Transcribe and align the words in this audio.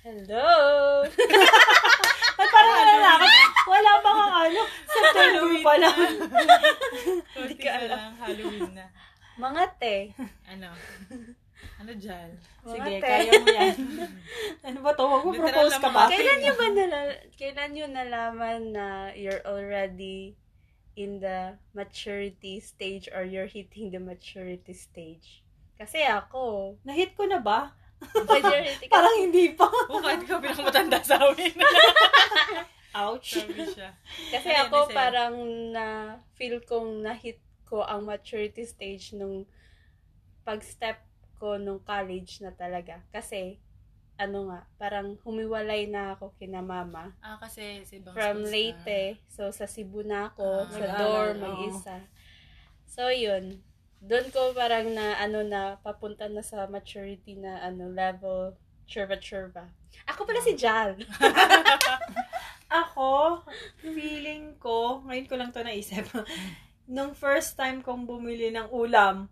Hello! 0.00 0.48
At 2.40 2.48
parang 2.48 2.76
ano 2.80 2.92
na 2.96 3.10
ako, 3.20 3.26
wala 3.68 3.90
pa 4.00 4.10
kang 4.10 4.34
ano, 4.48 4.60
September 4.88 5.52
pa 5.60 5.74
lang. 5.76 5.96
Hindi 7.36 7.54
ka 7.60 7.70
alam. 7.76 8.10
Halloween 8.16 8.72
na. 8.72 8.86
Mga 9.36 9.62
te. 9.76 9.96
Ano? 10.48 10.72
Ano 11.76 11.92
dyan? 11.92 12.28
Sige, 12.64 12.80
Mga 12.80 12.96
te. 12.96 13.04
kaya 13.04 13.32
mo 13.36 13.48
yan. 13.52 13.76
ano 14.72 14.78
ba 14.80 14.90
to? 14.96 15.04
Huwag 15.04 15.24
mo 15.28 15.32
propose 15.36 15.76
ka 15.76 15.88
ba? 15.92 16.08
Kailan 16.08 16.38
nyo 16.40 16.52
ba 16.56 16.66
nala- 16.72 17.20
kailan 17.36 17.70
nyo 17.76 17.86
nalaman 17.86 18.60
na 18.72 18.86
you're 19.12 19.44
already 19.44 20.32
in 20.96 21.20
the 21.20 21.60
maturity 21.76 22.56
stage 22.56 23.04
or 23.12 23.20
you're 23.20 23.48
hitting 23.48 23.92
the 23.92 24.00
maturity 24.00 24.72
stage? 24.72 25.44
Kasi 25.76 26.04
ako, 26.04 26.76
Nahit 26.84 27.12
ko 27.12 27.28
na 27.28 27.36
ba? 27.36 27.76
Majority 28.00 28.86
Parang 28.88 29.16
hindi 29.20 29.52
pa. 29.54 29.68
O, 29.88 30.00
kahit 30.00 30.20
ikaw 30.24 30.40
pinakamatanda 30.40 30.98
sa 31.04 31.20
amin. 31.20 31.54
Ouch. 33.00 33.38
Sabi 33.38 33.62
siya. 33.70 33.94
kasi 34.34 34.50
Ano 34.50 34.66
ako 34.66 34.78
parang 34.90 35.34
na 35.70 36.18
feel 36.34 36.58
kong 36.66 37.06
na-hit 37.06 37.38
ko 37.70 37.86
ang 37.86 38.02
maturity 38.02 38.66
stage 38.66 39.14
nung 39.14 39.46
pag-step 40.42 40.98
ko 41.38 41.54
nung 41.56 41.78
college 41.86 42.42
na 42.42 42.50
talaga. 42.50 43.00
Kasi, 43.14 43.62
ano 44.18 44.50
nga, 44.50 44.66
parang 44.76 45.16
humiwalay 45.22 45.86
na 45.86 46.18
ako 46.18 46.34
kina 46.36 46.60
mama. 46.60 47.14
Ah, 47.22 47.38
kasi 47.38 47.80
sa 47.86 47.94
ibang 47.96 48.12
from 48.12 48.38
ka. 48.44 48.50
Leyte. 48.50 49.00
So, 49.30 49.48
sa 49.54 49.70
Cebu 49.70 50.02
na 50.04 50.28
ako. 50.28 50.66
Ah, 50.66 50.72
sa 50.74 50.86
dorm, 50.98 51.36
oo. 51.40 51.44
mag-isa. 51.46 51.96
So, 52.90 53.08
yun. 53.08 53.62
Doon 54.00 54.26
ko 54.32 54.52
parang 54.52 54.88
na, 54.90 55.16
ano 55.16 55.44
na, 55.44 55.76
papunta 55.78 56.24
na 56.26 56.40
sa 56.40 56.64
maturity 56.66 57.36
na, 57.36 57.60
ano, 57.60 57.86
level, 57.86 58.56
churba-churba. 58.84 59.68
Ako 60.08 60.24
pala 60.24 60.40
si 60.40 60.56
Jal. 60.56 60.96
Ako, 62.70 63.42
feeling 63.82 64.54
ko, 64.56 65.02
ngayon 65.04 65.26
ko 65.26 65.34
lang 65.34 65.50
to 65.50 65.60
naisip. 65.60 66.06
Nung 66.88 67.12
first 67.12 67.54
time 67.54 67.82
kong 67.82 68.06
bumili 68.06 68.50
ng 68.50 68.70
ulam, 68.70 69.28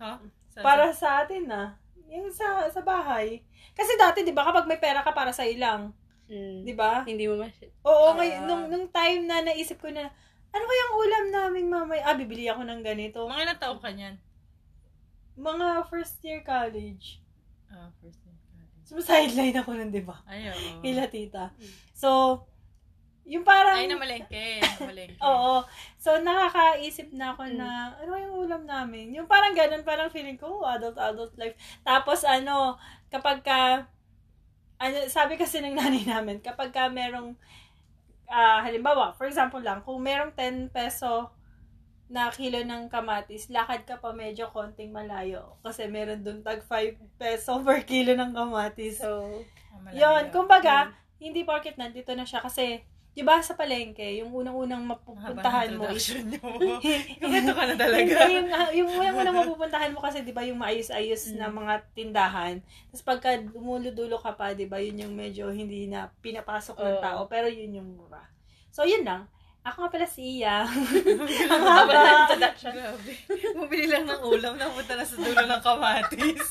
Ha? 0.00 0.16
Sa- 0.48 0.64
para 0.64 0.88
sa 0.90 1.20
atin 1.20 1.44
na, 1.44 1.76
yung 2.08 2.32
sa 2.32 2.64
sa 2.66 2.80
bahay. 2.80 3.44
Kasi 3.76 4.00
dati, 4.00 4.24
di 4.24 4.32
ba, 4.32 4.48
kapag 4.48 4.64
may 4.64 4.80
pera 4.80 5.04
ka 5.04 5.12
para 5.12 5.30
sa 5.30 5.44
ilang, 5.44 5.92
Mm. 6.24 6.62
di 6.62 6.72
ba? 6.72 7.02
Hindi 7.02 7.26
mo 7.26 7.42
mas... 7.42 7.50
Oo, 7.82 8.14
Ah. 8.14 8.16
ngayon, 8.16 8.40
nung, 8.46 8.64
nung 8.70 8.86
time 8.88 9.26
na 9.26 9.42
naisip 9.42 9.76
ko 9.76 9.90
na, 9.90 10.14
ano 10.50 10.64
kayang 10.64 10.94
ulam 10.96 11.24
namin 11.30 11.64
mamay? 11.66 12.00
Ah, 12.02 12.14
bibili 12.14 12.46
ako 12.46 12.66
ng 12.66 12.82
ganito. 12.82 13.22
Mga 13.24 13.42
ilang 13.46 13.60
taon 13.62 13.80
ka 13.80 13.90
niyan? 13.90 14.16
Mga 15.34 15.86
first 15.88 16.18
year 16.20 16.42
college. 16.42 17.22
Ah, 17.70 17.88
first 18.02 18.20
year 18.26 18.34
college. 18.50 18.84
So, 18.84 18.98
sideline 18.98 19.54
ako 19.54 19.78
nun, 19.78 19.94
di 19.94 20.02
ba? 20.02 20.18
Ay, 20.26 20.50
oo. 20.50 20.82
Hila 20.82 21.06
tita. 21.06 21.54
So, 21.94 22.42
yung 23.22 23.46
parang... 23.46 23.78
Ay, 23.78 23.86
namalengke. 23.86 24.58
Namalengke. 24.58 25.22
Oo. 25.30 25.62
So, 26.02 26.18
nakakaisip 26.18 27.14
na 27.14 27.30
ako 27.30 27.46
Mm. 27.46 27.56
na, 27.62 27.68
ano 27.94 28.18
yung 28.18 28.36
ulam 28.42 28.62
namin? 28.66 29.14
Yung 29.14 29.30
parang 29.30 29.54
ganun, 29.54 29.86
parang 29.86 30.10
feeling 30.10 30.34
ko, 30.34 30.60
oh, 30.60 30.66
adult, 30.66 30.98
adult 30.98 31.30
life. 31.38 31.54
Tapos, 31.86 32.26
ano, 32.26 32.74
kapag 33.06 33.46
ka, 33.46 33.86
ano, 34.82 34.96
sabi 35.06 35.38
kasi 35.38 35.62
ng 35.62 35.78
nanay 35.78 36.02
namin, 36.02 36.42
kapag 36.42 36.74
ka 36.74 36.90
merong, 36.90 37.38
ah, 38.30 38.62
halimbawa, 38.62 39.12
for 39.18 39.26
example 39.26 39.60
lang, 39.60 39.82
kung 39.82 39.98
merong 40.00 40.32
10 40.32 40.70
peso 40.70 41.34
na 42.10 42.26
kilo 42.30 42.58
ng 42.62 42.90
kamatis, 42.90 43.46
lakad 43.50 43.86
ka 43.86 43.98
pa 44.02 44.10
medyo 44.10 44.50
konting 44.50 44.90
malayo. 44.90 45.54
Kasi 45.62 45.86
meron 45.86 46.22
dun 46.22 46.42
tag 46.42 46.62
5 46.66 46.98
peso 47.18 47.62
per 47.62 47.86
kilo 47.86 48.14
ng 48.18 48.34
kamatis. 48.34 48.98
So, 49.02 49.42
Ah, 49.70 49.78
malayo. 49.78 49.98
Yun, 49.98 50.24
kumbaga, 50.34 50.90
hindi 51.22 51.46
porket 51.46 51.78
nandito 51.78 52.10
na 52.18 52.26
siya 52.26 52.42
kasi, 52.42 52.82
di 53.10 53.22
ba 53.26 53.42
sa 53.42 53.58
palengke, 53.58 54.22
yung 54.22 54.30
unang-unang 54.30 54.86
mapupuntahan 54.86 55.74
mo 55.74 55.90
is, 55.90 56.14
niyo. 56.14 56.38
Kumento 57.20 57.52
ka 57.58 57.64
na 57.66 57.74
talaga. 57.74 58.14
Hindi, 58.22 58.38
yung, 58.38 58.48
ah, 58.54 58.70
yung 58.70 58.90
unang-unang 58.94 59.38
mapupuntahan 59.42 59.90
mo 59.90 59.98
kasi, 59.98 60.22
di 60.22 60.30
ba, 60.30 60.46
yung 60.46 60.62
maayos-ayos 60.62 61.34
na 61.34 61.50
mga 61.50 61.82
tindahan. 61.92 62.62
Tapos 62.94 63.02
pagka 63.02 63.34
dumulo-dulo 63.42 64.14
ka 64.22 64.38
pa, 64.38 64.54
di 64.54 64.70
ba, 64.70 64.78
yun 64.78 65.02
yung 65.02 65.14
medyo 65.18 65.50
hindi 65.50 65.90
na 65.90 66.14
pinapasok 66.22 66.78
ng 66.78 66.96
Oo. 66.98 67.02
tao, 67.02 67.20
pero 67.26 67.50
yun 67.50 67.82
yung 67.82 67.98
mura. 67.98 68.22
So, 68.70 68.86
yun 68.86 69.02
lang. 69.02 69.26
Ako 69.60 69.84
nga 69.84 69.92
pala 69.92 70.06
si 70.08 70.40
Iya. 70.40 70.64
Ang 71.52 71.64
haba 71.66 71.92
ng 71.92 72.20
introduction. 72.24 72.72
Grabe. 72.72 73.12
Bumili 73.58 73.86
lang 73.92 74.08
ng 74.08 74.22
ulam, 74.24 74.54
napunta 74.56 74.96
na 74.96 75.04
sa 75.04 75.20
dulo 75.20 75.44
ng 75.44 75.62
kamatis. 75.62 76.46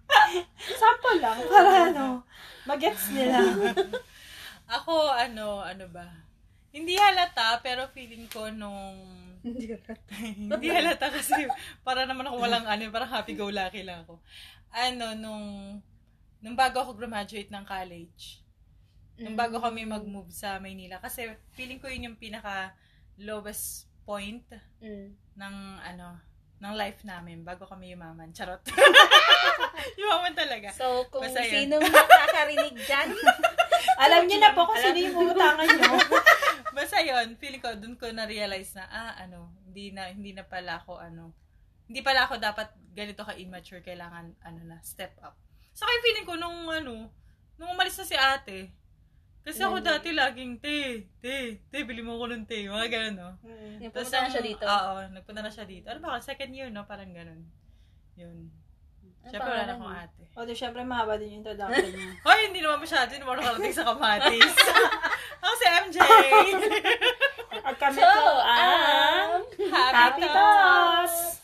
Sample 0.82 1.18
lang, 1.22 1.38
para 1.48 1.94
ano, 1.94 2.26
magets 2.68 3.08
nila. 3.14 3.40
Ako, 4.70 5.10
ano, 5.10 5.66
ano 5.66 5.86
ba? 5.90 6.06
Hindi 6.70 6.94
halata, 6.94 7.58
pero 7.58 7.90
feeling 7.90 8.30
ko 8.30 8.46
nung... 8.54 8.94
Hindi 9.40 9.72
hindi 10.20 10.68
halata 10.68 11.08
kasi 11.08 11.48
para 11.80 12.04
naman 12.04 12.28
ako 12.28 12.44
walang 12.44 12.68
ano, 12.68 12.92
parang 12.92 13.08
happy-go-lucky 13.08 13.88
lang 13.88 14.04
ako. 14.04 14.20
Ano, 14.70 15.16
nung... 15.16 15.46
Nung 16.44 16.56
bago 16.56 16.80
ako 16.80 16.96
graduate 16.96 17.48
ng 17.48 17.64
college, 17.64 18.40
nung 19.20 19.36
bago 19.36 19.60
kami 19.60 19.84
mag-move 19.84 20.32
sa 20.32 20.56
Maynila, 20.56 20.96
kasi 21.00 21.28
feeling 21.52 21.76
ko 21.80 21.88
yun 21.88 22.12
yung 22.12 22.18
pinaka 22.20 22.72
lowest 23.20 23.90
point 24.08 24.44
Mm. 24.80 25.12
ng 25.36 25.54
ano 25.84 26.16
ng 26.60 26.74
life 26.76 27.04
namin 27.04 27.40
bago 27.40 27.64
kami 27.64 27.92
yumaman. 27.96 28.32
Charot. 28.36 28.60
yumaman 30.00 30.36
talaga. 30.36 30.68
So, 30.76 31.08
kung 31.08 31.24
Basta 31.24 31.40
sinong 31.40 31.80
nakakarinig 31.80 32.76
dyan, 32.84 33.08
Alam 33.98 34.26
niyo 34.26 34.38
na 34.38 34.52
po 34.52 34.66
kung 34.66 34.78
sino 34.78 34.98
yung 34.98 35.16
uutangan 35.16 35.66
nyo. 35.66 35.92
Basta 36.76 37.02
yun, 37.02 37.34
feeling 37.36 37.62
ko, 37.62 37.74
dun 37.74 37.98
ko 37.98 38.06
na-realize 38.08 38.78
na, 38.78 38.84
ah, 38.86 39.12
ano, 39.18 39.50
hindi 39.66 39.90
na, 39.90 40.08
hindi 40.10 40.30
na 40.30 40.46
pala 40.46 40.78
ako, 40.78 41.02
ano, 41.02 41.34
hindi 41.90 42.00
pala 42.00 42.24
ako 42.24 42.38
dapat 42.38 42.70
ganito 42.94 43.26
ka-immature, 43.26 43.82
kailangan, 43.82 44.34
ano 44.46 44.60
na, 44.64 44.78
step 44.86 45.18
up. 45.20 45.34
So, 45.74 45.86
kaya 45.86 45.98
feeling 46.02 46.26
ko, 46.26 46.38
nung, 46.38 46.70
ano, 46.70 47.10
nung 47.58 47.70
umalis 47.74 47.98
na 47.98 48.06
si 48.06 48.14
ate, 48.14 48.70
kasi 49.40 49.64
ako 49.64 49.80
Mm. 49.80 49.86
dati 49.88 50.08
laging, 50.12 50.52
te, 50.60 51.08
te, 51.18 51.64
te, 51.72 51.78
bili 51.82 52.04
mo 52.04 52.20
ako 52.20 52.28
ng 52.28 52.44
te, 52.44 52.68
mga 52.68 52.88
ganun, 52.92 53.16
no? 53.16 53.30
yung 53.80 53.88
Tapos 53.88 54.12
pumunta 54.12 54.20
na 54.20 54.30
siya 54.30 54.44
dito. 54.44 54.64
Oo, 54.68 54.92
nagpunta 55.16 55.40
na 55.40 55.50
siya 55.50 55.64
dito. 55.64 55.86
Ano 55.88 55.98
ba, 56.04 56.20
second 56.20 56.52
year, 56.52 56.68
no? 56.68 56.84
Parang 56.84 57.08
ganun. 57.08 57.40
Yun. 58.20 58.52
Ano 59.20 59.28
Siyempre, 59.30 59.50
wala 59.52 59.64
na 59.64 59.74
akong 59.76 59.94
ate. 59.94 60.22
O, 60.32 60.42
di, 60.42 60.54
syempre, 60.54 60.80
mahaba 60.82 61.14
din 61.14 61.28
yung 61.30 61.40
introduction 61.44 61.92
niya. 61.92 62.08
Hoy, 62.26 62.38
hindi 62.48 62.60
naman 62.60 62.78
masyado. 62.80 63.08
Hindi 63.10 63.20
naman 63.20 63.36
nakarating 63.38 63.76
sa 63.76 63.84
kamatis. 63.84 64.54
Ako 65.38 65.54
si 65.60 65.66
MJ. 65.68 65.98
At 67.68 67.76
kami 67.76 67.98
So, 67.98 68.08
po 68.08 68.26
ang 68.40 69.42
Happy, 69.68 69.92
Happy 69.92 70.24
Thoughts. 70.24 71.39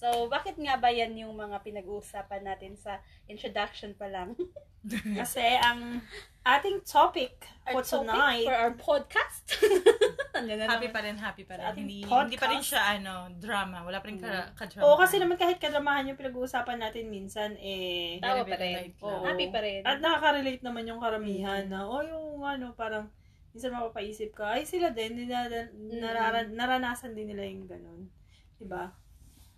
So, 0.00 0.32
bakit 0.32 0.56
nga 0.56 0.80
ba 0.80 0.88
yan 0.88 1.12
yung 1.12 1.36
mga 1.36 1.60
pinag-uusapan 1.60 2.40
natin 2.40 2.72
sa 2.72 3.04
introduction 3.28 3.92
pa 3.92 4.08
lang? 4.08 4.32
Kasi 5.20 5.44
ang 5.60 6.00
ating 6.40 6.80
topic 6.88 7.36
for 7.68 7.84
Our 7.84 7.84
topic 7.84 8.08
tonight, 8.08 8.46
For 8.48 8.56
our 8.56 8.72
podcast? 8.80 9.44
na 10.40 10.64
Happy 10.64 10.88
pa 10.88 11.04
rin, 11.04 11.20
happy 11.20 11.44
pa 11.44 11.60
rin. 11.60 11.64
ating 11.68 11.84
Hindi, 11.84 11.98
podcast. 12.08 12.24
hindi 12.24 12.38
pa 12.40 12.48
rin 12.48 12.62
siya, 12.64 12.80
ano, 12.96 13.28
drama. 13.36 13.84
Wala 13.84 14.00
pa 14.00 14.08
rin 14.08 14.16
ka, 14.16 14.56
ka-drama. 14.56 14.88
Oo, 14.88 14.96
kasi 14.96 15.20
naman 15.20 15.36
kahit 15.36 15.60
kadramahan 15.60 16.08
yung 16.08 16.16
pinag-uusapan 16.16 16.80
natin 16.80 17.12
minsan, 17.12 17.60
eh, 17.60 18.16
Tawa 18.24 18.48
pa 18.48 18.56
rin. 18.56 18.96
Oo. 19.04 19.28
Happy 19.28 19.52
pa 19.52 19.60
rin. 19.60 19.84
at 19.84 20.00
nakaka-relate 20.00 20.64
naman 20.64 20.88
yung 20.88 20.96
karamihan 21.04 21.68
na, 21.68 21.84
o 21.84 22.00
yung 22.00 22.40
ano, 22.40 22.72
parang, 22.72 23.12
minsan 23.52 23.76
mapapaisip 23.76 24.32
ka, 24.32 24.56
ay 24.56 24.64
sila 24.64 24.96
din, 24.96 25.28
nila, 25.28 25.44
narara- 25.76 26.48
naranasan 26.48 27.12
din 27.12 27.36
nila 27.36 27.44
yung 27.44 27.68
ganun. 27.68 28.08
Diba? 28.56 28.96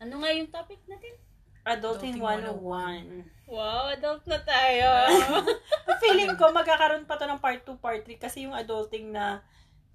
Ano 0.03 0.19
nga 0.19 0.35
yung 0.35 0.51
topic 0.51 0.83
natin? 0.91 1.15
Adulting 1.63 2.19
Adulting 2.19 2.59
101. 2.59 3.47
Wow, 3.47 3.95
adult 3.95 4.27
na 4.27 4.43
tayo. 4.43 4.89
Feeling 6.03 6.35
ko, 6.35 6.51
magkakaroon 6.51 7.07
pa 7.07 7.15
to 7.15 7.31
ng 7.31 7.39
part 7.39 7.63
2, 7.63 7.79
part 7.79 8.03
3, 8.03 8.19
kasi 8.19 8.43
yung 8.43 8.51
adulting 8.51 9.15
na 9.15 9.47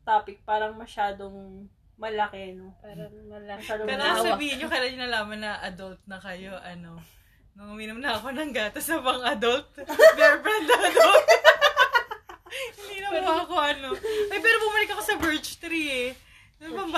topic, 0.07 0.39
parang 0.47 0.79
masyadong 0.79 1.67
malaki, 1.99 2.55
no? 2.55 2.71
Parang 2.79 3.11
malaki. 3.27 3.59
Masyadong 3.67 3.87
Kaya 3.91 4.15
sabihin 4.23 4.55
nyo, 4.63 4.67
kailan 4.71 4.89
nyo 4.95 4.99
nalaman 5.03 5.39
na 5.43 5.59
adult 5.59 5.99
na 6.07 6.17
kayo, 6.23 6.55
ano, 6.55 7.03
nung 7.51 7.75
uminom 7.75 7.99
na 7.99 8.15
ako 8.15 8.31
ng 8.31 8.55
gatas 8.55 8.87
sa 8.87 9.03
pang 9.03 9.27
adult, 9.27 9.67
bear 10.15 10.39
brand 10.39 10.71
adult. 10.71 11.27
Hindi 12.79 13.03
na 13.03 13.11
mo 13.11 13.43
ako, 13.43 13.55
ano. 13.59 13.89
Ay, 14.31 14.39
pero 14.39 14.55
bumalik 14.63 14.89
ako 14.95 15.03
sa 15.03 15.19
birch 15.19 15.59
tree, 15.59 15.91
eh. 15.91 16.09
Ano 16.63 16.79
pang 16.79 16.95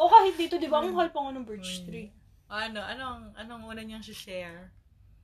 O 0.00 0.08
kahit 0.08 0.32
dito, 0.40 0.56
di 0.56 0.64
ba, 0.64 0.80
ang 0.80 0.96
hal 0.96 1.12
pa 1.12 1.20
nga 1.20 1.36
ng 1.36 1.44
birch 1.44 1.84
Mm. 1.84 1.86
tree. 1.86 2.08
ano, 2.50 2.80
anong, 2.82 3.36
anong 3.36 3.62
una 3.68 3.84
niyang 3.84 4.02
share? 4.02 4.72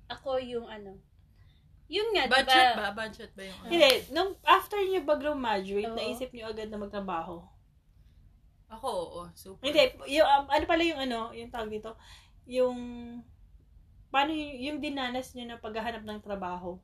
Ako 0.07 0.39
yung 0.39 0.69
ano. 0.69 0.95
Yun 1.89 2.15
nga, 2.15 2.29
Budget 2.31 2.77
diba? 2.77 2.79
ba? 2.79 2.87
Budget 2.95 3.31
ba 3.35 3.43
yung 3.43 3.59
ano? 3.65 3.71
Hindi, 3.73 3.91
nung 4.15 4.31
after 4.47 4.79
nyo 4.79 5.01
ba 5.03 5.17
graduate, 5.19 5.91
Oo. 5.91 5.99
naisip 5.99 6.31
nyo 6.31 6.47
agad 6.53 6.71
na 6.71 6.79
magtrabaho? 6.79 7.43
Ako, 8.71 8.87
oo. 8.87 9.23
Super. 9.35 9.65
Hindi, 9.65 9.83
yung, 10.13 10.27
um, 10.29 10.45
ano 10.47 10.65
pala 10.67 10.83
yung 10.87 11.01
ano, 11.03 11.31
yung 11.35 11.51
tawag 11.51 11.71
dito, 11.73 11.95
yung 12.47 12.79
paano 14.13 14.31
yung, 14.31 14.55
yung 14.63 14.79
dinanas 14.79 15.35
nyo 15.35 15.51
na 15.51 15.59
paghahanap 15.59 16.07
ng 16.07 16.21
trabaho? 16.23 16.79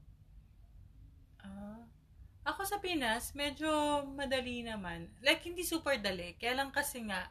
Ah. 1.38 1.82
Ako 2.42 2.66
sa 2.66 2.82
Pinas, 2.82 3.30
medyo 3.38 3.70
madali 4.10 4.66
naman. 4.66 5.06
Like, 5.22 5.46
hindi 5.46 5.62
super 5.62 5.98
dali. 6.02 6.34
Kaya 6.38 6.58
lang 6.58 6.74
kasi 6.74 7.02
nga, 7.06 7.30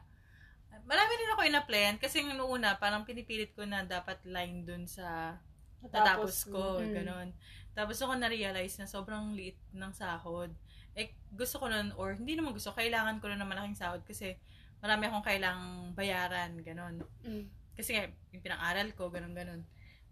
marami 0.86 1.12
din 1.16 1.32
ako 1.32 1.40
in-applyan 1.46 1.96
kasi 1.98 2.22
yung 2.22 2.38
una, 2.42 2.76
parang 2.76 3.06
pinipilit 3.06 3.54
ko 3.54 3.62
na 3.66 3.86
dapat 3.86 4.22
line 4.26 4.66
dun 4.66 4.84
sa 4.86 5.38
natapos 5.82 6.46
ko, 6.46 6.78
Mm. 6.78 6.92
ganon. 6.94 7.28
Tapos 7.74 7.98
ako 7.98 8.14
na-realize 8.14 8.78
na 8.78 8.86
sobrang 8.86 9.34
liit 9.34 9.58
ng 9.74 9.90
sahod. 9.90 10.52
Eh, 10.94 11.10
gusto 11.32 11.58
ko 11.58 11.66
nun, 11.66 11.90
or 11.96 12.14
hindi 12.14 12.36
naman 12.36 12.54
gusto, 12.54 12.70
kailangan 12.76 13.18
ko 13.18 13.26
na 13.26 13.40
ng 13.40 13.48
malaking 13.48 13.78
sahod 13.78 14.04
kasi 14.06 14.36
marami 14.78 15.08
akong 15.08 15.26
kailangang 15.26 15.96
bayaran, 15.96 16.52
ganon. 16.62 17.02
Mm. 17.24 17.48
Kasi 17.72 17.96
nga, 17.96 18.04
yung 18.30 18.42
pinang-aral 18.44 18.88
ko, 18.94 19.08
ganon, 19.08 19.32
ganon. 19.32 19.62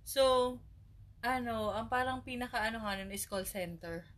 So, 0.02 0.56
ano, 1.20 1.76
ang 1.76 1.92
parang 1.92 2.24
pinaka, 2.24 2.64
ano 2.64 2.80
nga 2.80 2.96
nun 2.96 3.12
is 3.12 3.28
call 3.28 3.44
center. 3.44 4.08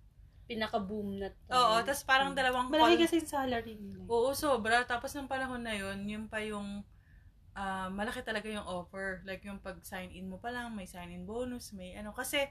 Pinaka-boom 0.45 1.19
na 1.19 1.29
to. 1.29 1.51
Oo, 1.51 1.77
tapos 1.81 2.03
parang 2.03 2.31
Mm. 2.31 2.37
dalawang 2.37 2.67
Malaki 2.69 2.95
call. 2.95 3.03
kasi 3.03 3.15
yung 3.19 3.31
salary 3.31 3.75
nila. 3.75 4.03
Oo, 4.07 4.31
sobra. 4.33 4.83
Tapos 4.83 5.11
ng 5.11 5.27
panahon 5.27 5.61
na 5.61 5.73
yun, 5.73 5.99
yun 6.05 6.25
pa 6.27 6.41
yung 6.41 6.83
ah, 7.53 7.89
malaki 7.89 8.21
talaga 8.21 8.49
yung 8.49 8.65
offer. 8.65 9.21
Like 9.23 9.45
yung 9.45 9.61
pag 9.61 9.77
sign 9.83 10.09
in 10.11 10.25
mo 10.25 10.37
pa 10.37 10.49
lang, 10.49 10.73
may 10.73 10.85
sign 10.85 11.13
in 11.13 11.23
bonus, 11.23 11.71
may 11.71 11.93
ano. 11.93 12.11
Kasi 12.11 12.49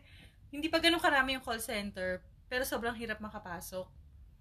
hindi 0.49 0.69
pa 0.69 0.77
ganun 0.77 1.01
karami 1.01 1.33
yung 1.33 1.41
call 1.41 1.57
center, 1.57 2.21
pero 2.45 2.61
sobrang 2.61 2.93
hirap 2.93 3.17
makapasok. 3.17 3.89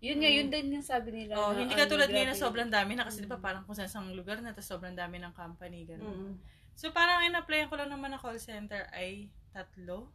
Yun 0.00 0.20
nga, 0.20 0.29
yun 0.29 0.49
din 0.49 0.69
yung 0.70 0.85
sabi 0.85 1.12
nila. 1.14 1.32
Oh, 1.35 1.52
na, 1.52 1.64
hindi 1.64 1.73
katulad 1.73 2.08
ngayon 2.08 2.29
na 2.29 2.37
sobrang 2.37 2.69
dami 2.69 2.93
na 2.93 3.05
kasi 3.05 3.20
di 3.20 3.29
ba 3.29 3.37
Mm. 3.37 3.43
parang 3.43 3.62
kung 3.64 3.73
saan 3.73 3.88
sang 3.88 4.12
lugar 4.12 4.37
na 4.41 4.52
tapos 4.52 4.69
sobrang 4.69 4.93
dami 4.93 5.17
ng 5.17 5.32
company 5.32 5.85
ganun. 5.87 6.12
Mm. 6.29 6.35
So 6.73 6.88
parang 6.91 7.25
in-applyan 7.25 7.69
ko 7.69 7.76
lang 7.76 7.88
naman 7.88 8.12
na 8.12 8.20
call 8.20 8.37
center 8.37 8.85
ay 8.93 9.29
tatlo. 9.52 10.12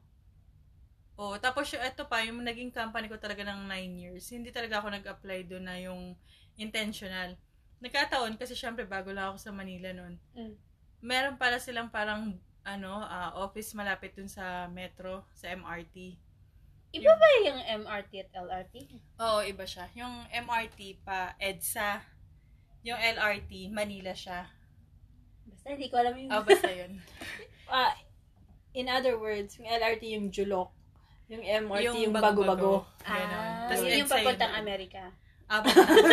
Oh, 1.15 1.39
tapos 1.39 1.71
yung 1.71 1.83
ito 1.83 2.03
pa, 2.11 2.27
yung 2.27 2.43
naging 2.43 2.75
company 2.75 3.07
ko 3.07 3.15
talaga 3.15 3.47
ng 3.47 3.71
9 3.71 4.03
years. 4.03 4.27
Hindi 4.27 4.51
talaga 4.51 4.83
ako 4.83 4.91
nag-apply 4.91 5.47
doon 5.47 5.63
na 5.63 5.79
yung 5.79 6.11
intentional. 6.59 7.39
Nagkataon 7.79 8.35
kasi 8.35 8.51
syempre 8.51 8.83
bago 8.83 9.15
lang 9.15 9.31
ako 9.31 9.37
sa 9.39 9.51
Manila 9.55 9.95
noon. 9.95 10.19
Mm. 10.35 10.55
Meron 10.99 11.35
pala 11.39 11.59
silang 11.59 11.87
parang 11.87 12.35
ano, 12.65 12.99
ah, 12.99 13.31
office 13.39 13.77
malapit 13.77 14.17
dun 14.17 14.27
sa 14.27 14.67
metro, 14.67 15.23
sa 15.31 15.53
MRT. 15.53 16.17
Iba 16.95 17.11
ba 17.11 17.27
yung 17.43 17.61
MRT 17.85 18.11
at 18.25 18.31
LRT? 18.33 18.75
Oo, 19.19 19.39
iba 19.43 19.63
siya. 19.67 19.85
Yung 19.99 20.25
MRT 20.31 21.03
pa, 21.03 21.35
EDSA. 21.37 21.99
Yung 22.87 22.95
LRT, 22.95 23.69
Manila 23.69 24.15
siya. 24.15 24.47
Basta 25.45 25.67
hindi 25.75 25.87
ko 25.91 25.95
alam 25.99 26.15
yung... 26.15 26.31
Oh, 26.31 26.43
basta 26.43 26.71
yun. 26.71 26.99
Ah, 27.65 27.97
in 28.77 28.85
other 28.85 29.17
words, 29.17 29.57
yung 29.57 29.65
LRT 29.65 30.13
yung 30.13 30.29
julok. 30.29 30.69
Yung 31.25 31.41
MRT 31.41 31.83
yung, 32.05 32.13
bago-bago. 32.13 32.41
bago-bago. 32.45 32.71
Ah, 33.05 33.73
yun 33.73 34.05
yung 34.05 34.11
papuntang 34.11 34.53
yun. 34.53 34.61
Amerika. 34.61 35.03
Ah. 35.45 35.61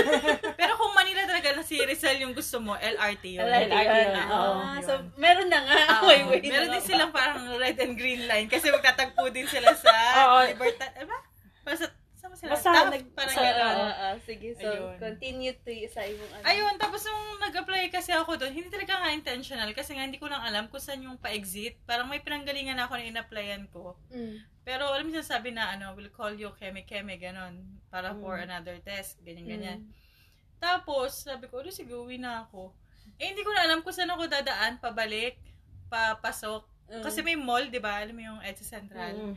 Pero 0.61 0.73
kung 0.77 0.93
Manila 0.93 1.25
talaga 1.25 1.57
na 1.57 1.65
si 1.65 1.81
Rizal 1.81 2.21
yung 2.21 2.37
gusto 2.37 2.61
mo, 2.61 2.77
LRT 2.77 3.41
yun. 3.41 3.45
LRT 3.45 3.73
LRT 3.73 3.97
yun. 3.97 4.13
Ah, 4.13 4.29
oo, 4.29 4.57
so, 4.85 4.93
meron 5.17 5.49
na 5.49 5.61
nga. 5.65 5.77
Ah, 5.89 6.01
Wait, 6.09 6.25
oo. 6.25 6.37
wait. 6.37 6.45
Meron 6.45 6.69
na 6.69 6.77
din 6.77 6.85
silang 6.85 7.13
parang 7.13 7.49
red 7.57 7.77
and 7.81 7.97
green 7.97 8.29
line 8.29 8.45
kasi 8.49 8.69
magtatagpo 8.69 9.25
din 9.33 9.49
sila 9.49 9.73
sa 9.73 9.93
Oo. 10.29 10.39
Libertad. 10.53 10.93
Diba? 10.97 11.19
Basta, 11.65 11.89
sama 12.33 12.41
sila? 12.41 12.51
Basta 12.57 12.71
Staff, 12.71 12.89
nag- 12.89 13.13
parang 13.13 13.37
So, 13.37 13.45
gano'n. 13.45 13.77
ah, 13.77 13.95
ah, 14.09 14.17
sige, 14.19 14.49
so, 14.55 14.65
Ayun. 14.65 14.97
continue 14.97 15.53
to 15.55 15.69
sa 15.87 16.01
ibong 16.03 16.33
ano. 16.33 16.45
Ayun, 16.45 16.75
tapos 16.77 17.01
nung 17.03 17.25
nag-apply 17.39 17.85
kasi 17.89 18.11
ako 18.11 18.31
doon, 18.35 18.51
hindi 18.51 18.69
talaga 18.69 18.97
nga 18.97 19.13
intentional 19.13 19.69
kasi 19.71 19.93
nga 19.93 20.03
hindi 20.03 20.17
ko 20.17 20.27
lang 20.27 20.41
alam 20.41 20.65
kung 20.67 20.81
saan 20.81 21.05
yung 21.05 21.21
pa-exit. 21.21 21.77
Parang 21.85 22.09
may 22.09 22.19
pinanggalingan 22.19 22.81
ako 22.81 22.97
na 22.97 23.05
in-applyan 23.05 23.69
ko. 23.69 24.01
Mm. 24.09 24.41
Pero 24.63 24.89
alam 24.89 25.05
mo 25.05 25.21
sabi 25.21 25.51
na, 25.51 25.69
ano, 25.71 25.93
we'll 25.93 26.09
call 26.09 26.33
you 26.33 26.49
keme-keme, 26.55 27.21
ganon. 27.21 27.61
Para 27.87 28.15
for 28.15 28.41
Mm. 28.41 28.49
another 28.49 28.81
test, 28.81 29.21
ganyan-ganyan. 29.21 29.85
Mm. 29.85 29.93
Tapos, 30.57 31.27
sabi 31.27 31.47
ko, 31.47 31.61
ano, 31.61 31.69
sige, 31.69 31.93
uwi 31.93 32.17
na 32.17 32.47
ako. 32.47 32.73
Eh, 33.19 33.29
hindi 33.29 33.43
ko 33.43 33.51
na 33.51 33.67
alam 33.67 33.83
kung 33.83 33.93
saan 33.93 34.09
ako 34.09 34.25
dadaan, 34.25 34.79
pabalik, 34.79 35.37
papasok. 35.89 36.65
Mm. 36.89 37.03
Kasi 37.03 37.19
may 37.21 37.35
mall, 37.35 37.67
di 37.67 37.79
ba? 37.79 37.99
Alam 37.99 38.15
mo 38.15 38.23
yung 38.25 38.41
EDSA 38.41 38.79
Central. 38.79 39.13
Mm. 39.13 39.35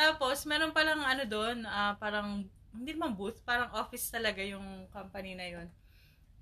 Tapos, 0.00 0.48
meron 0.48 0.72
palang 0.72 1.04
ano 1.04 1.28
doon, 1.28 1.68
ah, 1.68 1.92
parang, 2.00 2.48
hindi 2.72 2.96
naman 2.96 3.12
booth, 3.12 3.44
parang 3.44 3.68
office 3.76 4.08
talaga 4.08 4.40
yung 4.40 4.88
company 4.88 5.36
na 5.36 5.44
yon. 5.44 5.68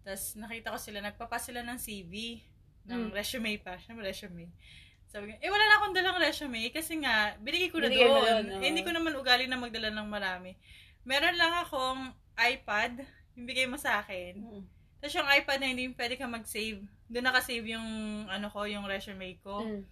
Tapos, 0.07 0.39
nakita 0.39 0.71
ko 0.71 0.79
sila, 0.79 1.03
nagpapa 1.03 1.43
sila 1.43 1.67
ng 1.67 1.75
CV, 1.75 2.39
ng 2.87 3.11
Mm. 3.11 3.13
resume 3.13 3.59
pa. 3.59 3.75
Siyempre, 3.83 4.07
resume. 4.07 4.47
Sabi 5.11 5.33
ko, 5.33 5.43
eh, 5.43 5.51
wala 5.51 5.65
na 5.67 5.75
akong 5.81 5.97
dalang 5.97 6.21
resume 6.23 6.71
kasi 6.71 7.03
nga, 7.03 7.35
binigay 7.43 7.73
ko 7.73 7.83
na 7.83 7.91
Binigay 7.91 8.07
doon. 8.07 8.23
doon, 8.23 8.45
oo. 8.55 8.61
Eh, 8.63 8.69
hindi 8.71 8.85
ko 8.87 8.93
naman 8.95 9.19
ugali 9.19 9.51
na 9.51 9.59
magdala 9.59 9.91
ng 9.91 10.07
marami. 10.07 10.55
Meron 11.03 11.35
lang 11.35 11.53
akong 11.65 12.13
iPad, 12.39 13.03
yung 13.35 13.47
bigay 13.49 13.67
mo 13.67 13.75
sa 13.75 13.99
akin. 13.99 14.39
Mm. 14.39 14.63
Tapos 15.01 15.15
yung 15.17 15.31
iPad 15.31 15.59
na 15.59 15.71
hindi 15.73 15.89
pwede 15.91 16.15
ka 16.15 16.27
mag-save. 16.29 16.79
Doon 17.09 17.27
nakasave 17.27 17.67
yung, 17.67 17.89
ano 18.29 18.47
ko, 18.53 18.69
yung 18.69 18.85
resume 18.87 19.35
ko. 19.43 19.65
Mm. 19.65 19.83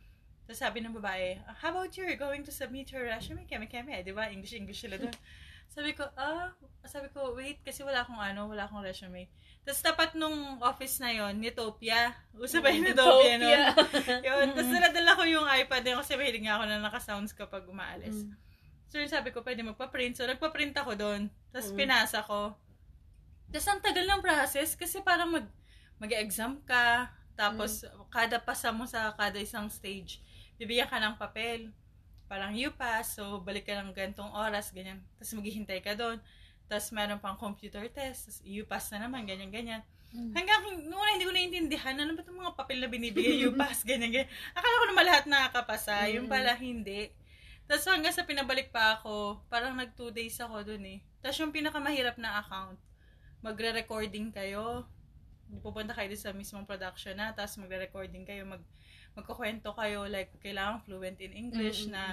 Tapos 0.46 0.62
sabi 0.62 0.78
ng 0.78 0.94
babae, 0.94 1.42
how 1.58 1.74
about 1.74 1.90
you're 1.98 2.14
going 2.14 2.46
to 2.46 2.54
submit 2.54 2.94
your 2.94 3.02
resume? 3.02 3.42
Keme-keme, 3.50 4.06
di 4.06 4.14
ba? 4.14 4.30
English-English 4.30 4.78
sila 4.86 4.94
doon. 4.94 5.10
sabi 5.74 5.90
ko, 5.92 6.06
ah, 6.14 6.54
sabi 6.86 7.10
ko, 7.10 7.34
wait, 7.34 7.58
kasi 7.66 7.82
wala 7.82 8.06
akong 8.06 8.22
ano, 8.22 8.46
wala 8.46 8.70
akong 8.70 8.86
resume. 8.86 9.26
Tapos 9.66 9.82
tapat 9.82 10.14
nung 10.14 10.62
office 10.62 11.02
na 11.02 11.10
yon 11.10 11.42
Utopia. 11.42 12.14
Uso 12.38 12.62
ba 12.62 12.70
yung 12.70 12.86
Utopia 12.86 13.34
nun? 13.34 13.50
yun. 14.30 14.46
Tapos 14.54 14.70
naladala 14.70 15.18
ko 15.18 15.22
yung 15.26 15.42
iPad 15.50 15.82
yun 15.82 15.98
kasi 15.98 16.14
mahilig 16.14 16.46
nga 16.46 16.62
ako 16.62 16.64
na 16.70 16.78
naka-sounds 16.78 17.34
kapag 17.34 17.66
umaalis. 17.66 18.22
Mm. 18.22 18.38
So 18.86 19.02
yun 19.02 19.10
sabi 19.10 19.34
ko, 19.34 19.42
pwede 19.42 19.66
magpa-print. 19.66 20.22
So 20.22 20.30
nagpa-print 20.30 20.78
ako 20.78 20.94
doon. 20.94 21.26
Tapos 21.50 21.74
Mm. 21.74 21.78
pinasa 21.82 22.22
ko. 22.22 22.54
Tapos 23.50 23.66
ang 23.66 23.82
tagal 23.82 24.06
ng 24.06 24.22
process 24.22 24.78
kasi 24.78 25.02
parang 25.02 25.34
mag, 25.34 25.46
mag-exam 25.98 26.62
ka. 26.62 27.10
Tapos 27.34 27.82
kada 28.14 28.38
pasa 28.38 28.70
mo 28.70 28.86
sa 28.86 29.12
kada 29.18 29.42
isang 29.42 29.66
stage, 29.66 30.22
bibigyan 30.56 30.88
ka 30.88 30.98
ng 31.00 31.16
papel. 31.16 31.70
Parang 32.26 32.50
you 32.52 32.74
pass, 32.74 33.16
so 33.16 33.38
balik 33.40 33.70
ka 33.70 33.78
ng 33.78 33.94
gantong 33.94 34.32
oras, 34.34 34.74
ganyan. 34.74 34.98
Tapos 35.16 35.32
maghihintay 35.38 35.78
ka 35.78 35.94
doon. 35.94 36.18
Tapos 36.66 36.90
meron 36.90 37.22
pang 37.22 37.38
computer 37.38 37.86
test, 37.86 38.26
tapos 38.26 38.38
you 38.42 38.66
pass 38.66 38.90
na 38.90 39.06
naman, 39.06 39.22
ganyan, 39.22 39.54
ganyan. 39.54 39.82
Mm. 40.10 40.34
Hanggang, 40.34 40.60
noong 40.90 40.98
una, 40.98 41.14
hindi 41.14 41.26
ko 41.26 41.32
naiintindihan, 41.34 41.94
ano 41.94 42.18
ba 42.18 42.26
itong 42.26 42.40
mga 42.42 42.54
papel 42.58 42.78
na 42.82 42.90
binibigay, 42.90 43.38
you 43.38 43.54
pass, 43.60 43.86
ganyan, 43.86 44.10
ganyan. 44.10 44.30
Akala 44.58 44.74
ko 44.74 44.86
naman 44.90 45.04
lahat 45.06 45.24
nakakapasa, 45.30 46.10
yung 46.10 46.26
Mm. 46.26 46.32
pala 46.34 46.52
hindi. 46.58 47.14
Tapos 47.66 47.86
hanggang 47.86 48.14
sa 48.14 48.26
pinabalik 48.26 48.74
pa 48.74 48.98
ako, 48.98 49.42
parang 49.46 49.74
nag 49.78 49.94
two 49.94 50.10
days 50.10 50.34
ako 50.38 50.62
dun 50.66 50.82
eh. 50.86 50.98
Tapos 51.22 51.38
yung 51.38 51.54
pinakamahirap 51.54 52.18
na 52.18 52.42
account, 52.42 52.78
magre-recording 53.42 54.34
kayo. 54.34 54.86
Pupunta 55.62 55.94
kayo 55.94 56.10
sa 56.18 56.34
mismong 56.34 56.66
production 56.66 57.14
na, 57.14 57.30
tapos 57.30 57.56
magre-recording 57.58 58.26
kayo, 58.26 58.42
mag 58.44 58.62
magkukwento 59.16 59.72
kayo, 59.72 60.04
like, 60.04 60.28
kailangan 60.44 60.84
fluent 60.84 61.16
in 61.24 61.32
English 61.32 61.88
Mm, 61.88 61.88
mm, 61.88 61.94
na, 61.96 62.04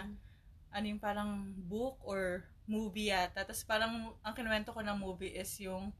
ano 0.72 0.86
yung 0.88 1.02
parang 1.04 1.30
book 1.68 2.00
or 2.02 2.48
movie 2.63 3.12
yata. 3.12 3.44
Tapos 3.44 3.68
parang, 3.68 4.16
ang 4.24 4.32
kinuwento 4.32 4.72
ko 4.72 4.80
ng 4.80 4.96
movie 4.96 5.36
is 5.36 5.52
yung 5.60 5.92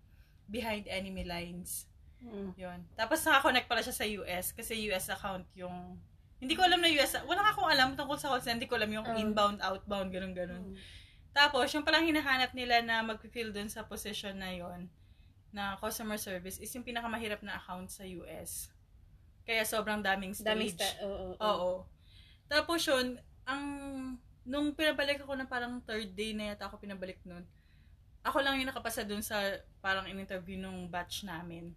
Behind 0.48 0.88
Enemy 0.88 1.28
Lines. 1.28 1.92
Mm. 2.24 2.56
Yun. 2.56 2.80
Tapos 2.96 3.20
nakakonect 3.20 3.68
pala 3.68 3.84
siya 3.84 3.92
sa 3.92 4.08
US 4.08 4.56
kasi 4.56 4.80
US 4.88 5.12
account 5.12 5.44
yung 5.60 6.00
hindi 6.40 6.56
ko 6.56 6.64
alam 6.64 6.80
na 6.80 6.92
US. 7.00 7.20
Wala 7.24 7.52
akong 7.52 7.68
alam 7.68 7.96
tungkol 7.96 8.16
sa 8.16 8.32
call 8.32 8.40
center. 8.44 8.64
Hindi 8.64 8.72
ko 8.72 8.76
alam 8.80 8.92
yung 8.92 9.08
Oh. 9.08 9.16
inbound, 9.16 9.60
outbound, 9.60 10.12
ganun 10.12 10.32
ganun. 10.32 10.64
Mm. 10.72 10.76
Tapos 11.36 11.68
yung 11.72 11.84
palang 11.84 12.08
hinahanap 12.08 12.56
nila 12.56 12.80
na 12.80 13.04
mag-fill 13.04 13.52
dun 13.52 13.68
sa 13.68 13.84
position 13.84 14.40
na 14.40 14.56
yon 14.56 14.88
na 15.54 15.78
customer 15.78 16.18
service 16.18 16.58
is 16.58 16.74
yung 16.74 16.84
pinakamahirap 16.84 17.40
na 17.46 17.62
account 17.62 17.88
sa 17.94 18.04
US. 18.04 18.74
Kaya 19.46 19.62
sobrang 19.64 20.02
daming 20.02 20.34
stage. 20.34 20.50
Daming 20.50 20.74
sta- 20.74 21.00
oo, 21.06 21.38
oo. 21.38 21.40
Oo. 21.40 21.72
Tapos 22.50 22.82
yun, 22.84 23.22
ang 23.46 23.64
nung 24.44 24.76
pinabalik 24.76 25.24
ako 25.24 25.38
na 25.38 25.48
parang 25.48 25.80
third 25.86 26.12
day 26.18 26.34
na 26.36 26.52
yata 26.52 26.68
ako 26.68 26.82
pinabalik 26.82 27.22
nun, 27.24 27.46
ako 28.26 28.40
lang 28.42 28.60
yung 28.60 28.68
nakapasa 28.68 29.06
dun 29.06 29.22
sa 29.24 29.40
parang 29.80 30.08
in-interview 30.10 30.58
nung 30.58 30.88
batch 30.90 31.24
namin. 31.24 31.72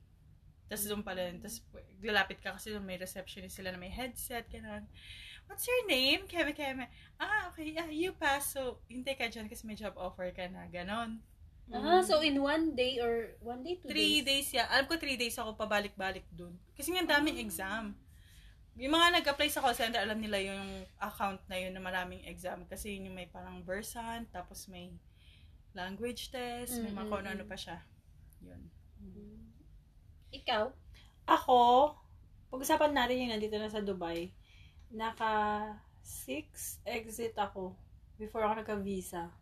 Tapos 0.67 0.87
doon 0.87 1.03
pala, 1.03 1.31
tapos 1.39 1.63
lalapit 2.03 2.43
ka 2.43 2.55
kasi 2.59 2.75
may 2.83 2.99
receptionist 2.99 3.55
sila 3.55 3.71
na 3.71 3.79
may 3.79 3.91
headset, 3.91 4.47
gano'n. 4.51 4.83
What's 5.47 5.63
your 5.67 5.87
name? 5.87 6.27
Keme 6.27 6.51
Keme. 6.55 6.91
Ah, 7.23 7.51
okay. 7.55 7.71
Yeah, 7.71 7.87
you 7.87 8.11
pass. 8.19 8.51
So, 8.51 8.83
hintay 8.91 9.15
ka 9.15 9.31
dyan 9.31 9.47
kasi 9.47 9.63
may 9.63 9.79
job 9.79 9.95
offer 9.95 10.27
ka 10.35 10.51
na. 10.51 10.67
Ganon. 10.67 11.23
Ah, 11.67 11.99
so 11.99 12.23
in 12.23 12.39
one 12.39 12.79
day 12.79 13.03
or 13.03 13.35
one 13.43 13.67
day, 13.67 13.75
two 13.83 13.91
Three 13.91 14.23
days? 14.23 14.51
days 14.53 14.63
ya. 14.63 14.71
Alam 14.71 14.87
ko 14.87 14.95
three 14.97 15.19
days 15.19 15.35
ako 15.35 15.59
pabalik-balik 15.59 16.23
dun. 16.31 16.55
Kasi 16.79 16.95
nga 16.95 17.19
daming 17.19 17.43
exam. 17.43 17.99
Yung 18.77 18.93
mga 18.95 19.19
nag-apply 19.19 19.49
sa 19.51 19.65
call 19.65 19.75
center, 19.75 19.99
alam 19.99 20.21
nila 20.21 20.39
yung 20.39 20.85
account 21.01 21.41
na 21.49 21.57
yun 21.59 21.73
na 21.75 21.83
maraming 21.83 22.23
exam. 22.29 22.63
Kasi 22.71 22.95
yun 22.95 23.11
yung 23.11 23.17
may 23.19 23.27
parang 23.27 23.65
versant, 23.67 24.31
tapos 24.31 24.69
may 24.71 24.95
language 25.75 26.31
test, 26.31 26.79
may 26.79 26.93
mga 26.93 27.09
Mm, 27.09 27.11
kung 27.11 27.27
ano 27.27 27.45
pa 27.49 27.57
siya. 27.57 27.79
Yun. 28.45 28.63
Ikaw? 30.31 30.65
Ako, 31.27 31.59
pag-usapan 32.53 32.93
natin 32.95 33.27
yung 33.27 33.33
nandito 33.35 33.57
na 33.59 33.73
sa 33.73 33.83
Dubai, 33.83 34.31
naka 34.93 35.33
six 36.05 36.79
exit 36.87 37.35
ako 37.35 37.75
before 38.21 38.45
ako 38.47 38.63
nagka-visa. 38.63 39.33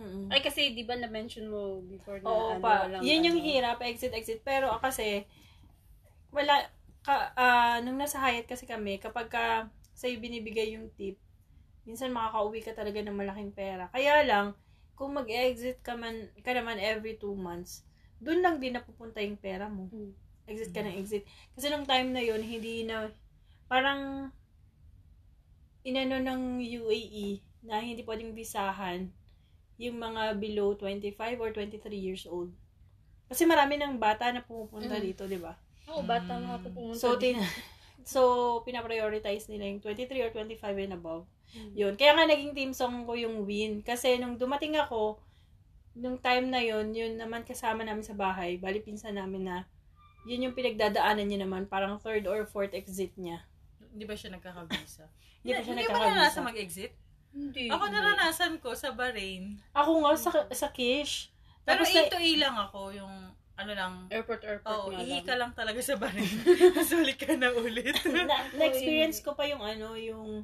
Mm-mm. 0.00 0.32
Ay, 0.32 0.40
kasi 0.40 0.72
di 0.72 0.80
ba 0.88 0.96
na-mention 0.96 1.44
mo 1.52 1.84
before 1.84 2.24
na 2.24 2.32
Oo 2.32 2.56
ano, 2.56 2.64
pa. 2.64 2.88
walang 2.88 3.04
Yun 3.04 3.26
yung 3.28 3.38
ano. 3.38 3.46
hirap, 3.46 3.78
exit, 3.84 4.16
exit. 4.16 4.40
Pero 4.40 4.72
ah, 4.72 4.80
kasi, 4.80 5.28
wala, 6.32 6.72
ka, 7.04 7.36
ah, 7.36 7.76
nung 7.84 8.00
nasa 8.00 8.16
Hyatt 8.16 8.48
kasi 8.48 8.64
kami, 8.64 8.96
kapag 8.96 9.28
ka 9.28 9.68
sa'yo 9.92 10.16
binibigay 10.16 10.72
yung 10.72 10.88
tip, 10.96 11.20
minsan 11.84 12.16
makakauwi 12.16 12.64
ka 12.64 12.72
talaga 12.72 13.04
ng 13.04 13.12
malaking 13.12 13.52
pera. 13.52 13.92
Kaya 13.92 14.24
lang, 14.24 14.56
kung 14.96 15.12
mag-exit 15.12 15.84
ka, 15.84 15.92
man, 15.96 16.32
ka 16.40 16.56
naman 16.56 16.80
every 16.80 17.20
two 17.20 17.36
months, 17.36 17.84
dun 18.16 18.40
lang 18.40 18.56
din 18.56 18.76
napupunta 18.76 19.20
yung 19.20 19.36
pera 19.36 19.68
mo. 19.68 19.92
Mm. 19.92 20.12
Exit 20.48 20.72
ka 20.72 20.80
ng 20.80 20.96
exit. 20.96 21.28
Kasi 21.52 21.68
nung 21.68 21.84
time 21.84 22.16
na 22.16 22.24
yun, 22.24 22.40
hindi 22.40 22.88
na, 22.88 23.12
parang, 23.68 24.32
inano 25.84 26.20
ng 26.20 26.60
UAE, 26.60 27.44
na 27.64 27.80
hindi 27.84 28.00
pwedeng 28.04 28.32
visahan, 28.32 29.12
yung 29.80 29.96
mga 29.96 30.36
below 30.36 30.76
25 30.76 31.16
or 31.40 31.50
23 31.56 31.80
years 31.96 32.28
old. 32.28 32.52
Kasi 33.26 33.48
marami 33.48 33.80
ng 33.80 33.96
bata 33.96 34.28
na 34.28 34.44
pumupunta 34.44 35.00
Mm. 35.00 35.02
dito, 35.02 35.24
di 35.24 35.40
ba? 35.40 35.56
Oo, 35.88 36.04
bata 36.04 36.36
nga 36.36 36.60
ako 36.60 36.68
pumunta. 36.68 37.00
So, 37.00 37.16
dito. 37.16 37.24
tin 37.24 37.36
so, 38.12 38.20
pinaprioritize 38.62 39.48
nila 39.48 39.72
yung 39.72 39.80
23 39.80 40.20
or 40.20 40.30
25 40.30 40.76
and 40.76 40.92
above. 40.92 41.24
Mm. 41.56 41.72
Yun. 41.72 41.92
Kaya 41.96 42.12
nga 42.12 42.28
naging 42.28 42.52
team 42.52 42.70
song 42.76 43.08
ko 43.08 43.16
yung 43.16 43.48
win. 43.48 43.80
Kasi 43.80 44.20
nung 44.20 44.36
dumating 44.36 44.76
ako, 44.76 45.16
nung 45.96 46.20
time 46.20 46.52
na 46.52 46.60
yun, 46.60 46.92
yun 46.92 47.16
naman 47.16 47.42
kasama 47.42 47.80
namin 47.80 48.04
sa 48.04 48.12
bahay, 48.12 48.60
bali 48.60 48.78
pinsan 48.78 49.16
namin 49.16 49.48
na, 49.48 49.56
yun 50.28 50.44
yung 50.44 50.54
pinagdadaanan 50.54 51.24
niya 51.24 51.40
naman, 51.42 51.64
parang 51.64 51.96
third 51.96 52.28
or 52.28 52.44
fourth 52.44 52.76
exit 52.76 53.10
niya. 53.16 53.42
Hindi 53.90 54.04
ba 54.04 54.14
siya 54.14 54.30
nagkakabisa? 54.30 55.08
Hindi 55.40 55.50
pa 55.56 55.62
siya 55.64 55.72
Hindi 55.72 55.86
ba 55.88 55.90
nagkakabisa. 55.90 56.14
naranasan 56.14 56.44
mag-exit? 56.44 56.92
Hindi. 57.30 57.66
Ako 57.66 57.84
hindi. 57.84 57.94
naranasan 57.94 58.58
ko 58.58 58.74
sa 58.74 58.90
Bahrain. 58.90 59.58
Ako 59.70 59.90
nga 60.00 60.12
sa, 60.14 60.30
sa 60.50 60.68
Kish. 60.68 61.30
Pero 61.62 61.82
Tapos 61.82 61.90
A 61.90 61.96
na- 61.96 62.08
to 62.08 62.18
A 62.18 62.30
lang 62.36 62.56
ako, 62.58 62.80
yung 62.90 63.14
ano 63.54 63.72
lang. 63.72 63.92
Airport, 64.08 64.40
airport 64.42 64.72
Oo, 64.72 64.88
nga 64.90 65.00
ihi 65.00 65.10
lang. 65.14 65.26
ka 65.26 65.34
lang 65.36 65.52
talaga 65.52 65.78
sa 65.78 65.94
Bahrain. 65.94 66.36
Balik 66.90 67.18
ka 67.20 67.32
na 67.36 67.52
ulit. 67.52 67.92
na, 68.26 68.36
na-experience 68.58 69.20
ko 69.20 69.32
pa 69.32 69.44
yung 69.44 69.60
ano, 69.60 69.94
yung 69.94 70.42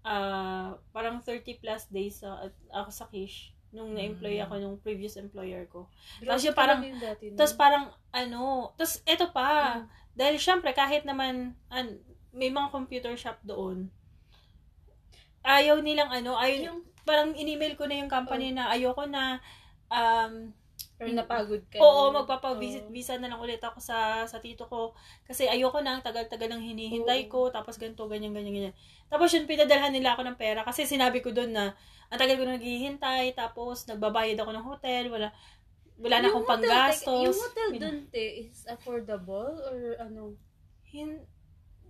ah 0.00 0.72
parang 0.90 1.20
30 1.20 1.60
plus 1.60 1.84
days 1.88 2.20
sa, 2.20 2.40
at 2.40 2.52
ako 2.70 2.88
sa 2.90 3.06
Kish 3.06 3.52
nung 3.70 3.92
na-employ 3.92 4.34
Mm. 4.34 4.44
ako 4.44 4.54
nung 4.58 4.76
previous 4.78 5.14
employer 5.14 5.62
ko. 5.66 5.86
Tapos 6.18 6.42
yung 6.42 6.56
parang-? 6.56 6.82
Tapos 7.36 7.54
parang 7.54 7.84
ano, 8.10 8.74
tapos 8.74 8.98
eto 9.04 9.30
pa, 9.30 9.48
Mm. 9.76 9.84
dahil 10.12 10.36
syempre 10.36 10.70
kahit 10.72 11.04
naman 11.04 11.34
an, 11.68 12.00
may 12.32 12.48
mga 12.48 12.68
computer 12.68 13.14
shop 13.14 13.38
doon, 13.42 13.86
ayaw 15.42 15.80
nilang 15.80 16.10
ano, 16.10 16.36
ayaw, 16.36 16.72
Yung- 16.74 16.84
parang 17.02 17.32
in-email 17.34 17.74
ko 17.74 17.88
na 17.88 17.96
yung 17.98 18.12
company 18.12 18.52
na 18.52 18.70
ayoko 18.70 19.08
na 19.08 19.40
um, 19.88 20.52
Pero 21.00 21.16
napagod 21.16 21.64
ka. 21.72 21.80
Oo, 21.80 22.12
no? 22.12 22.20
magpapavisit 22.22 22.84
Oo. 22.86 22.92
visa 22.92 23.16
na 23.16 23.32
lang 23.32 23.40
ulit 23.40 23.56
ako 23.58 23.80
sa 23.80 24.28
sa 24.28 24.36
tito 24.36 24.68
ko 24.68 24.92
kasi 25.24 25.48
ayoko 25.48 25.80
na 25.80 25.96
ang 25.96 26.04
tagal-tagal 26.04 26.52
ng 26.52 26.60
hinihintay 26.60 27.24
Oo. 27.24 27.32
ko 27.32 27.40
tapos 27.48 27.80
ganito 27.80 28.04
ganyan 28.04 28.36
ganyan 28.36 28.52
ganyan. 28.52 28.74
Tapos 29.08 29.32
yun 29.32 29.48
pinadalhan 29.48 29.96
nila 29.96 30.12
ako 30.12 30.28
ng 30.28 30.36
pera 30.36 30.60
kasi 30.60 30.84
sinabi 30.84 31.24
ko 31.24 31.32
doon 31.32 31.56
na 31.56 31.72
ang 32.12 32.18
tagal 32.20 32.36
ko 32.36 32.44
na 32.44 32.60
naghihintay 32.60 33.32
tapos 33.32 33.88
nagbabayad 33.88 34.36
ako 34.36 34.50
ng 34.52 34.66
hotel, 34.68 35.02
wala 35.08 35.28
wala 36.00 36.16
na 36.20 36.28
Yung 36.28 36.32
akong 36.36 36.46
hotel, 36.46 36.60
panggastos. 36.68 37.24
Yung 37.28 37.38
hotel 37.38 37.68
dun, 37.76 37.96
te, 38.08 38.24
is 38.44 38.64
affordable 38.68 39.52
or 39.68 39.76
ano? 40.00 40.36
Hin- 40.84 41.24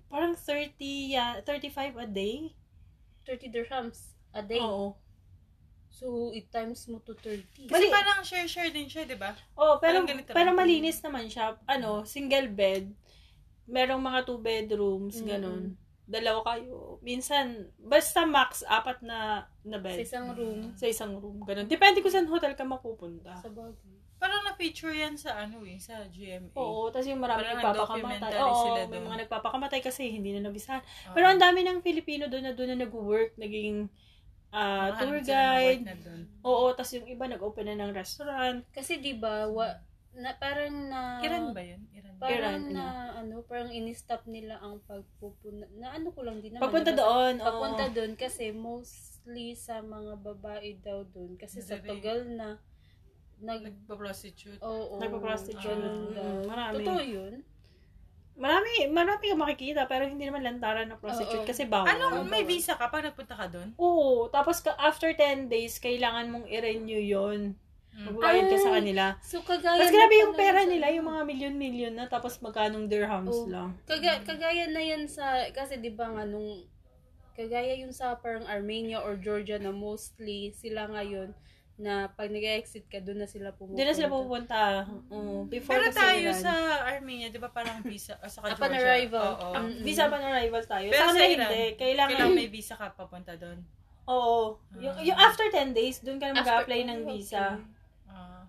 parang 0.07 0.35
30 0.35 0.75
ya 1.15 1.39
35 1.43 1.99
a 1.99 2.07
day. 2.07 2.55
30 3.31 3.47
dirhams 3.49 3.99
a 4.35 4.43
day. 4.43 4.59
Oo. 4.59 4.99
So, 5.91 6.31
it 6.33 6.51
times 6.51 6.87
mo 6.87 6.99
to 7.03 7.15
30. 7.15 7.67
Kasi 7.67 7.87
Mali- 7.87 7.93
parang 7.93 8.23
share-share 8.23 8.71
din 8.71 8.87
siya, 8.87 9.05
di 9.05 9.15
ba? 9.15 9.35
Oh, 9.55 9.79
pero 9.79 10.03
pero 10.27 10.51
malinis 10.51 10.99
naman 10.99 11.27
siya. 11.27 11.59
Ano, 11.67 12.03
single 12.05 12.49
bed. 12.49 12.91
Merong 13.67 14.01
mga 14.01 14.25
two 14.25 14.39
bedrooms, 14.39 15.19
Mm-mm. 15.19 15.29
ganun. 15.29 15.63
Dalawa 16.11 16.43
kayo. 16.43 16.99
Minsan, 17.03 17.71
basta 17.77 18.27
max 18.27 18.67
apat 18.67 18.99
na 19.01 19.47
na 19.63 19.79
Sa 19.79 19.83
bed. 19.85 19.97
isang 20.01 20.27
room. 20.33 20.59
Sa 20.75 20.87
isang 20.89 21.13
room. 21.15 21.39
Ganun. 21.45 21.71
Depende 21.71 22.03
kung 22.03 22.11
saan 22.11 22.27
hotel 22.27 22.55
ka 22.55 22.67
mapupunta. 22.67 23.39
Sa 23.39 23.47
bagay. 23.47 24.00
Parang 24.21 24.45
na-feature 24.45 24.93
yan 24.93 25.17
sa 25.17 25.41
ano 25.41 25.65
eh, 25.65 25.81
sa 25.81 26.05
GMA. 26.07 26.53
Oo, 26.53 26.93
tapos 26.93 27.09
yung 27.09 27.19
marami 27.19 27.41
Parang 27.43 27.57
nagpapakamatay. 27.57 28.33
Oo, 28.39 28.63
sila 28.63 28.81
may 28.85 28.93
doon. 28.93 29.05
mga 29.09 29.19
nagpapakamatay 29.25 29.81
kasi 29.81 30.03
hindi 30.07 30.31
na 30.31 30.45
nabisahan. 30.45 30.85
Oo. 30.85 31.15
Pero 31.17 31.27
ang 31.27 31.41
dami 31.41 31.65
ng 31.65 31.81
Filipino 31.81 32.29
doon 32.29 32.45
na 32.45 32.53
doon 32.53 32.71
na 32.71 32.85
nag-work, 32.85 33.33
naging 33.35 33.89
Nakahanap 34.51 34.99
tour 35.01 35.19
guide. 35.23 35.83
na 35.83 35.95
dun. 35.97 36.21
Oo, 36.43 36.75
tapos 36.75 36.93
yung 36.93 37.07
iba 37.07 37.25
nag-open 37.25 37.65
na 37.65 37.81
ng 37.81 37.95
restaurant. 37.95 38.61
Kasi 38.69 38.99
'di 38.99 39.15
ba, 39.15 39.47
wa, 39.47 39.79
na 40.13 40.35
parang 40.35 40.75
na 40.91 41.23
Iran 41.23 41.55
ba 41.55 41.63
yun? 41.63 41.81
Iran. 41.91 42.15
Parang 42.19 42.37
Iran, 42.37 42.63
na 42.69 42.85
ano, 43.17 43.41
parang 43.41 43.71
ini-stop 43.71 44.27
nila 44.27 44.59
ang 44.59 44.83
pagpupunta. 44.85 45.65
Na 45.73 45.95
ano 45.95 46.11
ko 46.11 46.21
lang 46.21 46.43
din 46.43 46.53
naman. 46.53 46.67
Pagpunta 46.67 46.91
nabasa- 46.91 47.01
doon, 47.01 47.35
oo. 47.37 47.47
Papunta 47.47 47.85
doon 47.89 48.13
kasi 48.15 48.51
mostly 48.51 49.55
sa 49.55 49.81
mga 49.81 50.19
babae 50.19 50.77
daw 50.77 51.07
doon 51.07 51.39
kasi 51.39 51.63
sa 51.63 51.79
Madali. 51.79 51.89
Togal 51.89 52.21
na 52.29 52.49
nag 53.41 53.61
Nagpa-prostitute. 53.65 54.61
Oo. 54.61 55.01
Nagpa-prostitute. 55.01 55.65
ganun 55.65 56.13
daw. 56.13 56.25
Mm, 56.25 56.43
marami. 56.47 56.75
Totoo 56.85 57.03
yun? 57.03 57.35
Marami, 58.41 58.73
marami 58.89 59.25
ka 59.29 59.37
makikita, 59.37 59.85
pero 59.85 60.09
hindi 60.09 60.25
naman 60.25 60.41
lantaran 60.41 60.89
na 60.89 60.97
prostitute 60.97 61.45
Oo. 61.45 61.49
kasi 61.49 61.69
bawal. 61.69 61.93
Anong 61.93 62.25
may 62.25 62.49
visa 62.49 62.73
ka 62.73 62.89
pag 62.89 63.05
nagpunta 63.05 63.37
ka 63.37 63.47
doon? 63.53 63.69
Oo, 63.77 64.33
tapos 64.33 64.65
ka, 64.65 64.73
after 64.81 65.13
10 65.13 65.53
days, 65.53 65.77
kailangan 65.77 66.33
mong 66.33 66.47
i-renew 66.49 67.01
yun. 67.01 67.53
Mm. 67.93 68.05
Magbayad 68.07 68.47
ka 68.49 68.57
sa 68.57 68.71
Ay, 68.73 68.77
kanila. 68.81 69.05
So, 69.21 69.45
kagaya 69.45 69.77
Tapos 69.77 69.93
grabe 69.93 70.15
yung 70.25 70.35
pera 70.39 70.63
nila, 70.65 70.89
yung 70.95 71.11
mga 71.11 71.23
milyon-milyon 71.27 71.95
na, 72.01 72.07
tapos 72.09 72.41
magkanong 72.41 72.89
dirhams 72.89 73.35
Oo. 73.35 73.51
lang. 73.51 73.77
Kaga, 73.85 74.25
kagaya 74.25 74.73
na 74.73 74.81
yan 74.81 75.05
sa, 75.05 75.45
kasi 75.53 75.77
di 75.77 75.93
ba 75.93 76.09
nga 76.09 76.25
nung, 76.25 76.65
kagaya 77.37 77.77
yung 77.77 77.93
sa 77.93 78.17
parang 78.17 78.49
Armenia 78.49 79.05
or 79.05 79.21
Georgia 79.21 79.61
na 79.61 79.73
mostly 79.73 80.53
sila 80.57 80.89
ngayon 80.89 81.33
na 81.81 82.13
pag 82.13 82.29
nag-exit 82.29 82.85
ka, 82.87 83.01
doon 83.01 83.25
na 83.25 83.27
sila 83.27 83.51
pumunta. 83.51 83.75
Doon 83.75 83.89
na 83.89 83.97
sila 83.97 84.11
pupunta. 84.11 84.59
Oo, 85.09 85.49
before 85.49 85.81
Pero 85.81 85.89
tayo 85.91 86.29
Iran. 86.29 86.37
sa 86.37 86.53
Armenia, 86.85 87.33
di 87.33 87.41
ba 87.41 87.49
parang 87.49 87.81
visa, 87.81 88.21
uh, 88.21 88.29
sa 88.29 88.45
Upon 88.45 88.69
Georgia? 88.69 88.85
arrival. 88.87 89.29
Oo. 89.35 89.55
Um, 89.57 89.81
Visa 89.81 90.05
pa 90.05 90.17
na 90.17 90.37
arrival 90.37 90.61
tayo. 90.63 90.87
Pero 90.87 91.09
sa 91.09 91.25
Iran, 91.25 91.49
hindi. 91.49 91.65
Kailangan, 91.75 92.11
Kailangan 92.13 92.37
may 92.37 92.49
visa 92.49 92.75
ka 92.75 92.93
papunta 92.93 93.33
doon. 93.35 93.65
oo. 94.05 94.61
Yung, 94.77 94.97
yung 95.01 95.19
after 95.19 95.49
10 95.49 95.73
days, 95.73 95.99
doon 95.99 96.19
ka 96.19 96.29
na 96.29 96.39
mag-apply 96.39 96.81
ng 96.85 97.01
oh, 97.01 97.09
visa. 97.09 97.57
okay. 97.57 97.79
Ah. 98.07 98.45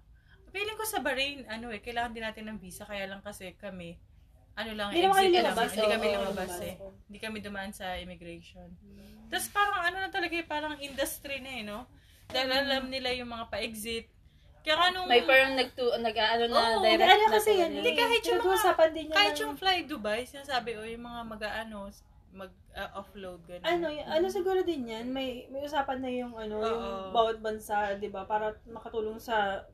feeling 0.50 0.76
ko 0.76 0.84
sa 0.84 1.00
Bahrain, 1.00 1.48
ano 1.48 1.72
eh, 1.72 1.80
kailangan 1.80 2.12
din 2.12 2.26
natin 2.26 2.44
ng 2.46 2.60
visa, 2.60 2.84
kaya 2.84 3.08
lang 3.08 3.24
kasi 3.24 3.56
kami, 3.56 3.96
ano 4.54 4.76
lang, 4.76 4.92
Hindi 4.92 5.08
exit 5.08 5.16
kami 5.16 5.32
lang. 5.32 5.46
lumabas, 5.48 5.70
Hindi 5.72 5.88
kami 5.88 6.06
lumabas 6.10 6.28
lumabas. 6.28 6.54
eh. 6.60 6.74
Hindi 7.08 7.20
kami 7.22 7.38
dumaan 7.40 7.72
sa 7.72 7.96
immigration. 7.96 8.68
Tapos 9.30 9.48
parang 9.48 9.80
ano 9.82 9.98
na 9.98 10.10
talaga 10.10 10.36
eh, 10.36 10.44
parang 10.44 10.76
industry 10.78 11.40
na 11.40 11.52
eh, 11.54 11.64
no? 11.64 11.88
Dahil 12.32 12.50
alam 12.50 12.84
nila 12.88 13.10
yung 13.12 13.30
mga 13.30 13.46
pa-exit. 13.48 14.06
Kaya 14.62 14.94
nung, 14.94 15.10
May 15.10 15.26
parang 15.26 15.58
nagtu, 15.58 15.90
nag-ano 15.98 16.44
na, 16.46 16.78
Oo, 16.78 16.86
direct 16.86 17.10
ano 17.10 17.24
na 17.24 17.34
kasi 17.34 17.50
to, 17.50 17.60
yan. 17.60 17.72
Hindi, 17.74 17.92
kahit 17.92 18.22
yung 18.24 18.42
mga- 18.46 18.94
din 18.94 19.06
niya 19.10 19.16
kahit 19.16 19.34
ng- 19.34 19.42
yung 19.42 19.56
fly 19.58 19.78
Dubai, 19.84 20.22
sinasabi, 20.24 20.78
o 20.78 20.86
yung 20.86 21.02
mga 21.02 21.22
mag-ano, 21.26 21.78
mag-offload, 22.32 23.40
gano'n. 23.44 23.66
ano, 23.66 23.86
y- 23.90 24.06
ano 24.08 24.26
siguro 24.30 24.62
din 24.62 24.88
yan, 24.88 25.10
may 25.10 25.50
may 25.50 25.62
usapan 25.62 26.00
na 26.00 26.08
yung 26.10 26.32
ano, 26.34 26.56
Oo. 26.58 26.66
yung 26.66 26.84
bawat 27.12 27.38
bansa, 27.40 27.98
'di 27.98 28.08
ba, 28.08 28.24
para 28.24 28.56
makatulong 28.66 29.18
sa 29.18 29.66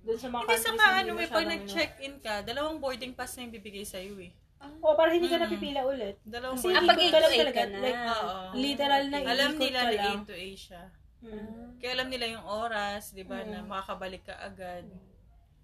doon 0.00 0.18
sa 0.18 0.28
mga 0.28 0.42
Hindi 0.42 0.52
countries 0.52 0.66
ka, 0.74 0.88
hindi 0.90 1.00
ano, 1.00 1.10
may 1.14 1.28
pag 1.28 1.46
nag-check-in 1.46 2.14
ka, 2.18 2.34
dalawang 2.42 2.78
boarding 2.78 3.12
pass 3.12 3.34
na 3.34 3.46
yung 3.46 3.54
bibigay 3.54 3.84
sa'yo 3.84 4.14
eh. 4.18 4.32
O, 4.82 4.94
para 4.94 5.14
hindi 5.14 5.30
ka 5.30 5.38
Mm. 5.38 5.44
napipila 5.46 5.80
ulit. 5.86 6.16
Dalawang 6.20 6.58
Kasi 6.58 6.68
Ah, 6.68 6.82
boarding 6.82 6.88
pag 6.88 6.98
ikot 6.98 7.08
ka 7.08 7.18
lang 7.18 7.24
A 7.24 7.30
to 7.30 7.34
A 7.34 7.40
talaga. 7.40 7.56
ka 7.56 7.64
na. 7.64 7.78
Like, 7.78 8.00
Oo. 8.02 8.36
literal 8.52 9.04
na 9.06 9.18
Alam 9.22 9.52
nila 9.54 9.78
ka 9.78 9.86
na 9.86 9.94
lang. 9.94 10.18
A 10.18 10.26
to 10.26 10.34
A 10.34 10.48
siya. 10.52 10.82
Mm. 11.18 11.82
Kaya 11.82 11.90
alam 11.98 12.08
nila 12.08 12.26
yung 12.30 12.46
oras, 12.46 13.10
di 13.10 13.26
ba, 13.26 13.42
na 13.42 13.62
Mm. 13.62 13.68
makakabalik 13.68 14.22
ka 14.22 14.34
agad. 14.38 14.86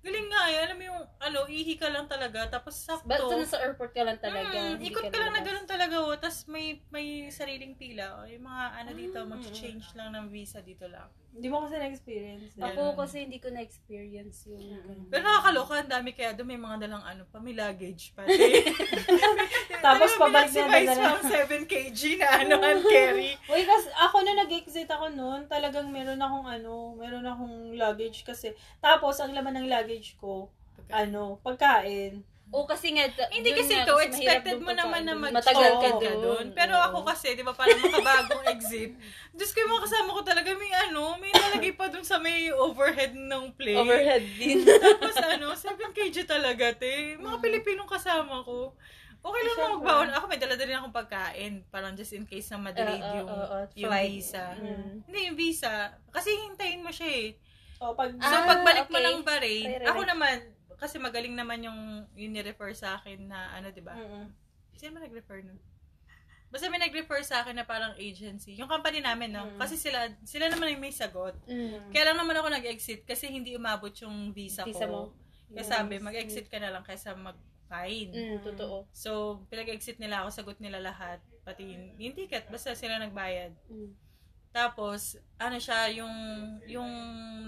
Galing 0.04 0.28
nga 0.28 0.42
eh, 0.52 0.58
alam 0.68 0.76
mo 0.76 0.84
yung, 0.84 1.02
ano, 1.16 1.38
ihi 1.48 1.80
ka 1.80 1.88
lang 1.88 2.04
talaga, 2.04 2.44
tapos 2.50 2.76
sakto. 2.76 3.08
Basta 3.08 3.34
nasa 3.34 3.56
airport 3.64 3.96
ka 3.96 4.04
lang 4.04 4.20
talaga. 4.20 4.52
Mm, 4.76 4.84
ikot 4.84 5.08
ka 5.08 5.16
lang 5.16 5.32
na 5.32 5.40
ganun 5.40 5.64
talaga, 5.64 5.96
oh. 6.04 6.12
Tapos 6.12 6.44
may, 6.44 6.82
may 6.92 7.32
sariling 7.32 7.72
pila. 7.72 8.20
Oh. 8.20 8.28
Yung 8.28 8.44
mga, 8.44 8.64
ano 8.84 8.90
dito, 8.92 9.18
Mm. 9.24 9.28
mag-change 9.32 9.86
lang 9.96 10.12
ng 10.12 10.28
visa 10.28 10.60
dito 10.60 10.84
lang. 10.84 11.08
Hindi 11.34 11.50
mo 11.50 11.66
kasi 11.66 11.74
na-experience. 11.82 12.54
eh. 12.54 12.62
Ako 12.62 12.94
kasi 12.94 13.26
hindi 13.26 13.42
ko 13.42 13.50
na-experience 13.50 14.46
yung 14.46 14.62
Mm. 14.64 15.10
Pero 15.10 15.22
nakakaloka, 15.26 15.82
ang 15.82 15.90
dami 15.90 16.14
kaya 16.14 16.30
doon 16.30 16.46
may 16.46 16.60
mga 16.62 16.86
dalang 16.86 17.02
ano 17.02 17.26
pa, 17.26 17.42
may 17.42 17.58
luggage 17.58 18.14
pati. 18.14 18.30
Tapos 19.84 20.14
pabalik 20.14 20.48
si 20.48 20.62
na 20.62 20.70
Vice 20.70 20.94
nadala. 20.94 21.18
Pang 21.18 21.26
7 21.26 21.66
kg 21.66 22.00
na 22.22 22.28
ano, 22.38 22.54
hand 22.62 22.82
carry. 22.86 23.34
Uy, 23.52 23.62
kasi 23.66 23.90
ako 23.98 24.16
na 24.22 24.32
nag-exit 24.38 24.86
ako 24.86 25.10
noon, 25.10 25.50
talagang 25.50 25.90
meron 25.90 26.22
akong 26.22 26.46
ano, 26.46 26.94
meron 26.94 27.26
akong 27.26 27.74
luggage 27.74 28.22
kasi. 28.22 28.54
Tapos, 28.78 29.18
ang 29.18 29.34
laman 29.34 29.58
ng 29.58 29.68
luggage 29.68 30.14
ko, 30.16 30.48
ano, 30.88 31.42
pagkain. 31.42 32.22
O 32.52 32.68
kasi 32.68 32.94
nga, 32.94 33.08
Hindi 33.28 33.50
kasi 33.50 33.72
nga, 33.72 33.82
ito, 33.82 33.92
mas 33.92 34.04
mahirap 34.04 34.14
expected 34.14 34.58
mo 34.60 34.70
naman 34.70 35.02
na 35.02 35.14
mag 35.16 35.32
matagal 35.32 35.72
ka 35.74 35.88
Oo, 35.96 36.22
doon. 36.22 36.46
Pero 36.52 36.76
Oo. 36.76 36.84
ako 36.86 36.98
kasi, 37.02 37.34
di 37.34 37.42
ba, 37.42 37.50
parang 37.50 37.80
makabagong 37.80 38.46
exit. 38.46 38.94
Diyos 39.34 39.50
ko, 39.50 39.58
yung 39.58 39.72
mga 39.74 39.84
kasama 39.84 40.14
ko 40.14 40.22
talaga, 40.22 40.50
may 40.54 40.70
ano, 40.86 41.18
may 41.18 41.32
nalagay 41.32 41.74
pa 41.74 41.90
dun 41.90 42.06
sa 42.06 42.22
may 42.22 42.54
overhead 42.54 43.10
ng 43.10 43.44
plane. 43.58 43.82
overhead 43.82 44.22
din. 44.38 44.62
Tapos 44.84 45.16
ano, 45.18 45.50
7 45.50 45.74
kg 45.90 46.16
talaga, 46.22 46.70
te. 46.72 47.18
Mga 47.18 47.36
Pilipinong 47.42 47.90
kasama 47.90 48.44
ko. 48.44 48.78
Okay 49.18 49.40
lang 49.40 49.56
Siyempre. 49.56 49.72
mo 49.72 49.80
magbaon. 49.80 50.08
Ako 50.12 50.24
may 50.28 50.36
dala 50.36 50.54
din 50.54 50.68
akong 50.70 50.92
pagkain. 50.94 51.52
Parang 51.72 51.96
just 51.96 52.12
in 52.12 52.28
case 52.28 52.52
na 52.52 52.60
Oo, 52.60 52.66
madelayed 52.68 53.02
oo, 53.02 53.16
yung, 53.16 53.28
oo, 53.32 53.56
yung 53.74 53.88
flight. 53.88 54.10
visa. 54.14 54.44
Mm. 54.54 54.90
Hindi, 55.02 55.18
yung 55.26 55.38
visa. 55.40 55.72
Kasi 56.12 56.28
hintayin 56.44 56.84
mo 56.84 56.92
siya 56.92 57.08
eh. 57.08 57.28
O, 57.80 57.96
pag, 57.96 58.12
So, 58.14 58.30
Ah, 58.30 58.46
pagbalik 58.46 58.86
mo 58.86 58.94
okay. 58.94 59.06
ng 59.10 59.18
Bahrain, 59.24 59.66
Right, 59.66 59.80
right, 59.80 59.90
ako 59.90 60.00
right. 60.04 60.10
naman, 60.14 60.36
kasi 60.76 60.98
magaling 60.98 61.34
naman 61.34 61.64
yung, 61.64 61.80
yung 62.14 62.32
ni-refer 62.34 62.74
sa 62.74 62.98
akin 62.98 63.28
na, 63.28 63.54
ano, 63.54 63.70
di 63.70 63.82
ba? 63.82 63.94
Mm-mm. 63.96 64.30
Sino 64.74 64.98
ba 64.98 65.06
nag-refer 65.06 65.42
nun? 65.46 65.58
Basta 66.54 66.70
may 66.70 66.78
nag-refer 66.78 67.18
sa 67.26 67.42
akin 67.42 67.58
na 67.58 67.66
parang 67.66 67.98
agency. 67.98 68.54
Yung 68.54 68.70
company 68.70 69.02
namin, 69.02 69.34
no? 69.34 69.42
Mm. 69.42 69.58
Kasi 69.58 69.74
sila, 69.74 70.06
sila 70.22 70.46
naman 70.46 70.78
yung 70.78 70.86
may 70.86 70.94
sagot. 70.94 71.34
Mm. 71.50 71.90
Kaya 71.90 72.14
lang 72.14 72.22
naman 72.22 72.38
ako 72.38 72.46
nag-exit 72.46 73.02
kasi 73.02 73.26
hindi 73.26 73.58
umabot 73.58 73.90
yung 74.06 74.30
visa, 74.30 74.62
Visa 74.62 74.86
ko. 74.86 74.90
mo. 74.90 75.02
Kaya 75.50 75.66
sabi, 75.66 75.98
mag-exit 75.98 76.46
ka 76.46 76.62
na 76.62 76.70
lang 76.70 76.86
kaysa 76.86 77.18
mag-fine. 77.18 78.10
Mm, 78.14 78.38
totoo. 78.46 78.86
So, 78.94 79.42
pinag-exit 79.50 79.98
nila 79.98 80.22
ako, 80.22 80.30
sagot 80.30 80.58
nila 80.62 80.78
lahat. 80.78 81.18
Pati 81.42 81.74
yung, 81.74 81.84
yung 81.98 82.14
ticket, 82.14 82.46
basta 82.46 82.70
sila 82.78 83.02
nagbayad. 83.02 83.50
Mm. 83.66 83.90
Tapos, 84.54 85.18
ano 85.42 85.58
siya, 85.58 85.90
yung, 85.90 86.14
yung 86.70 86.90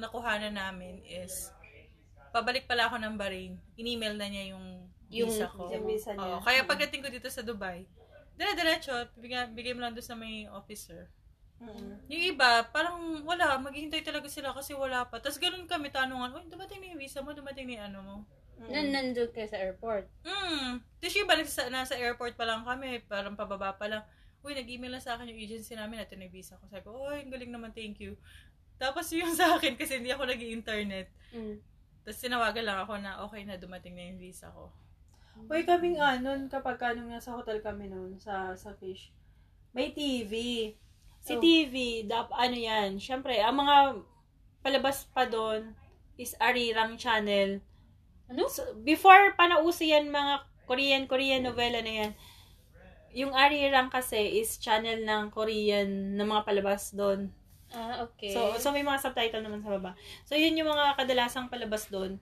nakuhanan 0.02 0.50
namin 0.50 0.98
is, 1.06 1.54
pabalik 2.36 2.68
pala 2.68 2.84
ako 2.86 3.00
ng 3.00 3.16
Bahrain, 3.16 3.56
in-email 3.74 4.12
na 4.12 4.28
niya 4.28 4.52
yung 4.52 4.84
Yung 5.08 5.32
visa 5.32 5.48
ko. 5.48 5.72
yung 5.72 5.86
visa 5.88 6.12
niya. 6.12 6.20
Oo, 6.20 6.44
kaya 6.44 6.68
pagdating 6.68 7.00
ko 7.00 7.08
dito 7.08 7.32
sa 7.32 7.40
Dubai, 7.40 7.88
dire-diretso, 8.36 8.92
bigay, 9.16 9.48
bigay 9.56 9.72
mo 9.72 9.80
lang 9.80 9.96
doon 9.96 10.04
sa 10.04 10.12
may 10.12 10.44
officer. 10.52 11.08
Mm-mm. 11.56 12.04
Yung 12.12 12.36
iba, 12.36 12.68
parang 12.68 13.00
wala, 13.24 13.56
maghihintay 13.56 14.04
talaga 14.04 14.28
sila 14.28 14.52
kasi 14.52 14.76
wala 14.76 15.08
pa. 15.08 15.16
Tapos 15.16 15.40
ganun 15.40 15.64
kami, 15.64 15.88
tanungan, 15.88 16.36
uy, 16.36 16.44
dumating 16.52 16.84
na 16.84 16.92
yung 16.92 17.00
visa 17.00 17.24
mo, 17.24 17.32
dumating 17.32 17.64
na 17.64 17.72
yung 17.80 17.86
ano 17.88 17.98
mo. 18.04 18.16
Nan 18.68 18.92
nandun 18.92 19.32
kayo 19.32 19.48
sa 19.48 19.56
airport. 19.56 20.04
Hmm. 20.20 20.84
Tapos 21.00 21.14
yung 21.16 21.24
iba, 21.24 21.34
nasa, 21.34 21.62
nasa 21.72 21.94
airport 21.96 22.36
pa 22.36 22.44
lang 22.44 22.60
kami, 22.60 23.00
parang 23.08 23.32
pababa 23.32 23.72
pa 23.72 23.88
lang. 23.88 24.04
Uy, 24.44 24.52
nag-email 24.52 24.92
na 24.92 25.00
sa 25.00 25.16
akin 25.16 25.32
yung 25.32 25.40
agency 25.40 25.72
namin 25.72 26.04
at 26.04 26.12
yung 26.12 26.28
visa 26.28 26.60
ko. 26.60 26.68
Sabi 26.68 26.84
ko, 26.84 26.92
uy, 26.92 27.24
ang 27.24 27.32
galing 27.32 27.48
naman, 27.48 27.72
thank 27.72 28.04
you. 28.04 28.20
Tapos 28.76 29.08
yung 29.16 29.32
sa 29.40 29.56
akin, 29.56 29.80
kasi 29.80 29.96
hindi 29.96 30.12
ako 30.12 30.28
nag 30.28 30.42
internet 30.42 31.08
Mm. 31.32 31.58
Tapos 32.06 32.22
tinawagan 32.22 32.62
lang 32.62 32.78
ako 32.78 33.02
na 33.02 33.18
okay 33.26 33.42
na 33.42 33.58
dumating 33.58 33.98
na 33.98 34.06
yung 34.06 34.22
visa 34.22 34.46
ko. 34.54 34.70
Uy, 35.50 35.66
kaming 35.66 35.98
nga 35.98 36.22
nun, 36.22 36.46
kapag 36.46 36.78
ka 36.78 36.94
nung 36.94 37.10
nasa 37.10 37.34
hotel 37.34 37.58
kami 37.58 37.90
nun, 37.90 38.14
sa, 38.22 38.54
sa 38.54 38.70
Fish, 38.78 39.10
may 39.74 39.90
TV. 39.90 40.32
Si 41.26 41.34
Oh. 41.34 41.42
TV, 41.42 42.06
dap, 42.06 42.30
ano 42.30 42.54
yan, 42.54 43.02
syempre, 43.02 43.34
ang 43.42 43.58
mga 43.58 43.98
palabas 44.62 45.10
pa 45.10 45.26
doon 45.26 45.74
is 46.14 46.38
Arirang 46.38 46.94
Channel. 46.94 47.58
Ano? 48.30 48.46
So, 48.46 48.62
before 48.86 49.34
pa 49.34 49.50
nauso 49.50 49.82
yan, 49.82 50.06
mga 50.06 50.46
Korean, 50.70 51.10
Korean 51.10 51.42
novela 51.42 51.82
na 51.82 52.06
yan, 52.06 52.12
yung 53.16 53.32
Arirang 53.34 53.90
kasi 53.90 54.38
is 54.38 54.60
channel 54.62 55.02
ng 55.02 55.34
Korean 55.34 56.14
na 56.14 56.22
mga 56.22 56.42
palabas 56.46 56.94
doon. 56.94 57.32
Ah, 57.76 58.08
okay. 58.08 58.32
So, 58.32 58.56
so 58.56 58.72
may 58.72 58.80
mga 58.80 59.04
subtitle 59.04 59.44
naman 59.44 59.60
sa 59.60 59.76
baba. 59.76 59.92
So, 60.24 60.32
yun 60.32 60.56
yung 60.56 60.72
mga 60.72 60.96
kadalasang 60.96 61.52
palabas 61.52 61.92
doon. 61.92 62.16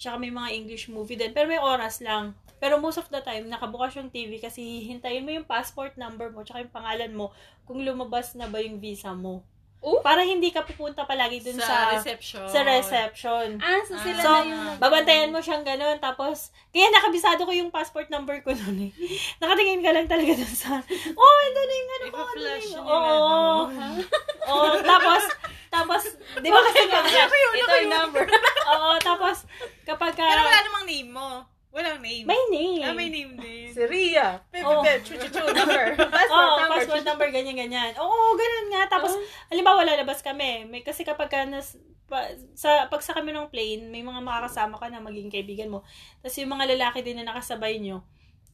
Tsaka 0.00 0.16
may 0.16 0.32
mga 0.32 0.56
English 0.56 0.88
movie 0.88 1.20
din. 1.20 1.36
Pero 1.36 1.44
may 1.44 1.60
oras 1.60 2.00
lang. 2.00 2.32
Pero 2.56 2.80
most 2.80 2.96
of 2.96 3.12
the 3.12 3.20
time, 3.20 3.44
nakabukas 3.52 3.92
yung 4.00 4.08
TV 4.08 4.40
kasi 4.40 4.64
hihintayin 4.80 5.20
mo 5.20 5.36
yung 5.36 5.44
passport 5.44 6.00
number 6.00 6.32
mo 6.32 6.40
tsaka 6.48 6.64
yung 6.64 6.72
pangalan 6.72 7.12
mo 7.12 7.28
kung 7.68 7.84
lumabas 7.84 8.32
na 8.32 8.48
ba 8.48 8.56
yung 8.64 8.80
visa 8.80 9.12
mo. 9.12 9.44
Oh? 9.84 10.00
Para 10.00 10.24
hindi 10.24 10.48
ka 10.48 10.64
pupunta 10.64 11.04
palagi 11.04 11.44
dun 11.44 11.60
sa, 11.60 11.68
sa, 11.68 11.76
reception. 11.92 12.48
sa 12.48 12.64
reception. 12.64 13.60
ah, 13.60 13.84
so 13.84 13.92
sila 14.00 14.16
So, 14.18 14.30
na 14.32 14.40
yung 14.42 14.80
babantayan 14.80 15.28
mo 15.28 15.38
siyang 15.38 15.60
ganun. 15.60 16.00
Tapos, 16.00 16.48
kaya 16.72 16.88
nakabisado 16.88 17.44
ko 17.44 17.52
yung 17.52 17.68
passport 17.68 18.08
number 18.08 18.40
ko 18.40 18.50
noon 18.50 18.88
eh. 18.88 18.92
Nakatingin 19.36 19.84
ka 19.84 19.92
lang 19.92 20.08
talaga 20.08 20.32
dun 20.34 20.54
sa, 20.56 20.80
oh, 21.12 21.38
ito 21.44 21.60
na 21.60 21.74
yung 21.74 21.90
ano 21.90 22.04
ko. 22.04 22.16
ano 22.16 22.24
Ipa-flash 22.24 22.68
yung- 22.72 22.88
Oo. 22.88 23.68
na 23.68 23.86
Oo, 24.50 24.74
tapos, 24.80 25.22
tapos, 25.68 26.02
di 26.40 26.48
ba 26.48 26.60
kasi 26.64 26.78
Ano 26.88 27.34
Ito 27.54 27.74
yung 27.78 27.92
number. 28.00 28.24
Oo, 28.66 28.90
tapos, 28.98 29.44
kapag 29.84 30.16
ka, 30.16 30.24
Pero 30.24 30.42
wala 30.42 30.60
namang 30.64 30.86
name 30.88 31.12
mo. 31.12 31.28
Walang 31.74 31.98
name. 31.98 32.22
may 32.22 32.38
name. 32.48 32.80
Ah, 32.80 32.94
may 32.94 33.10
name 33.10 33.34
din. 33.34 33.66
si 33.66 33.82
Ria. 33.82 34.38
Pepe, 34.46 34.62
Oh. 34.62 34.78
pepe, 34.78 35.02
chu, 35.02 35.18
chu, 35.18 35.26
chu, 35.26 35.42
number. 35.42 35.98
Passport 36.14 36.30
Oo, 36.30 36.54
number. 36.56 36.70
passport 36.70 37.02
number, 37.04 37.28
ganyan, 37.28 37.58
ganyan. 37.58 37.90
Oo, 37.98 38.38
ganun 38.38 38.66
nga. 38.70 38.82
Tapos, 38.88 39.10
halimbawa, 39.50 39.82
lalabas 39.82 40.22
kami. 40.22 40.62
May, 40.64 40.80
kasi 40.80 41.02
kapag 41.02 41.26
ka 41.26 41.42
nas, 41.42 41.74
pa, 42.06 42.30
sa, 42.54 42.86
pag 42.86 43.02
sa 43.02 43.10
kami 43.12 43.34
ng 43.34 43.50
plane, 43.50 43.90
may 43.90 44.00
mga 44.00 44.22
makakasama 44.22 44.78
ka 44.78 44.86
na 44.86 45.02
magiging 45.02 45.32
kaibigan 45.32 45.66
mo. 45.66 45.82
Tapos 46.20 46.38
yung 46.38 46.52
mga 46.52 46.70
lalaki 46.70 47.02
din 47.02 47.18
na 47.18 47.26
nakasabay 47.26 47.82
nyo, 47.82 48.06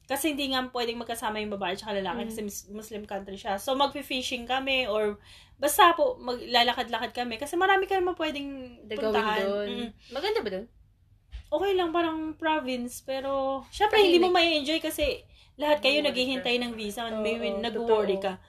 kasi 0.07 0.33
hindi 0.33 0.49
nga 0.49 0.65
pwedeng 0.65 0.97
magkasama 0.97 1.39
yung 1.39 1.53
babae 1.53 1.71
at 1.71 1.93
lalaki 1.93 2.25
Mm. 2.25 2.27
kasi 2.27 2.41
mus- 2.41 2.67
Muslim 2.73 3.03
country 3.05 3.37
siya. 3.37 3.55
So, 3.55 3.77
magfi-fishing 3.77 4.43
kami 4.43 4.83
or 4.83 5.21
basta 5.55 5.93
po, 5.93 6.17
maglalakad-lakad 6.17 7.13
kami. 7.13 7.37
Kasi 7.37 7.53
marami 7.53 7.85
ka 7.85 7.95
naman 7.95 8.17
pwedeng 8.17 8.49
The 8.89 8.97
puntahan. 8.97 9.39
doon. 9.45 9.69
Mm. 9.69 9.89
Maganda 10.09 10.39
ba 10.41 10.49
doon? 10.49 10.65
Okay 11.51 11.71
lang 11.75 11.91
parang 11.91 12.33
province 12.39 13.03
pero 13.03 13.61
syempre 13.69 13.99
hindi 13.99 14.17
mo 14.23 14.31
may 14.31 14.57
enjoy 14.57 14.79
kasi 14.79 15.21
lahat 15.59 15.83
kayo 15.83 15.99
naghihintay 16.01 16.57
ng 16.63 16.73
visa 16.73 17.05
may 17.19 17.35
Oo, 17.37 17.59
nag-worry 17.59 18.17
ka 18.17 18.39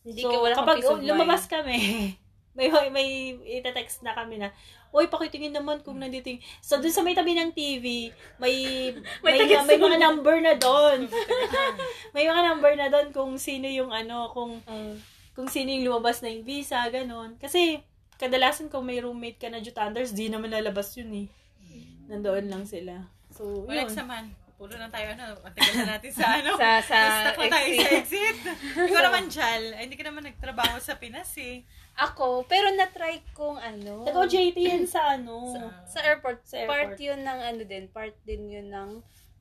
Hindi 0.00 0.24
so 0.24 0.32
ka 0.32 0.38
wala 0.40 0.54
kapag 0.56 0.80
oh, 0.88 0.96
lumabas 0.98 1.44
kami 1.46 1.76
may 2.56 2.66
may 2.90 3.36
ita-text 3.60 4.02
na 4.02 4.16
kami 4.16 4.40
na 4.40 4.50
Uy, 4.90 5.06
pakitingin 5.06 5.54
naman 5.54 5.86
kung 5.86 6.02
nandito 6.02 6.26
yung... 6.34 6.42
So, 6.58 6.82
dun 6.82 6.90
sa 6.90 7.06
may 7.06 7.14
tabi 7.14 7.38
ng 7.38 7.54
TV, 7.54 8.10
may 8.42 8.90
may, 9.22 9.38
May 9.38 9.54
may, 9.70 9.78
mga 9.78 10.02
number 10.02 10.42
na 10.42 10.58
doon. 10.58 11.06
may 12.10 12.26
mga 12.26 12.42
number 12.42 12.74
na 12.74 12.90
doon 12.90 13.14
kung 13.14 13.38
sino 13.38 13.70
yung 13.70 13.94
ano, 13.94 14.34
kung 14.34 14.58
Ah. 14.66 14.98
kung 15.30 15.46
sino 15.46 15.70
yung 15.70 15.94
lumabas 15.94 16.26
na 16.26 16.34
yung 16.34 16.42
visa, 16.42 16.82
ganun. 16.90 17.38
Kasi, 17.38 17.78
kadalasan 18.18 18.66
kung 18.66 18.82
may 18.82 18.98
roommate 18.98 19.38
ka 19.38 19.46
na 19.46 19.62
jutanders, 19.62 20.10
di 20.10 20.26
naman 20.26 20.50
lalabas 20.50 20.90
yun 20.98 21.10
eh. 21.14 21.26
Nandoon 22.10 22.46
lang 22.46 22.64
sila. 22.64 23.06
So, 23.30 23.64
Wala 23.64 23.86
yun. 23.86 23.94
naman. 23.94 24.24
Puro 24.60 24.76
na 24.76 24.92
tayo, 24.92 25.16
ano, 25.16 25.40
ang 25.40 25.54
tagal 25.56 25.72
na 25.78 25.96
natin 25.96 26.12
sa, 26.12 26.26
ano, 26.36 26.52
Sa- 26.52 26.84
sa 26.84 26.98
stuck 27.24 27.38
na 27.38 27.48
tayo 27.48 27.68
sa 27.72 27.88
exit. 27.96 28.36
Ikaw 28.76 29.02
naman, 29.08 29.24
Jal, 29.30 29.62
ay, 29.72 29.88
hindi 29.88 29.96
ka 29.96 30.04
naman 30.04 30.26
nagtrabaho 30.26 30.76
sa 30.76 31.00
Pinas, 31.00 31.32
eh. 31.38 31.64
Ako, 31.96 32.44
pero 32.44 32.68
na-try 32.70 33.24
kong 33.32 33.56
ano. 33.56 34.04
Nag-OJT 34.04 34.56
yan 34.56 34.84
sa 34.84 35.14
ano. 35.14 35.52
Sa 35.86 36.00
airport. 36.00 36.44
Sa 36.44 36.60
Part 36.62 36.92
airport. 36.92 37.00
yun 37.00 37.20
ng 37.20 37.40
ano 37.40 37.62
din. 37.62 37.84
Part 37.88 38.16
din 38.22 38.48
yun 38.48 38.68
ng 38.68 38.90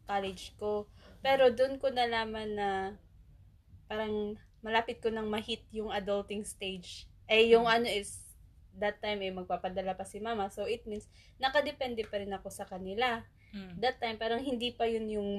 college 0.06 0.56
ko. 0.56 0.88
Pero 1.20 1.52
doon 1.52 1.78
ko 1.78 1.88
nalaman 1.90 2.50
na 2.54 2.70
parang 3.86 4.36
malapit 4.60 5.00
ko 5.00 5.08
nang 5.08 5.28
ma-hit 5.28 5.64
yung 5.72 5.88
adulting 5.90 6.44
stage. 6.44 7.08
Eh, 7.28 7.48
yung 7.50 7.64
ano 7.64 7.88
is, 7.88 8.29
that 8.78 9.02
time 9.02 9.24
eh, 9.24 9.34
magpapadala 9.34 9.96
pa 9.96 10.06
si 10.06 10.20
mama. 10.20 10.52
So, 10.52 10.70
it 10.70 10.86
means, 10.86 11.10
nakadepende 11.38 12.06
pa 12.06 12.22
rin 12.22 12.30
ako 12.30 12.52
sa 12.52 12.64
kanila. 12.64 13.26
Mm. 13.50 13.82
That 13.82 13.98
time, 13.98 14.18
parang 14.18 14.44
hindi 14.44 14.70
pa 14.70 14.86
yun 14.86 15.10
yung 15.10 15.32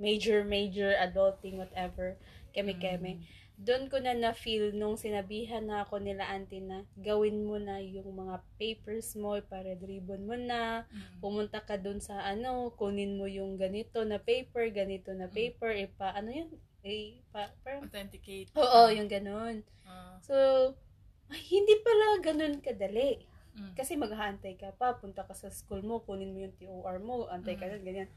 major, 0.00 0.42
major 0.42 0.96
adulting, 0.96 1.60
whatever, 1.60 2.16
keme-keme. 2.50 3.20
Doon 3.54 3.86
ko 3.86 4.02
na 4.02 4.10
na-feel 4.10 4.74
nung 4.74 4.98
sinabihan 4.98 5.62
na 5.62 5.86
ako 5.86 6.02
nila 6.02 6.26
auntie 6.26 6.58
na 6.58 6.82
gawin 6.98 7.46
mo 7.46 7.54
na 7.54 7.78
yung 7.78 8.10
mga 8.10 8.42
papers 8.58 9.14
mo, 9.14 9.38
para 9.46 9.78
ribbon 9.78 10.26
mo 10.26 10.34
na, 10.34 10.82
Mm. 10.90 11.22
pumunta 11.22 11.62
ka 11.62 11.78
doon 11.78 12.02
sa 12.02 12.18
ano, 12.26 12.74
kunin 12.74 13.14
mo 13.14 13.30
yung 13.30 13.54
ganito 13.54 14.02
na 14.02 14.18
paper, 14.18 14.74
ganito 14.74 15.14
na 15.14 15.30
paper, 15.30 15.70
ipa, 15.86 16.10
ano 16.10 16.34
yun? 16.34 16.50
Eh, 16.82 17.22
pa, 17.30 17.48
parang, 17.62 17.86
Authenticate. 17.86 18.50
oo, 18.58 18.82
yung 18.90 19.06
ganun. 19.06 19.62
Ah. 19.86 20.18
So, 20.20 20.34
ay, 21.30 21.40
hindi 21.50 21.74
pala 21.80 22.20
ganun 22.20 22.60
kadali. 22.60 23.24
Mm. 23.54 23.72
Kasi 23.72 23.94
maghahantay 23.94 24.58
ka 24.58 24.74
pa, 24.74 24.98
punta 24.98 25.22
ka 25.22 25.32
sa 25.32 25.46
school 25.48 25.80
mo, 25.80 26.02
kunin 26.02 26.34
mo 26.34 26.42
yung 26.42 26.56
TOR 26.58 26.98
mo, 26.98 27.30
antay 27.30 27.54
ka 27.54 27.64
Mm. 27.64 27.70
lang, 27.70 27.82
ganyan. 27.82 28.10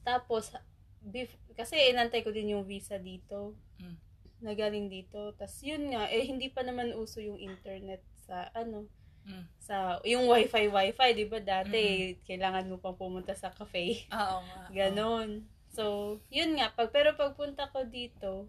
Tapos, 0.00 0.52
bef- 1.00 1.36
kasi 1.52 1.76
inantay 1.92 2.24
ko 2.24 2.32
din 2.32 2.56
yung 2.56 2.64
visa 2.64 2.96
dito, 2.96 3.52
Mm. 3.76 3.96
na 4.40 4.52
galing 4.52 4.88
dito. 4.88 5.36
Tapos, 5.36 5.60
yun 5.60 5.92
nga, 5.92 6.08
eh, 6.08 6.24
hindi 6.24 6.48
pa 6.48 6.64
naman 6.64 6.96
uso 6.96 7.20
yung 7.20 7.36
internet 7.36 8.00
sa, 8.24 8.48
ano, 8.52 8.88
Mm. 9.24 9.44
sa, 9.56 9.76
yung 10.04 10.28
wifi, 10.28 10.68
wifi, 10.68 11.08
di 11.12 11.24
ba 11.24 11.40
dati, 11.40 12.12
kailangan 12.24 12.68
mo 12.68 12.76
pang 12.76 12.96
pumunta 12.96 13.32
sa 13.32 13.48
cafe. 13.48 14.04
Oo 14.12 14.38
nga. 14.42 14.68
Ganon. 14.68 15.44
So, 15.68 16.16
yun 16.28 16.56
nga, 16.56 16.72
pag, 16.72 16.88
pero 16.88 17.12
pagpunta 17.14 17.68
ko 17.68 17.84
dito, 17.84 18.48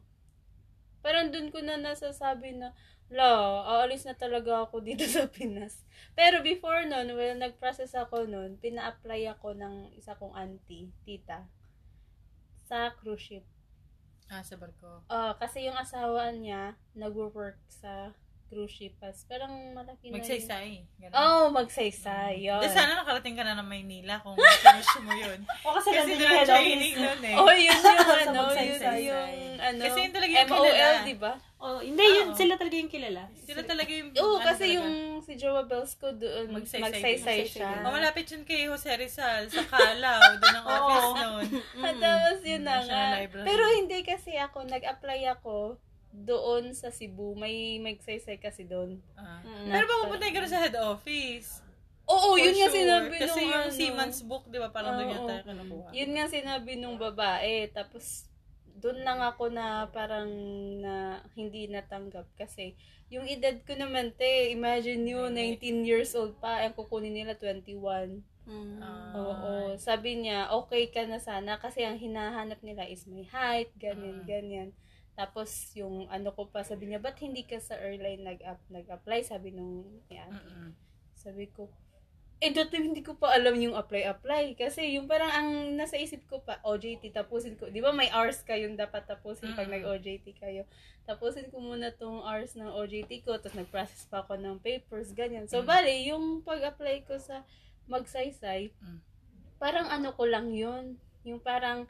Parang 1.06 1.30
dun 1.30 1.54
ko 1.54 1.62
na 1.62 1.78
nasasabi 1.78 2.58
na, 2.58 2.74
la, 3.14 3.62
aalis 3.66 4.06
na 4.06 4.18
talaga 4.18 4.66
ako 4.66 4.82
dito 4.82 5.06
sa 5.12 5.30
Pinas. 5.30 5.86
Pero 6.18 6.42
before 6.42 6.88
nun, 6.88 7.14
well, 7.14 7.36
nag-process 7.38 7.94
ako 7.94 8.26
nun, 8.26 8.58
pina-apply 8.58 9.30
ako 9.36 9.54
ng 9.54 9.94
isa 9.96 10.18
kong 10.18 10.34
auntie, 10.34 10.90
tita, 11.06 11.46
sa 12.66 12.92
cruise 12.98 13.22
ship. 13.22 13.46
Ah, 14.26 14.42
sa 14.42 14.58
barko. 14.58 15.06
Ah, 15.06 15.38
kasi 15.38 15.70
yung 15.70 15.78
asawa 15.78 16.34
niya, 16.34 16.74
nag-work 16.98 17.62
sa 17.70 18.10
cruise 18.56 18.72
ship. 18.72 18.96
Pas, 18.96 19.12
parang 19.28 19.52
malaki 19.76 20.08
na 20.08 20.16
yun. 20.16 20.24
Magsaysay. 20.24 20.70
Ganun. 20.96 21.12
Oh, 21.12 21.52
magsaysay. 21.52 22.40
Yun. 22.40 22.64
Di 22.64 22.72
sana 22.72 23.04
nakarating 23.04 23.36
ka 23.36 23.44
na 23.44 23.60
ng 23.60 23.68
Maynila 23.68 24.24
kung 24.24 24.40
gusto 24.40 25.00
mo 25.04 25.12
yun. 25.12 25.44
O 25.68 25.76
kasi, 25.76 25.92
Kasi 25.92 26.16
doon 26.16 26.32
yung 26.32 26.48
training 26.48 26.96
nun 26.96 27.20
eh. 27.20 27.36
Oh, 27.36 27.52
yun 27.52 27.76
yung 27.76 28.00
ano, 28.24 28.42
yun 28.56 28.80
yung 29.04 29.60
ano, 29.60 29.82
Kasi 29.84 29.98
yun 30.08 30.14
talaga 30.16 30.32
yung 30.32 30.48
MOL, 30.48 30.64
kilala. 30.64 31.04
di 31.04 31.16
ba? 31.20 31.34
Oh, 31.66 31.82
hindi, 31.82 32.04
yun, 32.06 32.30
sila 32.38 32.54
talaga 32.56 32.76
yung 32.78 32.92
kilala. 32.94 33.24
Sila 33.42 33.62
talaga 33.66 33.90
yung... 33.90 34.14
Oo, 34.14 34.38
ano 34.38 34.46
kasi 34.46 34.66
talaga. 34.70 34.78
yung 34.78 34.90
si 35.26 35.34
Joa 35.34 35.64
Belsco 35.66 36.08
doon, 36.14 36.46
Magsaysay 36.54 36.84
magsaysay, 36.86 37.40
siya. 37.50 37.82
Oh, 37.82 37.90
malapit 37.90 38.30
yun 38.30 38.46
kay 38.46 38.70
Jose 38.70 38.92
Rizal 38.94 39.50
sa 39.50 39.64
Calao. 39.66 40.22
Doon 40.40 40.56
ang 40.56 40.68
office 40.70 41.12
noon. 41.18 41.48
At 41.82 41.96
tapos 41.98 42.40
yun 42.46 42.62
na 42.62 42.80
National 42.80 42.94
nga. 43.02 43.18
Library. 43.18 43.48
Pero 43.50 43.64
hindi 43.74 44.00
kasi 44.06 44.32
ako, 44.38 44.58
nag-apply 44.70 45.20
ako 45.34 45.82
doon 46.24 46.72
sa 46.72 46.88
Cebu. 46.88 47.36
May 47.36 47.76
magsaysay 47.84 48.40
kasi 48.40 48.64
doon. 48.64 49.04
Mm. 49.20 49.68
Pero 49.68 49.84
baka 49.84 50.02
pupunta 50.08 50.32
ka 50.32 50.48
sa 50.48 50.64
head 50.64 50.78
office. 50.80 51.60
Oo, 52.06 52.38
For 52.38 52.40
yun 52.40 52.54
nga 52.54 52.70
sure. 52.70 52.78
sinabi 52.80 53.16
Kasi 53.18 53.42
nung 53.42 53.50
yung 53.50 53.66
ano. 53.68 53.74
Siemens 53.74 54.20
book, 54.24 54.46
di 54.48 54.62
ba, 54.62 54.70
parang 54.70 55.02
doon 55.02 55.10
Oo. 55.10 55.16
yata 55.26 55.36
kinukuha. 55.42 55.90
Yun 55.90 56.12
nga 56.14 56.26
sinabi 56.30 56.72
nung 56.78 57.02
babae. 57.02 57.68
Tapos, 57.74 58.30
doon 58.78 59.02
lang 59.02 59.20
ako 59.26 59.50
na 59.50 59.90
parang 59.90 60.30
na 60.78 61.24
hindi 61.34 61.66
natanggap 61.66 62.28
kasi 62.38 62.76
yung 63.10 63.26
edad 63.26 63.56
ko 63.66 63.74
naman 63.74 64.14
te, 64.14 64.52
imagine 64.52 65.02
nyo, 65.02 65.30
19 65.34 65.86
years 65.86 66.14
old 66.14 66.38
pa, 66.38 66.62
ang 66.62 66.74
kukunin 66.78 67.14
nila 67.14 67.34
21. 67.38 68.22
Mm. 68.46 68.78
Ah. 68.82 69.14
Oo, 69.18 69.52
sabi 69.82 70.22
niya, 70.22 70.54
okay 70.54 70.94
ka 70.94 71.06
na 71.10 71.18
sana 71.18 71.58
kasi 71.58 71.82
ang 71.82 71.98
hinahanap 71.98 72.62
nila 72.62 72.86
is 72.86 73.10
my 73.10 73.26
height, 73.26 73.74
ganyan, 73.82 74.22
Mm. 74.22 74.28
ganyan. 74.30 74.70
Tapos 75.16 75.72
yung 75.80 76.12
ano 76.12 76.36
ko 76.36 76.52
pa, 76.52 76.62
sabi 76.68 76.92
niya, 76.92 77.00
ba't 77.00 77.16
hindi 77.24 77.48
ka 77.48 77.56
sa 77.64 77.80
airline 77.80 78.22
nag-up, 78.22 78.60
nag-apply? 78.68 79.24
Sabi 79.24 79.56
nung 79.56 80.04
ate. 80.12 80.20
Mm-mm. 80.20 80.76
Sabi 81.16 81.48
ko, 81.48 81.72
eh 82.44 82.52
dati 82.52 82.76
hindi 82.84 83.00
ko 83.00 83.16
pa 83.16 83.32
alam 83.32 83.56
yung 83.56 83.80
apply-apply. 83.80 84.60
Kasi 84.60 85.00
yung 85.00 85.08
parang 85.08 85.32
ang 85.32 85.50
nasa 85.80 85.96
isip 85.96 86.28
ko 86.28 86.44
pa, 86.44 86.60
OJT, 86.68 87.16
tapusin 87.16 87.56
ko. 87.56 87.72
Di 87.72 87.80
ba 87.80 87.96
may 87.96 88.12
hours 88.12 88.44
kayong 88.44 88.76
dapat 88.76 89.08
tapusin 89.08 89.56
pag 89.56 89.72
Mm. 89.72 89.80
nag-OJT 89.80 90.36
kayo? 90.36 90.68
Tapusin 91.08 91.48
ko 91.48 91.64
muna 91.64 91.96
tong 91.96 92.20
hours 92.28 92.60
ng 92.60 92.68
OJT 92.68 93.24
ko, 93.24 93.40
tapos 93.40 93.56
nag-process 93.56 94.04
pa 94.12 94.20
ako 94.20 94.36
ng 94.36 94.60
papers, 94.60 95.16
ganyan. 95.16 95.48
So, 95.48 95.64
Mm. 95.64 95.68
bali, 95.72 95.96
yung 96.12 96.26
pag-apply 96.44 97.08
ko 97.08 97.16
sa 97.16 97.48
magsaysay, 97.88 98.76
Mm. 98.84 99.00
parang 99.56 99.88
ano 99.88 100.12
ko 100.12 100.28
lang 100.28 100.52
yun. 100.52 101.00
Yung 101.24 101.40
parang, 101.40 101.88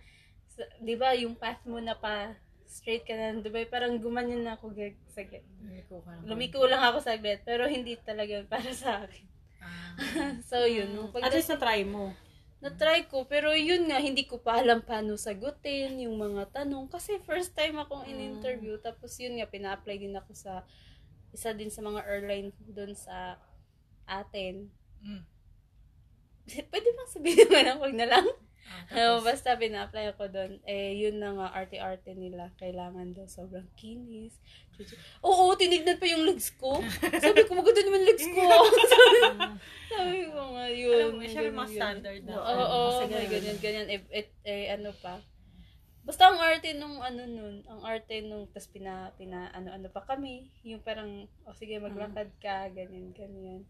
di 0.77 0.93
ba, 0.93 1.17
yung 1.17 1.33
path 1.33 1.65
mo 1.65 1.81
na 1.81 1.97
pa 1.97 2.37
straight 2.65 3.03
ka 3.03 3.13
na, 3.13 3.37
di 3.37 3.47
ba, 3.47 3.63
parang 3.65 3.97
gumanyan 3.97 4.41
na 4.41 4.55
ako 4.55 4.71
gag- 4.71 4.99
saglit. 5.07 5.45
Lumiko 5.59 6.01
ka 6.01 6.11
na. 6.11 6.21
Lumiko 6.25 6.59
lang 6.65 6.83
ako 6.83 6.97
saglit, 6.99 7.41
pero 7.41 7.65
hindi 7.65 7.95
talaga 7.97 8.41
para 8.45 8.69
sa 8.71 9.05
akin. 9.05 9.25
Ah. 9.61 9.93
so, 10.49 10.65
yun. 10.65 10.91
Nung 10.91 11.09
At 11.17 11.31
least 11.31 11.49
na-try 11.49 11.81
mo. 11.83 12.11
na-try 12.59 13.05
ko, 13.05 13.29
pero 13.29 13.53
yun 13.53 13.85
nga, 13.85 14.01
hindi 14.01 14.25
ko 14.25 14.41
pa 14.41 14.57
alam 14.57 14.81
paano 14.81 15.13
sagutin 15.15 16.01
yung 16.01 16.17
mga 16.17 16.49
tanong. 16.51 16.89
Kasi 16.89 17.21
first 17.21 17.53
time 17.53 17.77
akong 17.77 18.01
Mm. 18.03 18.11
in-interview. 18.11 18.73
Tapos 18.77 19.13
yun 19.17 19.37
nga, 19.37 19.45
pina-apply 19.45 19.95
din 19.95 20.17
ako 20.17 20.33
sa 20.33 20.65
isa 21.29 21.51
din 21.51 21.69
sa 21.69 21.83
mga 21.83 22.01
airline 22.03 22.49
doon 22.65 22.95
sa 22.95 23.37
atin. 24.05 24.65
Mm. 25.03 25.23
Pwede 26.71 26.89
bang 26.89 27.11
sabihin 27.11 27.45
naman 27.45 27.67
ako 27.73 27.85
na 27.93 28.07
lang? 28.07 28.27
Ah, 28.65 28.81
Oo, 28.97 29.21
basta 29.21 29.53
pina-apply 29.53 30.17
ako 30.17 30.29
doon. 30.33 30.51
Eh, 30.65 30.97
yun 30.97 31.21
na 31.21 31.37
nga, 31.37 31.47
arte-arte 31.53 32.17
nila. 32.17 32.49
Kailangan 32.57 33.13
daw 33.13 33.25
sobrang 33.29 33.69
kinis. 33.77 34.41
Chuchu- 34.73 34.97
Oo, 35.21 35.53
tinignan 35.53 36.01
pa 36.01 36.09
yung 36.09 36.25
legs 36.25 36.49
ko. 36.57 36.81
Sabi 37.23 37.45
ko, 37.45 37.53
maganda 37.53 37.81
naman 37.85 38.03
legs 38.03 38.25
ko. 38.25 38.41
sabi, 38.93 39.17
sabi 39.87 40.19
ko 40.33 40.41
nga, 40.57 40.65
yun. 40.67 40.97
Alam 40.97 41.09
mo, 41.15 41.23
siya 41.23 41.53
mga 41.53 41.71
standard 41.71 42.21
na. 42.25 42.33
Oo, 42.35 42.53
oo, 42.65 42.79
Kasi 42.89 43.03
may 43.13 43.25
ganun. 43.29 43.31
ganyan, 43.31 43.57
ganyan. 43.61 43.87
Eh, 43.87 44.01
eh, 44.09 44.27
eh, 44.43 44.65
ano 44.73 44.89
pa. 44.97 45.21
Basta 46.05 46.29
ang 46.29 46.37
arte 46.37 46.69
nung 46.77 47.01
ano 47.01 47.25
nun, 47.25 47.65
ang 47.65 47.81
arte 47.81 48.21
nung, 48.21 48.45
tas 48.53 48.69
pina, 48.69 49.09
pina, 49.17 49.49
ano-ano 49.57 49.89
pa 49.89 50.05
kami. 50.05 50.53
Yung 50.61 50.85
parang, 50.85 51.25
o 51.45 51.49
oh, 51.49 51.57
sige, 51.57 51.81
maglakad 51.81 52.29
ka, 52.37 52.69
ganyan, 52.69 53.09
ganyan. 53.09 53.65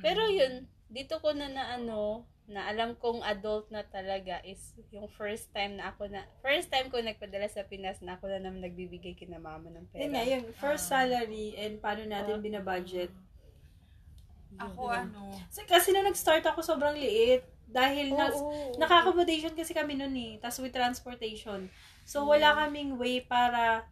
Pero 0.00 0.24
yun, 0.32 0.64
dito 0.88 1.20
ko 1.20 1.36
na 1.36 1.52
na 1.52 1.76
ano, 1.76 2.24
na 2.48 2.64
alam 2.64 2.96
kong 2.96 3.20
adult 3.22 3.68
na 3.68 3.84
talaga 3.84 4.40
is 4.40 4.56
yung 4.88 5.04
first 5.12 5.52
time 5.52 5.76
na 5.76 5.92
ako 5.92 6.08
na, 6.08 6.24
first 6.40 6.72
time 6.72 6.88
ko 6.88 6.96
nagpadala 6.96 7.44
sa 7.44 7.60
Pinas 7.62 8.00
na 8.00 8.16
ako 8.16 8.24
na 8.26 8.40
naman 8.40 8.64
nagbibigay 8.64 9.12
kina 9.12 9.36
mama 9.36 9.68
ng 9.68 9.84
pera. 9.92 10.00
Yun 10.00 10.12
nga, 10.16 10.24
yung 10.24 10.44
first 10.56 10.88
Ah. 10.88 11.04
salary 11.04 11.52
and 11.54 11.76
paano 11.76 12.08
natin 12.08 12.40
Ah. 12.40 12.42
binabudget. 12.42 13.12
Ako 14.58 14.88
ano, 14.88 15.28
Kasi- 15.46 15.68
Kasi 15.68 15.88
nung 15.92 16.08
nag-start 16.08 16.42
ako, 16.42 16.64
sobrang 16.64 16.96
liit. 16.96 17.44
Dahil 17.68 18.16
na, 18.16 18.32
Oo. 18.32 18.72
naka-accommodation 18.80 19.52
kasi 19.52 19.76
kami 19.76 19.92
nun 19.92 20.16
eh. 20.16 20.40
Tapos 20.40 20.56
with 20.58 20.72
transportation. 20.72 21.68
So, 22.08 22.24
wala 22.24 22.56
kaming 22.56 22.96
way 22.96 23.20
para, 23.20 23.84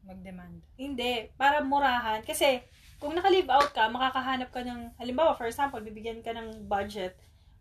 mag-demand. 0.00 0.64
hindi, 0.74 1.28
para 1.36 1.60
murahan. 1.60 2.24
Kasi, 2.24 2.64
kung 2.96 3.12
naka-leave 3.12 3.52
out 3.52 3.76
ka, 3.76 3.92
makakahanap 3.92 4.48
ka 4.48 4.64
ng, 4.64 4.96
halimbawa, 4.96 5.36
for 5.36 5.44
example, 5.44 5.76
bibigyan 5.78 6.24
ka 6.24 6.32
ng 6.32 6.64
budget 6.64 7.12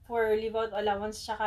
for 0.10 0.34
leave 0.34 0.58
out 0.58 0.74
allowance 0.74 1.22
tsaka 1.22 1.46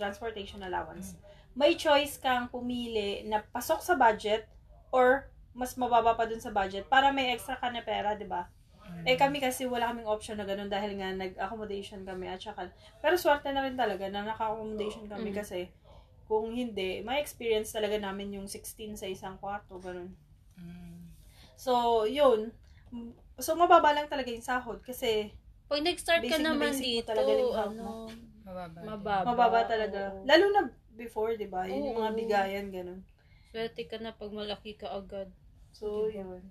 transportation 0.00 0.64
allowance. 0.64 1.20
May 1.52 1.76
choice 1.76 2.16
kang 2.16 2.48
pumili 2.48 3.28
na 3.28 3.44
pasok 3.44 3.84
sa 3.84 3.92
budget 3.92 4.48
or 4.88 5.28
mas 5.52 5.76
mababa 5.76 6.16
pa 6.16 6.24
dun 6.24 6.40
sa 6.40 6.48
budget 6.48 6.88
para 6.88 7.12
may 7.12 7.36
extra 7.36 7.60
ka 7.60 7.68
na 7.68 7.84
pera, 7.84 8.16
di 8.16 8.24
ba? 8.24 8.48
Eh 9.04 9.20
kami 9.20 9.36
kasi 9.36 9.68
wala 9.68 9.92
kaming 9.92 10.08
option 10.08 10.40
na 10.40 10.48
ganun 10.48 10.72
dahil 10.72 10.96
nga 10.96 11.12
nag-accommodation 11.12 12.08
kami 12.08 12.24
at 12.24 12.40
saka 12.40 12.72
pero 13.04 13.20
swerte 13.20 13.52
na 13.52 13.60
rin 13.60 13.76
talaga 13.76 14.08
na 14.08 14.24
naka-accommodation 14.24 15.04
kami 15.04 15.28
Mm. 15.28 15.36
kasi 15.36 15.68
kung 16.24 16.56
hindi, 16.56 17.04
may 17.04 17.20
experience 17.20 17.68
talaga 17.76 18.00
namin 18.00 18.40
yung 18.40 18.48
16 18.48 18.96
sa 18.96 19.04
isang 19.04 19.36
kwarto, 19.36 19.76
ganun. 19.76 20.08
Mm. 20.56 21.12
So, 21.52 22.04
yun. 22.08 22.48
So, 23.36 23.52
mababa 23.60 23.92
lang 23.92 24.08
talaga 24.08 24.32
yung 24.32 24.44
sahod 24.44 24.80
kasi 24.80 25.36
Pag 25.64 25.80
nag-start 25.80 26.22
ka 26.22 26.28
Basic 26.28 26.40
na 26.40 26.52
naman 26.52 26.70
basic 26.70 26.84
mo 26.84 26.92
dito, 26.92 27.08
talaga 27.08 27.30
yung 27.32 27.56
ano, 27.56 27.84
Mababa. 28.44 28.78
mababa. 28.84 29.24
mababa 29.24 29.60
talaga. 29.64 30.00
oo. 30.12 30.22
Lalo 30.28 30.44
na 30.52 30.60
before, 30.94 31.32
di 31.34 31.48
ba? 31.48 31.64
Yun 31.64 31.88
yung 31.90 31.98
mga 31.98 32.12
Oo. 32.12 32.18
bigayan, 32.20 32.66
ganun. 32.68 33.00
Swerte 33.48 33.82
ka 33.88 33.96
na 33.96 34.12
pag 34.12 34.30
malaki 34.30 34.76
ka 34.76 34.92
agad. 34.92 35.32
So, 35.72 36.06
Diba? 36.06 36.22
yun. 36.36 36.42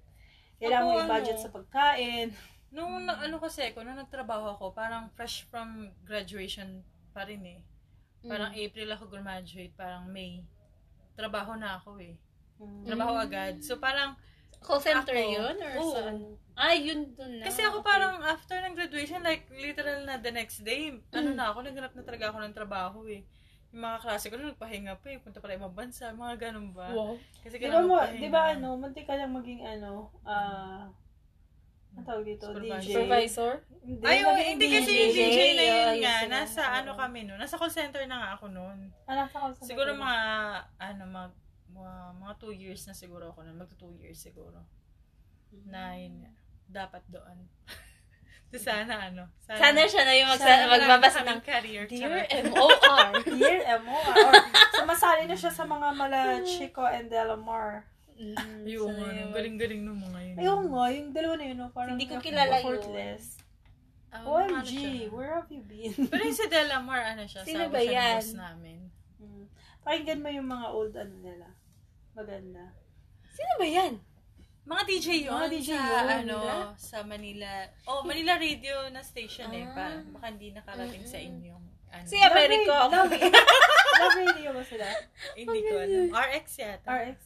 Kailangan 0.58 0.84
mo 0.84 0.92
Ako, 0.92 1.02
i-budget 1.06 1.38
ano, 1.38 1.44
sa 1.44 1.54
pagkain. 1.54 2.28
Nung 2.74 3.06
na, 3.06 3.14
ano 3.22 3.38
kasi 3.38 3.70
ako, 3.70 3.86
nung 3.86 4.00
nagtrabaho 4.00 4.58
ako, 4.58 4.66
parang 4.74 5.08
fresh 5.14 5.46
from 5.48 5.94
graduation 6.04 6.82
pa 7.14 7.24
rin 7.24 7.44
eh. 7.46 7.62
Parang 8.24 8.50
Mm. 8.56 8.60
April 8.66 8.90
ako 8.96 9.04
graduate, 9.12 9.76
parang 9.78 10.10
May. 10.10 10.42
Trabaho 11.14 11.54
na 11.54 11.78
ako 11.78 12.02
eh. 12.02 12.16
Mm. 12.58 12.84
Trabaho 12.88 13.14
agad. 13.14 13.62
So 13.62 13.78
parang, 13.78 14.16
Call 14.64 14.80
center 14.80 15.14
Ako, 15.14 15.30
yun? 15.30 15.56
Or 15.58 15.74
oo. 15.78 15.92
saan? 15.92 16.16
Ay, 16.54 16.86
yun 16.86 17.12
dun 17.12 17.38
na. 17.38 17.46
kasi 17.46 17.60
ako 17.62 17.80
Okay. 17.80 17.90
parang 17.90 18.22
after 18.22 18.58
ng 18.58 18.74
graduation, 18.74 19.20
like 19.22 19.44
literal 19.52 20.02
na 20.04 20.18
the 20.18 20.30
next 20.30 20.62
day, 20.62 20.90
ano 21.10 21.30
Mm. 21.30 21.36
na 21.36 21.50
ako, 21.50 21.60
naghanap 21.62 21.92
na 21.92 22.04
talaga 22.04 22.26
ako 22.30 22.38
ng 22.40 22.54
trabaho 22.54 23.00
eh. 23.06 23.26
Yung 23.70 23.82
mga 23.82 24.00
klase 24.00 24.30
ko, 24.30 24.38
nagpahinga 24.38 24.96
pa 24.96 25.08
eh, 25.08 25.18
punta 25.18 25.38
pala 25.38 25.58
ibang 25.58 25.74
bansa, 25.74 26.10
mga 26.10 26.36
ganun 26.48 26.72
ba? 26.72 26.88
Wow. 26.90 27.18
Kasi 27.42 27.56
Di 27.56 27.60
ba 27.60 27.64
kailangan 27.68 27.84
mo, 27.84 27.96
magpahinga. 27.98 28.22
di 28.22 28.30
ba 28.30 28.42
ano, 28.50 28.68
munti 28.76 29.02
ka 29.02 29.14
lang 29.14 29.32
maging 29.32 29.62
ano, 29.64 29.92
ah, 30.24 30.86
ang 31.94 32.06
tawag 32.08 32.22
dito, 32.24 32.46
Supervisor. 32.48 32.78
DJ. 32.80 32.94
Supervisor? 32.96 33.52
Hindi, 33.84 34.02
Ay, 34.04 34.18
oh, 34.22 34.34
hindi 34.34 34.66
kasi 34.68 34.92
yung 34.92 35.12
DJ, 35.12 35.20
DJ 35.20 35.38
na 35.52 35.64
yun 35.64 35.94
nga. 36.00 36.16
Nasa 36.28 36.62
ano 36.72 36.92
kami 36.94 37.20
no? 37.24 37.34
Nasa 37.36 37.54
call 37.54 37.70
center 37.70 38.02
na 38.04 38.18
nga 38.20 38.30
ako 38.34 38.46
noon. 38.50 38.90
Anak 39.06 39.30
sa 39.30 39.38
call 39.40 39.54
center 39.54 39.68
Siguro 39.68 39.90
mga, 39.92 40.18
ano, 40.80 41.04
mag, 41.08 41.32
mga, 41.74 41.94
mga 42.16 42.34
two 42.38 42.54
years 42.54 42.82
na 42.86 42.94
siguro 42.94 43.30
ako 43.30 43.44
noon. 43.44 43.58
Magto 43.58 43.76
two 43.76 43.94
years 43.98 44.18
siguro. 44.18 44.62
Na 45.66 45.94
yun 45.94 46.22
nga. 46.22 46.32
Dapat 46.86 47.04
doon. 47.10 47.38
so, 48.54 48.58
sana 48.58 49.10
ano. 49.10 49.26
Sana 49.42 49.82
siya 49.84 50.04
na 50.06 50.14
yung 50.14 50.30
magsa- 50.30 50.46
sana 50.48 50.70
magbabasa 50.70 51.22
ng 51.26 51.42
career. 51.42 51.90
Dear. 51.90 52.26
M.O.R. 52.46 53.10
Dear 53.26 53.82
MOR. 53.82 54.14
Or, 54.14 54.34
sumasali 54.78 55.26
na 55.26 55.34
siya 55.34 55.50
sa 55.50 55.66
mga 55.66 55.88
mala 55.94 56.42
Chico 56.46 56.86
and 56.86 57.10
Delamar. 57.10 57.90
Mm, 58.14 58.70
Yung 58.70 58.94
sana 58.94 59.10
ano, 59.10 59.20
yun. 59.20 59.30
galing-galing 59.34 59.82
nung 59.82 59.98
mga 59.98 60.20
yun. 60.22 60.36
Ayun 60.38 60.62
nga, 60.70 60.86
yung 60.94 61.10
dalawa 61.12 61.34
na 61.34 61.46
yun, 61.50 61.58
no? 61.58 61.70
parang 61.74 61.98
Hindi 61.98 62.06
ko 62.06 62.22
kilala 62.22 62.54
yun. 62.54 62.62
effortless. 62.62 63.24
Ah, 64.14 64.22
ano 64.22 64.62
OMG, 64.62 64.70
siya? 64.70 65.10
where 65.10 65.34
have 65.34 65.50
you 65.50 65.66
been? 65.66 65.90
Pero 66.14 66.22
yung 66.22 66.38
si 66.38 66.46
Delamar, 66.46 67.02
ano 67.10 67.26
siya, 67.26 67.42
Sino 67.42 67.66
sabi 67.66 67.74
ba 67.74 67.80
siya 67.82 67.90
ng 67.90 67.98
yan? 67.98 68.14
boss 68.14 68.32
namin. 68.38 68.78
Mm. 69.18 69.46
Pakinggan 69.82 70.22
mo 70.22 70.30
yung 70.30 70.46
mga 70.48 70.68
old 70.70 70.94
ano 70.94 71.16
nila. 71.18 71.48
Maganda. 72.14 72.64
Sino 73.34 73.52
ba 73.58 73.68
yan? 73.68 73.94
Mga 74.64 74.84
DJ 74.88 75.08
yun. 75.28 75.36
Mga 75.36 75.50
DJ 75.52 75.70
sa, 75.76 75.82
yun, 75.84 76.08
ano, 76.08 76.38
Manila? 76.40 76.56
sa 76.80 76.98
Manila. 77.04 77.52
Oh, 77.84 78.02
Manila 78.08 78.34
Radio 78.40 78.76
na 78.96 79.04
station 79.04 79.52
eh. 79.52 79.68
Ah. 79.68 79.74
Pa, 79.76 79.86
baka 80.16 80.26
hindi 80.32 80.56
nakarating 80.56 81.04
sa 81.04 81.20
inyo. 81.20 81.56
Ano, 81.94 82.06
Si 82.08 82.18
Americo. 82.18 82.72
Love, 82.72 83.12
love 83.12 84.18
radio 84.18 84.50
ba 84.56 84.64
sila? 84.64 84.88
hindi 85.38 85.60
ko 85.68 85.76
alam. 85.78 86.08
RX 86.10 86.46
yata. 86.64 86.88
RX? 86.90 87.18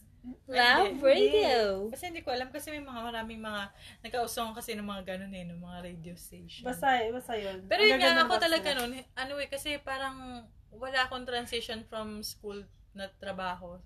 Love 0.50 1.00
Radio. 1.00 1.88
Kasi 1.94 2.04
hindi 2.12 2.20
ko 2.26 2.36
alam 2.36 2.52
kasi 2.52 2.74
may 2.74 2.84
mga 2.84 3.00
maraming 3.00 3.40
mga 3.40 3.72
nagkausong 4.04 4.52
kasi 4.52 4.76
ng 4.76 4.84
mga 4.84 5.16
ganun 5.16 5.32
eh, 5.32 5.46
ng 5.48 5.62
mga 5.62 5.78
radio 5.88 6.14
station. 6.20 6.68
Basta, 6.68 7.00
basta 7.14 7.38
yun. 7.38 7.64
Pero 7.70 7.82
yun 7.86 8.02
nga, 8.02 8.28
ako 8.28 8.36
talaga 8.36 8.76
nila. 8.76 8.80
nun, 8.82 8.92
ano 9.16 9.34
eh, 9.40 9.48
kasi 9.48 9.80
parang 9.80 10.44
wala 10.74 11.08
akong 11.08 11.24
transition 11.24 11.86
from 11.88 12.20
school 12.26 12.60
na 12.92 13.08
trabaho. 13.22 13.80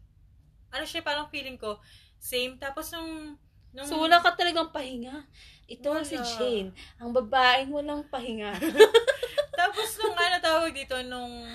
Ano 0.71 0.83
siya, 0.87 1.03
parang 1.03 1.27
feeling 1.27 1.59
ko, 1.59 1.77
same. 2.17 2.55
Tapos 2.57 2.89
nung, 2.95 3.35
nung 3.75 3.87
So, 3.87 3.99
wala 3.99 4.23
ka 4.23 4.33
talagang 4.33 4.71
pahinga. 4.71 5.27
Ito 5.71 5.87
Wala. 5.95 6.03
si 6.03 6.19
Jane. 6.19 6.75
Ang 6.99 7.15
babaeng 7.15 7.71
walang 7.71 8.03
pahinga. 8.11 8.59
Tapos 9.59 9.87
nung 10.03 10.17
ano 10.17 10.35
tawag 10.43 10.75
dito, 10.75 10.99
nung 11.07 11.47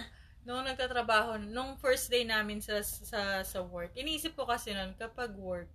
nung 0.46 0.62
nagtatrabaho, 0.62 1.42
nung 1.42 1.74
first 1.76 2.07
day 2.07 2.22
namin 2.22 2.62
sa 2.62 2.79
sa 2.81 3.42
sa 3.42 3.59
work, 3.61 3.92
iniisip 3.98 4.38
ko 4.38 4.46
kasi 4.46 4.70
nun, 4.70 4.94
kapag 4.94 5.35
work, 5.35 5.66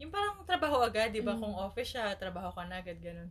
yung 0.00 0.08
parang 0.08 0.40
trabaho 0.48 0.80
agad, 0.80 1.12
di 1.12 1.20
ba? 1.20 1.36
Mm. 1.36 1.42
Kung 1.42 1.54
office 1.58 1.92
siya, 1.94 2.16
trabaho 2.16 2.54
ka 2.54 2.64
na 2.64 2.80
agad, 2.80 2.96
ganun. 3.02 3.28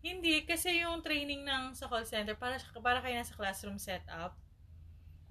Hindi, 0.00 0.46
kasi 0.46 0.80
yung 0.80 1.02
training 1.04 1.42
ng 1.44 1.76
sa 1.76 1.90
call 1.90 2.06
center, 2.06 2.38
para, 2.38 2.56
para 2.80 3.02
kayo 3.02 3.18
nasa 3.18 3.34
classroom 3.36 3.76
setup. 3.76 4.32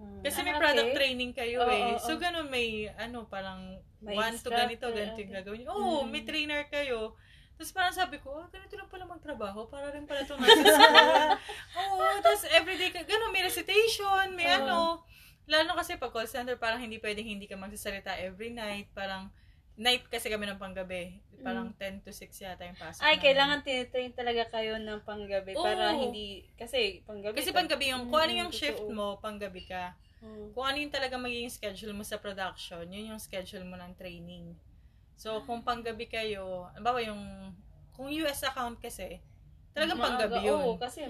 Hmm. 0.04 0.20
Kasi 0.20 0.44
may 0.44 0.52
Ah, 0.52 0.60
product 0.60 0.89
okay. 0.92 0.98
training 1.00 1.32
kayo 1.32 1.63
Oo, 1.63 1.72
eh. 1.72 1.96
oo, 1.96 2.04
So, 2.04 2.12
oo. 2.16 2.20
ganun 2.20 2.52
may, 2.52 2.92
ano, 2.94 3.24
parang, 3.26 3.80
May 4.04 4.20
one 4.20 4.36
to 4.36 4.52
ganito, 4.52 4.92
ganito 4.92 5.16
yung 5.18 5.32
okay. 5.32 5.39
gagawin. 5.39 5.63
Oo, 5.72 5.80
oh, 5.80 6.00
Mm. 6.04 6.10
may 6.12 6.24
trainer 6.28 6.68
kayo. 6.68 7.16
Tapos 7.56 7.72
parang 7.72 7.96
sabi 7.96 8.20
ko, 8.20 8.36
ah, 8.36 8.50
ganito 8.52 8.76
lang 8.76 8.92
pala 8.92 9.08
magtrabaho. 9.08 9.72
Para 9.72 9.96
rin 9.96 10.04
pala 10.04 10.28
itong 10.28 10.44
school. 10.44 10.60
Oo, 11.80 12.04
tapos 12.20 12.44
everyday, 12.52 12.92
ganun, 12.92 13.32
may 13.32 13.48
recitation, 13.48 14.36
may 14.36 14.44
Oo. 14.44 14.58
ano. 14.60 14.80
Lalo 15.46 15.76
kasi 15.76 15.96
pag 15.96 16.12
call 16.12 16.28
center, 16.28 16.56
parang 16.56 16.80
hindi 16.80 17.00
pwedeng 17.00 17.28
hindi 17.28 17.48
ka 17.48 17.56
magsasalita 17.56 18.20
every 18.20 18.52
night. 18.52 18.92
Parang, 18.92 19.32
night 19.76 20.06
kasi 20.08 20.30
kami 20.30 20.46
ng 20.46 20.62
panggabi. 20.62 21.18
Parang 21.44 21.76
10 21.76 22.00
to 22.00 22.14
6 22.16 22.32
yata 22.40 22.64
yung 22.64 22.80
pasok 22.80 23.04
Mm. 23.04 23.06
Ay, 23.06 23.14
namin. 23.14 23.24
kailangan 23.26 23.60
tinitrain 23.62 24.14
talaga 24.16 24.44
kayo 24.48 24.80
ng 24.80 25.00
panggabi 25.04 25.52
para 25.54 25.92
Oo. 25.92 26.00
hindi, 26.08 26.48
kasi 26.56 27.04
panggabi. 27.04 27.36
Kasi 27.36 27.52
panggabi 27.52 27.92
yung, 27.92 28.08
kung 28.08 28.22
ano 28.22 28.34
yung 28.34 28.52
Mm, 28.54 28.56
shift 28.56 28.80
totoo. 28.80 28.96
mo, 28.96 29.08
panggabi 29.20 29.64
ka. 29.68 29.94
Mm. 30.24 30.56
kung 30.56 30.64
ano 30.64 30.78
yung 30.80 30.94
talaga 30.94 31.20
magiging 31.20 31.52
schedule 31.52 31.92
mo 31.92 32.00
sa 32.08 32.16
production, 32.16 32.88
yun 32.88 33.12
yung 33.12 33.20
schedule 33.20 33.68
mo 33.68 33.76
ng 33.76 33.92
training. 34.00 34.56
So, 35.20 35.44
kung 35.44 35.68
panggabi 35.68 36.08
kayo, 36.08 36.72
bawa 36.80 37.04
yung, 37.04 37.52
kung 37.92 38.08
US 38.24 38.40
account 38.48 38.80
kasi, 38.80 39.20
talagang 39.76 40.00
panggabi 40.00 40.40
Maaga, 40.40 40.48
yun. 40.48 40.64
Oo, 40.64 40.80
kasi, 40.80 41.04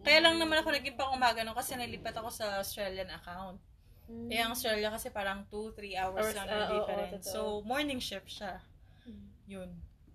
Kaya 0.00 0.20
lang 0.20 0.36
naman 0.36 0.60
ako 0.60 0.68
naging 0.72 0.96
pang 0.96 1.12
umaga 1.12 1.44
no, 1.44 1.52
kasi 1.52 1.76
nalipat 1.76 2.12
ako 2.16 2.28
sa 2.28 2.60
Australian 2.60 3.08
account. 3.08 3.56
Mm. 4.04 4.28
Eh, 4.28 4.40
ang 4.40 4.52
Australia 4.52 4.92
kasi 4.92 5.08
parang 5.08 5.48
2-3 5.48 5.96
hours 5.96 6.28
Hours, 6.28 6.36
lang 6.36 6.48
oo, 6.48 6.72
difference. 6.76 7.12
totoo. 7.24 7.32
so, 7.32 7.40
morning 7.64 8.00
shift 8.00 8.28
siya. 8.28 8.60
Mm. 9.08 9.26
Yun. 9.48 9.70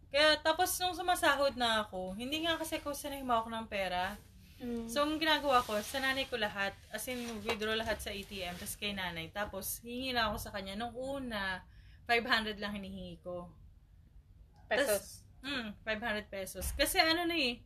Kaya, 0.10 0.38
tapos 0.41 0.73
nung 0.82 0.93
sumasahod 0.93 1.54
na 1.58 1.86
ako, 1.86 2.13
hindi 2.17 2.45
nga 2.45 2.58
kasi 2.58 2.78
ako 2.78 2.93
sanay 2.93 3.21
humawak 3.21 3.49
ng 3.49 3.65
pera. 3.69 4.17
Mm. 4.60 4.86
So, 4.91 5.06
ang 5.08 5.17
ginagawa 5.17 5.63
ko, 5.63 5.80
sa 5.80 6.04
nanay 6.04 6.28
ko 6.28 6.36
lahat, 6.36 6.75
as 6.91 7.08
in, 7.08 7.23
withdraw 7.45 7.73
lahat 7.73 7.97
sa 8.04 8.12
ATM, 8.12 8.60
tapos 8.60 8.75
kay 8.75 8.91
nanay. 8.91 9.32
Tapos, 9.32 9.80
hihingi 9.82 10.12
lang 10.12 10.30
ako 10.34 10.38
sa 10.38 10.52
kanya. 10.52 10.75
Nung 10.75 10.93
una, 10.93 11.63
500 12.06 12.58
lang 12.60 12.73
hinihingi 12.75 13.21
ko. 13.23 13.47
pesos. 14.69 15.25
Hmm, 15.41 15.73
500 15.82 16.30
pesos. 16.30 16.65
Kasi 16.78 16.99
ano 17.02 17.25
na 17.25 17.34
eh, 17.34 17.58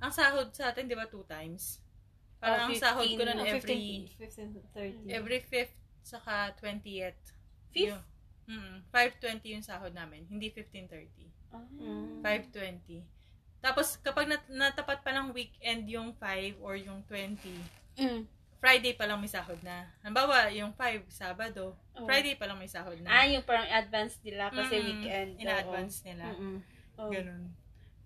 ang 0.00 0.10
sahod 0.10 0.50
sa 0.50 0.72
atin, 0.72 0.88
di 0.88 0.96
ba, 0.96 1.06
two 1.06 1.22
times? 1.28 1.78
Parang 2.38 2.60
Oh, 2.60 2.70
ang 2.70 2.74
sahod 2.76 3.04
ko 3.04 3.18
15, 3.18 3.26
nun 3.26 3.38
Oh, 3.38 3.46
every, 3.48 4.06
15, 4.14 4.50
30. 4.72 5.10
every 5.10 5.40
5th, 5.42 5.74
saka 6.00 6.54
20th. 6.54 7.22
Fifth? 7.68 7.92
Yun. 7.92 8.02
Mm, 8.48 8.76
520 8.88 9.52
yung 9.52 9.62
sahod 9.62 9.92
namin, 9.92 10.24
hindi 10.24 10.48
1530. 10.48 11.28
Ah. 11.50 11.66
Mm. 11.74 12.22
520. 12.22 13.04
Tapos, 13.58 13.98
kapag 13.98 14.24
nat- 14.24 14.48
natapat 14.48 15.02
pa 15.02 15.10
ng 15.10 15.34
weekend 15.34 15.84
yung 15.84 16.14
5 16.14 16.56
or 16.58 16.74
yung 16.74 17.02
20, 17.04 17.58
Mm. 17.96 18.22
Friday 18.56 18.90
pa 18.92 19.04
lang 19.04 19.18
may 19.18 19.28
sahod 19.28 19.58
na. 19.60 19.86
Halimbawa, 20.00 20.50
yung 20.50 20.70
5, 20.72 21.02
Sabado, 21.08 21.74
Oh. 21.92 22.06
Friday 22.06 22.34
pa 22.34 22.46
lang 22.46 22.56
may 22.56 22.66
sahod 22.66 22.98
na. 22.98 23.10
Ah, 23.12 23.26
yung 23.26 23.42
parang 23.42 23.66
advance 23.68 24.18
nila 24.20 24.48
kasi 24.48 24.74
Mm, 24.74 24.84
weekend. 24.84 25.30
oo. 25.32 25.40
Ina-advance 25.40 25.96
nila. 26.04 26.24
Mm-mm. 26.28 26.58
Oo. 26.96 27.10
Ganun. 27.12 27.42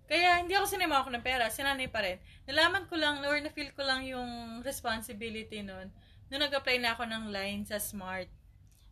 Kaya 0.07 0.43
hindi 0.43 0.53
ako 0.53 0.65
sinima 0.67 0.99
ako 0.99 1.15
ng 1.15 1.23
pera, 1.23 1.47
sinanay 1.47 1.87
pa 1.87 2.03
rin. 2.03 2.19
Nalaman 2.45 2.85
ko 2.91 2.99
lang, 2.99 3.23
or 3.23 3.39
na-feel 3.39 3.71
ko 3.71 3.87
lang 3.87 4.03
yung 4.03 4.59
responsibility 4.61 5.63
nun, 5.63 5.87
nung 6.27 6.43
nag-apply 6.43 6.77
na 6.81 6.93
ako 6.95 7.07
ng 7.07 7.31
line 7.31 7.63
sa 7.63 7.79
Smart. 7.79 8.27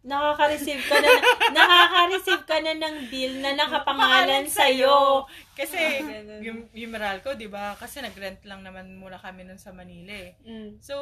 Nakaka-receive 0.02 0.82
ka 0.90 0.98
na, 0.98 1.10
nakaka-receive 1.62 2.44
ka 2.50 2.58
na 2.58 2.74
ng 2.74 2.96
bill 3.14 3.38
na 3.38 3.54
nakapangalan 3.54 4.50
sa'yo. 4.50 5.30
Kasi, 5.54 5.78
Ganun. 6.02 6.42
yung, 6.42 6.60
yung 6.74 6.90
Meralco, 6.90 7.38
di 7.38 7.46
ba? 7.46 7.78
Kasi 7.78 8.02
nag-rent 8.02 8.42
lang 8.50 8.66
naman 8.66 8.98
muna 8.98 9.22
kami 9.22 9.46
nun 9.46 9.62
sa 9.62 9.70
Manila 9.70 10.10
eh. 10.10 10.34
Mm. 10.42 10.82
So, 10.82 10.98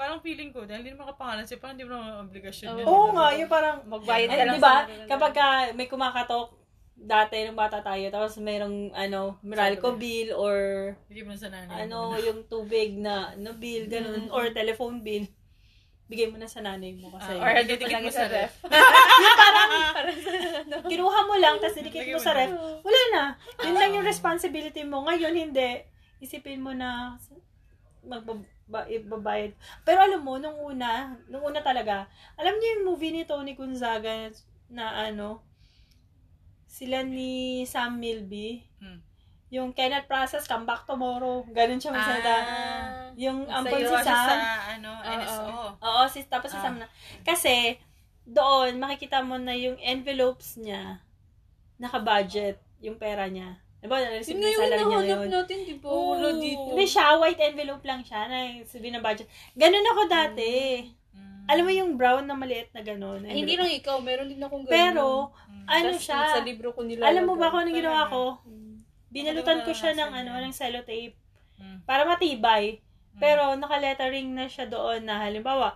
parang 0.00 0.24
feeling 0.24 0.48
ko, 0.56 0.64
dahil 0.64 0.80
hindi 0.80 0.96
naman 0.96 1.12
kapangalan 1.12 1.44
siya, 1.44 1.60
parang 1.60 1.76
hindi 1.76 1.84
mo 1.84 2.00
naman 2.00 2.24
obligasyon 2.24 2.68
Oo. 2.72 2.78
yun. 2.80 2.86
Oo 2.88 2.96
di 2.96 3.12
ba? 3.12 3.12
nga, 3.12 3.26
yung 3.36 3.50
parang, 3.52 3.76
Magbayad 3.84 4.28
ka 4.32 4.44
lang 4.48 4.56
di 4.56 4.62
ba? 4.64 4.76
sa 4.80 5.04
Kapag 5.12 5.32
ka 5.36 5.46
may 5.76 5.88
kumakatok, 5.92 6.48
dati 6.98 7.46
nung 7.46 7.54
bata 7.54 7.78
tayo, 7.78 8.02
tapos 8.10 8.42
mayroong, 8.42 8.90
ano, 8.90 9.38
Meralco 9.40 9.94
bill 9.94 10.34
or, 10.34 10.58
Hindi 11.06 11.22
mo 11.22 11.30
na 11.30 11.38
sa 11.38 11.48
nanay 11.48 11.86
ano, 11.86 12.18
yung 12.18 12.42
tubig 12.50 12.98
na, 12.98 13.38
no 13.38 13.54
bill, 13.54 13.86
ganun, 13.86 14.26
Mm. 14.26 14.34
or 14.34 14.50
telephone 14.50 14.98
bill, 15.00 15.22
bigay 16.10 16.26
mo 16.26 16.42
na 16.42 16.50
sa 16.50 16.58
nanay 16.58 16.98
mo 16.98 17.14
kasi. 17.14 17.38
Ah, 17.38 17.42
Or 17.44 17.52
didikit 17.62 18.02
mo 18.02 18.10
sa 18.10 18.26
ref. 18.26 18.52
Kinuha 20.90 21.20
mo 21.24 21.34
lang, 21.38 21.60
tapos 21.62 21.78
dinikit 21.78 22.02
Lagay 22.02 22.14
mo 22.14 22.18
mo 22.18 22.24
sa 22.24 22.32
na. 22.34 22.38
ref. 22.42 22.50
Wala 22.82 23.02
na. 23.14 23.24
Yun 23.62 23.76
lang 23.76 23.90
yung 23.94 24.06
responsibility 24.08 24.82
mo. 24.82 25.04
Ngayon, 25.06 25.34
hindi. 25.36 25.70
Isipin 26.18 26.64
mo 26.64 26.74
na 26.74 27.14
magbabayad. 28.02 29.52
Pero 29.84 29.98
alam 30.00 30.20
mo, 30.24 30.40
nung 30.40 30.56
una, 30.58 31.14
nung 31.28 31.44
una 31.44 31.60
talaga, 31.60 32.08
alam 32.34 32.56
niyo 32.56 32.68
yung 32.74 32.86
movie 32.88 33.12
ni 33.12 33.22
Tony 33.22 33.52
Gonzaga 33.52 34.32
na 34.68 35.08
ano, 35.08 35.44
sila 36.78 37.02
ni 37.02 37.32
Sam 37.64 37.98
Milby, 37.98 38.62
Hmm. 38.78 39.02
yung 39.50 39.72
Kenneth 39.72 40.06
Process, 40.06 40.46
Come 40.46 40.62
Back 40.62 40.86
Tomorrow, 40.86 41.42
ganun 41.50 41.76
siya 41.76 41.90
magsalita. 41.90 42.34
Ah. 42.38 43.10
yung 43.18 43.42
Sa 43.42 43.58
ampon 43.58 43.74
si 43.74 43.82
Gawa 43.82 43.98
siya 43.98 44.14
Sam, 44.14 44.28
sa, 44.30 44.36
ano, 44.70 44.90
Oo. 44.94 45.10
NSO. 45.10 45.44
Oo, 45.80 46.02
si, 46.06 46.18
tapos 46.24 46.48
si 46.48 46.56
Ah. 46.56 46.62
Sam 46.62 46.78
na. 46.78 46.86
Kasi, 47.24 47.74
doon, 48.22 48.78
makikita 48.78 49.18
mo 49.20 49.34
na 49.36 49.50
yung 49.52 49.74
envelopes 49.76 50.54
niya, 50.54 51.02
naka-budget, 51.76 52.62
yung 52.78 52.94
pera 52.94 53.26
niya. 53.26 53.58
Diba, 53.78 53.94
na-receive 53.96 54.34
Yun 54.34 54.42
yung 54.44 54.60
salary 54.60 54.84
niya 54.84 54.98
ngayon. 55.00 55.30
natin, 55.32 55.58
di 55.62 55.74
ba? 55.74 55.86
Oo. 55.86 56.18
Dito. 56.36 56.62
Hindi 56.68 56.84
siya, 56.84 57.14
white 57.16 57.38
envelope 57.40 57.82
lang 57.82 58.02
siya, 58.02 58.20
na 58.26 58.38
sabi 58.64 58.90
na 58.90 58.98
budget. 58.98 59.26
Ganun 59.54 59.86
ako 59.88 60.00
dati. 60.06 60.50
Mm. 60.82 60.97
Alam 61.48 61.64
mo 61.64 61.72
yung 61.72 61.92
brown 61.96 62.22
na 62.22 62.36
maliit 62.36 62.68
na 62.70 62.80
ganun. 62.80 63.24
Ay, 63.24 63.40
hindi 63.40 63.56
lang 63.56 63.72
ikaw, 63.72 63.98
meron 63.98 64.28
din 64.28 64.38
akong 64.38 64.62
ganun. 64.62 64.70
Pero, 64.70 65.06
Mm. 65.48 65.64
ano 65.66 65.88
Tas 65.90 66.00
siya, 66.00 66.20
Sa 66.30 66.40
libro 66.42 66.68
ko 66.70 66.84
nila. 66.84 67.08
alam 67.08 67.24
mo 67.24 67.34
ba 67.34 67.48
kung 67.48 67.64
anong 67.64 67.74
ginawa 67.74 68.02
ko? 68.06 68.22
Mm. 68.44 68.76
Binalutan 69.08 69.64
ko 69.64 69.72
siya 69.72 69.92
ng 69.92 70.10
ano, 70.14 70.30
ng 70.38 70.52
sellotape. 70.52 71.16
Mm. 71.56 71.78
Para 71.82 72.04
matibay. 72.04 72.84
Mm. 73.10 73.18
Pero, 73.18 73.42
naka-lettering 73.56 74.28
na 74.28 74.44
siya 74.44 74.68
doon 74.68 75.02
na 75.02 75.18
halimbawa, 75.18 75.72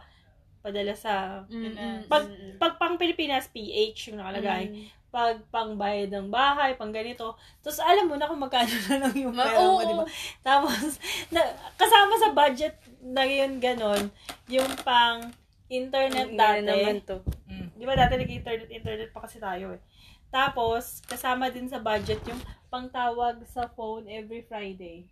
padala 0.61 0.93
sa 0.93 1.43
Mm, 1.49 1.73
mm, 1.73 1.99
Pag- 2.07 2.31
mm, 2.31 2.55
pag 2.57 2.79
pang 2.79 2.95
Pilipinas, 2.95 3.49
PH 3.49 4.13
yung 4.13 4.21
nakalagay. 4.21 4.69
mm. 4.69 4.87
Pag 5.11 5.45
pang 5.49 5.75
bayad 5.75 6.09
ng 6.09 6.29
bahay, 6.29 6.73
pang 6.73 6.89
ganito. 6.89 7.35
Tapos 7.61 7.81
alam 7.81 8.07
mo 8.07 8.17
na 8.17 8.25
kung 8.25 8.39
magkano 8.39 8.71
na 8.87 8.97
lang 8.99 9.13
yung 9.15 9.35
pera 9.35 9.59
mo, 9.59 9.81
di 9.83 9.93
ba? 9.93 10.05
Tapos, 10.41 10.97
na, 11.29 11.41
kasama 11.75 12.15
sa 12.17 12.31
budget 12.31 12.73
na 13.03 13.21
yun 13.23 13.57
ganon, 13.59 14.09
yung 14.47 14.69
pang 14.81 15.29
internet 15.73 16.29
Hindi 16.29 16.39
dati. 16.39 16.61
na 16.61 16.71
naman 16.71 16.97
to. 17.03 17.17
Mm. 17.49 17.69
Di 17.73 17.85
ba 17.85 17.95
dati 17.97 18.13
nag-internet, 18.15 18.69
internet 18.69 19.09
pa 19.11 19.25
kasi 19.25 19.41
tayo 19.41 19.73
eh. 19.73 19.81
Tapos, 20.29 21.01
kasama 21.05 21.49
din 21.49 21.67
sa 21.67 21.77
budget 21.79 22.21
yung 22.25 22.41
pangtawag 22.69 23.41
sa 23.45 23.69
phone 23.69 24.05
every 24.07 24.41
Friday. 24.43 25.09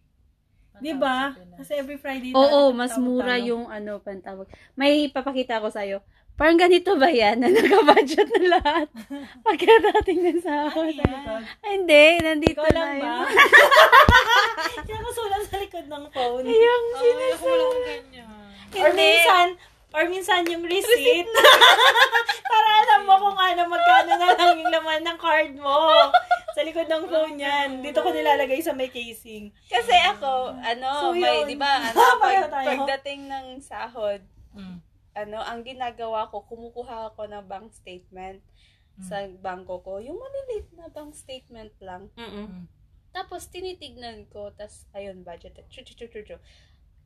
Di 0.78 0.92
ba? 0.94 1.36
Kasi 1.56 1.76
every 1.76 1.96
Friday 1.96 2.32
Oo, 2.32 2.70
dati 2.70 2.78
mas 2.78 2.94
mura 2.96 3.36
tayo. 3.36 3.48
yung 3.50 3.64
ano, 3.66 3.98
pantawag. 3.98 4.48
May 4.72 5.08
papakita 5.08 5.60
ko 5.60 5.68
sa'yo. 5.68 6.00
Parang 6.32 6.56
ganito 6.56 6.96
ba 6.96 7.12
yan 7.12 7.36
na 7.44 7.52
naka-budget 7.52 8.24
na 8.30 8.56
lahat? 8.56 8.88
Pagkadating 9.46 10.20
ng 10.24 10.40
sahod. 10.40 10.94
Ano? 10.94 11.44
Ay, 11.60 11.70
hindi, 11.76 12.04
nandito 12.18 12.60
Ikaw 12.60 12.68
na 12.70 12.72
lang 12.72 12.92
ba? 12.96 13.04
yun. 13.04 13.28
Kaya 14.88 14.98
kasulat 15.04 15.42
sa 15.44 15.56
likod 15.58 15.84
ng 15.84 16.04
phone. 16.08 16.44
Yung 16.48 16.84
Ay, 16.96 17.28
ako 17.30 17.44
wala 17.44 17.64
akong 17.66 17.84
ganyan. 17.84 18.28
Or 18.70 18.88
Hindi. 18.88 18.96
minsan, 18.96 19.46
Or 19.90 20.06
minsan 20.06 20.46
yung 20.46 20.62
receipt. 20.62 21.26
Para 22.50 22.70
alam 22.80 23.00
mo 23.02 23.14
kung 23.20 23.34
ano, 23.34 23.62
magkano 23.66 24.12
na 24.12 24.28
lang 24.30 24.54
yung 24.56 24.70
laman 24.70 25.02
ng 25.02 25.18
card 25.18 25.52
mo. 25.56 26.10
Sa 26.50 26.62
likod 26.62 26.86
ng 26.86 27.04
phone 27.06 27.36
yan. 27.36 27.68
Dito 27.80 27.98
ko 27.98 28.08
nilalagay 28.08 28.58
sa 28.58 28.70
may 28.70 28.86
casing. 28.86 29.50
Kasi 29.66 29.94
ako, 30.08 30.54
ano, 30.56 30.88
So, 31.00 31.12
may, 31.12 31.42
yun. 31.42 31.46
di 31.48 31.56
ba, 31.56 31.78
ano, 31.84 31.98
pag, 32.18 32.46
tayo. 32.46 32.66
pagdating 32.68 33.26
ng 33.26 33.46
sahod, 33.60 34.22
Mm. 34.50 34.82
ano, 35.16 35.38
ang 35.38 35.62
ginagawa 35.62 36.26
ko, 36.26 36.42
kumukuha 36.44 37.10
ako 37.10 37.26
ng 37.26 37.46
bank 37.46 37.70
statement 37.70 38.42
sa 39.00 39.22
bangko 39.32 39.78
ko. 39.80 39.98
Yung 39.98 40.18
maliliit 40.18 40.70
na 40.74 40.86
bank 40.86 41.14
statement 41.14 41.70
lang. 41.78 42.10
Mm-mm. 42.14 42.66
Tapos, 43.10 43.46
tinitignan 43.46 44.26
ko, 44.26 44.50
tas, 44.50 44.86
ayun, 44.90 45.22
budget. 45.22 45.54
Chu, 45.66 45.82
chu, 45.82 45.94
chu, 45.94 46.06
chu, 46.06 46.22
chu. 46.24 46.36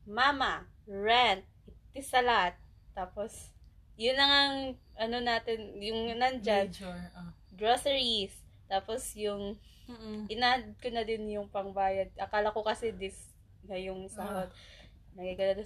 Mama, 0.05 0.65
rent, 0.85 1.45
itisalat. 1.91 2.57
Tapos, 2.95 3.51
yun 3.95 4.15
lang 4.15 4.31
ang, 4.31 4.55
ano 4.95 5.17
natin, 5.19 5.75
yung 5.77 6.07
nandyan, 6.15 6.71
Major. 6.71 6.95
ah. 7.13 7.29
groceries. 7.53 8.31
Tapos, 8.65 9.13
yung, 9.13 9.59
Mm-mm. 9.85 10.25
inad 10.27 10.73
ko 10.79 10.89
na 10.89 11.03
din 11.03 11.29
yung 11.29 11.45
pangbayad. 11.45 12.09
Akala 12.17 12.49
ko 12.49 12.63
kasi 12.63 12.89
this, 12.89 13.35
na 13.67 13.75
yung 13.75 14.07
sahod. 14.07 14.49
Nagigala 15.13 15.59
na 15.59 15.65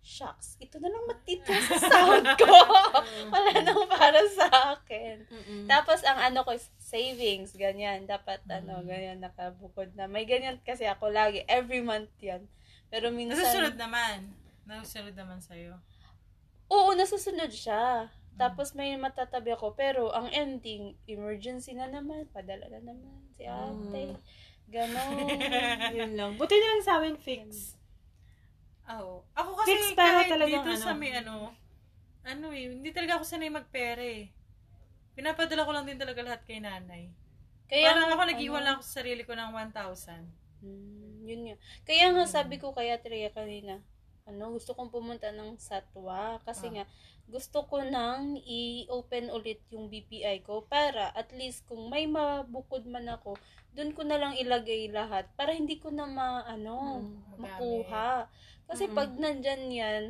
shucks, 0.00 0.56
ito 0.56 0.80
na 0.80 0.88
lang 0.88 1.04
matitira 1.04 1.60
sa 1.60 1.76
sahod 1.76 2.24
ko. 2.40 2.48
Wala 3.34 3.50
nang 3.60 3.84
para 3.84 4.22
sa 4.32 4.46
akin. 4.74 5.28
Mm-mm. 5.28 5.64
Tapos, 5.68 6.00
ang 6.08 6.16
ano 6.16 6.40
ko, 6.40 6.56
savings, 6.80 7.52
ganyan. 7.52 8.08
Dapat, 8.08 8.40
Mm. 8.48 8.54
ano, 8.56 8.72
ganyan, 8.82 9.18
nakabukod 9.20 9.92
na. 9.92 10.08
May 10.08 10.24
ganyan 10.24 10.56
kasi 10.64 10.88
ako 10.88 11.12
lagi. 11.12 11.44
Every 11.44 11.84
month 11.84 12.10
yan. 12.18 12.48
Pero 12.88 13.12
minsan, 13.12 13.38
Nasusunod 13.38 13.76
naman. 13.76 14.32
Nasusunod 14.64 15.12
naman 15.12 15.38
sa'yo. 15.38 15.76
Oo, 16.70 16.90
nasusunod 16.94 17.50
siya. 17.50 18.08
Tapos, 18.38 18.72
may 18.72 18.94
matatabi 18.96 19.52
ako. 19.52 19.76
Pero, 19.76 20.14
ang 20.14 20.30
ending, 20.32 20.96
emergency 21.04 21.76
na 21.76 21.90
naman. 21.90 22.30
Padala 22.32 22.70
na 22.72 22.80
naman 22.80 23.20
si 23.36 23.44
ate. 23.44 24.16
Ganon. 24.70 25.26
Yun 25.98 26.12
lang. 26.14 26.30
Buti 26.38 26.54
na 26.54 26.68
lang 26.72 26.82
sa 26.86 27.02
amin 27.02 27.18
fix. 27.18 27.74
Oo. 28.90 29.26
Ako 29.34 29.50
kasi 29.58 29.70
Fix 29.70 29.82
pero 29.94 30.18
kahit 30.22 30.30
talagang 30.30 30.64
dito 30.66 30.74
ano. 30.78 30.86
sa 30.86 30.94
may 30.94 31.12
ano, 31.14 31.54
ano 32.26 32.46
eh, 32.54 32.70
hindi 32.74 32.90
talaga 32.90 33.18
ako 33.18 33.24
sanay 33.26 33.50
magpera 33.50 34.02
eh. 34.02 34.30
Pinapadala 35.14 35.66
ko 35.66 35.72
lang 35.74 35.86
din 35.86 35.98
talaga 35.98 36.22
lahat 36.22 36.42
kay 36.46 36.62
nanay. 36.62 37.10
Kaya, 37.70 37.94
Parang 37.94 38.10
ako 38.14 38.22
ano, 38.26 38.30
nag-iwan 38.34 38.62
lang 38.66 38.74
ako 38.78 38.82
sa 38.86 38.94
sarili 39.02 39.22
ko 39.22 39.34
ng 39.34 39.50
1,000. 39.54 40.26
Hmm, 40.60 41.22
yun 41.22 41.40
nga. 41.46 41.56
Kaya 41.86 42.10
nga 42.14 42.24
sabi 42.26 42.58
ko 42.58 42.74
kaya 42.74 42.98
Tria 42.98 43.30
kanina, 43.30 43.78
ano, 44.30 44.54
gusto 44.54 44.72
kong 44.72 44.88
pumunta 44.88 45.28
ng 45.28 45.58
Satwa 45.58 46.38
kasi 46.42 46.70
Ah. 46.70 46.72
nga 46.72 46.84
gusto 47.26 47.62
ko 47.62 47.82
nang 47.84 48.34
i-open 48.40 49.30
ulit 49.30 49.62
yung 49.70 49.86
BPI 49.86 50.42
ko 50.42 50.62
para 50.64 51.10
at 51.12 51.30
least 51.30 51.62
kung 51.64 51.86
may 51.86 52.06
mabukod 52.06 52.82
man 52.86 53.06
ako, 53.06 53.38
dun 53.70 53.90
ko 53.90 54.02
na 54.02 54.18
lang 54.18 54.34
ilagay 54.34 54.90
lahat 54.90 55.30
para 55.34 55.54
hindi 55.54 55.78
ko 55.78 55.90
na 55.90 56.06
ma, 56.06 56.42
ano, 56.42 57.06
Mm, 57.06 57.38
makuha. 57.38 58.26
Kasi 58.66 58.86
Mm-mm. 58.86 58.96
pag 58.96 59.10
nandyan 59.14 59.62
yan, 59.70 60.02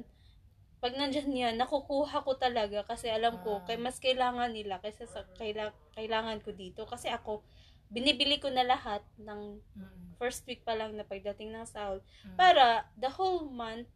pag 0.80 0.96
nandyan 0.96 1.28
yan, 1.28 1.54
nakukuha 1.56 2.24
ko 2.24 2.40
talaga 2.40 2.88
kasi 2.88 3.12
alam 3.12 3.36
ko, 3.44 3.60
Ah. 3.60 3.64
kay 3.68 3.76
mas 3.76 4.00
kailangan 4.00 4.56
nila 4.56 4.80
kaysa 4.80 5.04
sa 5.04 5.28
kaila, 5.36 5.76
kailangan 5.92 6.40
ko 6.40 6.56
dito. 6.56 6.88
Kasi 6.88 7.12
ako, 7.12 7.44
binibili 7.92 8.40
ko 8.40 8.48
na 8.48 8.64
lahat 8.64 9.04
ng 9.20 9.60
Mm. 9.76 10.16
first 10.16 10.48
week 10.48 10.64
pa 10.64 10.72
lang 10.72 10.96
na 10.96 11.04
pagdating 11.04 11.52
ng 11.52 11.68
sahod. 11.68 12.00
Mm. 12.24 12.36
Para 12.40 12.88
the 12.96 13.12
whole 13.12 13.44
month, 13.44 13.92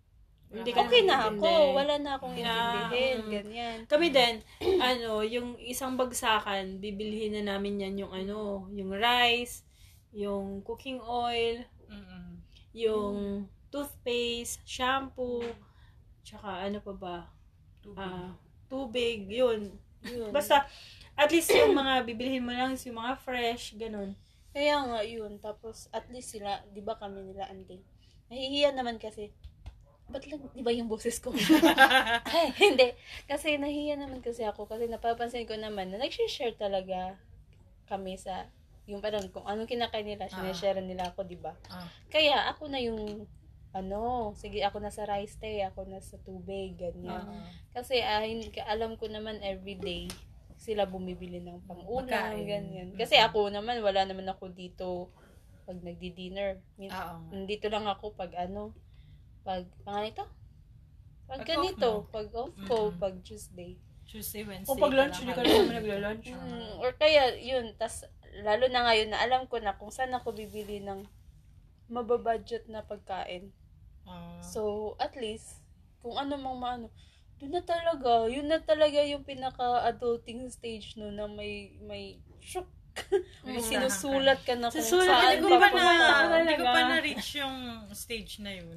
Hindi 0.50 0.70
ka 0.70 0.86
okay 0.86 1.02
na 1.02 1.16
ako. 1.32 1.48
Wala 1.74 1.94
na 1.98 2.10
akong 2.16 2.36
Yeah. 2.36 2.52
intindihin. 2.88 3.18
Ganyan. 3.26 3.78
Kami 3.90 4.06
din, 4.12 4.34
ano, 4.90 5.24
yung 5.26 5.58
isang 5.58 5.96
bagsakan, 5.98 6.78
bibilihin 6.78 7.34
na 7.40 7.56
namin 7.56 7.80
yan 7.82 7.94
yung 8.06 8.12
ano, 8.14 8.68
yung 8.70 8.94
rice, 8.94 9.66
yung 10.14 10.62
cooking 10.62 11.02
oil, 11.02 11.58
Mm-mm. 11.90 12.38
yung 12.70 13.46
toothpaste, 13.74 14.62
shampoo, 14.62 15.42
tsaka 16.22 16.70
ano 16.70 16.78
pa 16.78 16.92
ba? 16.94 17.16
Tubig. 17.82 17.98
Ah, 17.98 18.30
tubig, 18.70 19.26
yun. 19.26 19.74
Yun. 20.06 20.30
Basta, 20.30 20.62
at 21.18 21.30
least 21.34 21.50
yung 21.50 21.74
mga 21.74 22.06
bibilihin 22.06 22.46
mo 22.46 22.54
lang 22.54 22.78
yung 22.78 22.98
mga 23.02 23.18
fresh, 23.18 23.74
ganun. 23.74 24.14
Kaya 24.54 24.86
nga, 24.86 25.00
yun. 25.02 25.42
Tapos, 25.42 25.90
at 25.90 26.06
least 26.14 26.30
sila, 26.30 26.62
di 26.70 26.78
ba 26.78 26.94
kami 26.94 27.26
nila 27.26 27.50
ante? 27.50 27.82
Nahihiya 28.30 28.70
naman 28.70 29.02
kasi. 29.02 29.34
Ba't 30.04 30.24
lang, 30.28 30.40
di 30.52 30.60
ba 30.60 30.70
yung 30.70 30.86
boses 30.86 31.16
ko? 31.18 31.32
Ay, 32.28 32.52
hindi. 32.60 32.92
Kasi 33.24 33.56
nahihiya 33.56 33.96
naman 33.96 34.20
kasi 34.20 34.44
ako. 34.44 34.68
Kasi 34.68 34.86
napapansin 34.86 35.48
ko 35.48 35.56
naman 35.56 35.90
na 35.90 35.98
nag-share 35.98 36.54
talaga 36.54 37.16
kami 37.88 38.20
sa 38.20 38.48
yung 38.84 39.00
parang 39.00 39.24
kung 39.32 39.48
anong 39.48 39.68
kinakain 39.68 40.04
nila, 40.04 40.28
Ah. 40.28 40.32
sinashare 40.32 40.84
nila 40.84 41.08
ako, 41.08 41.24
di 41.24 41.40
ba? 41.40 41.56
Ah. 41.72 41.88
Kaya 42.12 42.52
ako 42.52 42.68
na 42.68 42.80
yung 42.80 43.24
ano, 43.74 44.30
sige 44.38 44.62
ako 44.62 44.78
na 44.78 44.92
sa 44.92 45.08
rice 45.08 45.34
tray, 45.40 45.64
ako 45.64 45.88
na 45.88 45.98
sa 45.98 46.20
tubig, 46.20 46.76
ganyan. 46.76 47.24
Ah. 47.24 47.48
Kasi 47.72 47.98
hindi 48.04 48.52
ka- 48.52 48.68
alam 48.68 48.94
ko 48.94 49.08
naman 49.08 49.40
everyday 49.40 50.06
sila 50.54 50.86
bumibili 50.86 51.42
ng 51.42 51.64
pang-ulam, 51.66 52.38
ganyan. 52.44 52.92
Kasi 52.94 53.18
ako 53.18 53.50
naman, 53.50 53.80
wala 53.82 54.04
naman 54.04 54.28
ako 54.28 54.52
dito 54.52 55.10
pag 55.64 55.80
nagdi-dinner. 55.80 56.60
Min-. 56.76 56.92
Nandito 57.32 57.66
lang 57.72 57.88
ako 57.88 58.12
pag 58.14 58.36
ano, 58.36 58.76
pag, 59.44 59.64
pang 59.84 60.02
ito? 60.02 60.24
Pag, 61.24 61.40
Pag 61.40 61.48
ganito, 61.48 62.04
off 62.04 62.12
pag 62.12 62.28
off 62.36 62.56
ko, 62.68 62.90
Mm-mm. 62.90 63.00
pag 63.00 63.14
Tuesday. 63.24 63.76
Tuesday, 64.04 64.44
Wednesday. 64.44 64.72
O 64.72 64.80
pag 64.80 64.92
lunch, 64.92 65.16
ka 65.16 65.20
hindi 65.24 65.32
ka 65.32 65.42
halos. 65.44 65.56
naman 65.56 65.76
nagla-lunch. 65.80 66.26
Mm, 66.28 66.72
or 66.84 66.90
kaya, 66.96 67.22
yun, 67.40 67.72
tas, 67.80 68.04
lalo 68.44 68.68
na 68.68 68.84
ngayon 68.84 69.08
na 69.12 69.20
alam 69.24 69.48
ko 69.48 69.56
na 69.60 69.76
kung 69.76 69.88
saan 69.88 70.12
ako 70.12 70.36
bibili 70.36 70.84
ng 70.84 71.08
mababudget 71.88 72.68
na 72.68 72.84
pagkain. 72.84 73.52
Ah. 74.04 74.40
So, 74.44 74.92
at 75.00 75.16
least, 75.16 75.64
kung 76.04 76.20
ano 76.20 76.36
mang 76.36 76.60
maano, 76.60 76.92
doon 77.40 77.60
na 77.60 77.64
talaga, 77.64 78.28
yun 78.30 78.46
na 78.46 78.60
talaga 78.60 79.00
yung 79.02 79.26
pinaka-adulting 79.26 80.46
stage 80.52 80.94
no 81.00 81.10
na 81.10 81.26
may, 81.26 81.74
may 81.82 82.20
shock. 82.38 82.68
may 83.42 83.58
sinusulat 83.58 84.46
ka 84.46 84.54
na 84.54 84.70
kung 84.70 84.78
Susulat 84.78 85.10
ka, 85.10 85.18
saan 85.18 85.34
hindi 85.42 85.50
ko 85.50 85.58
pa 85.58 85.66
Hindi 85.66 85.82
na, 85.82 86.33
hindi 87.24 87.40
na-reach 87.40 87.40
yung 87.40 87.56
stage 87.90 88.32
na 88.38 88.52
yun. 88.52 88.76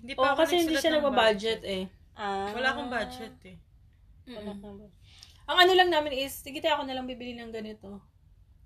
Hindi 0.00 0.12
O, 0.14 0.22
pa 0.22 0.32
ako 0.32 0.38
kasi 0.40 0.54
hindi 0.56 0.76
siya 0.76 0.92
nagbabudget 0.96 1.62
eh. 1.64 1.84
Ah, 2.14 2.54
Wala 2.54 2.68
akong 2.72 2.88
budget 2.88 3.36
eh. 3.44 3.56
Wala 4.26 4.40
kang 4.46 4.60
budget. 4.62 4.92
Ang 5.46 5.58
ano 5.62 5.72
lang 5.74 5.90
namin 5.90 6.12
is, 6.16 6.32
sige 6.34 6.58
tayo 6.58 6.80
ako 6.80 6.84
na 6.86 6.94
lang 6.94 7.06
bibili 7.06 7.34
ng 7.34 7.50
ganito. 7.50 8.02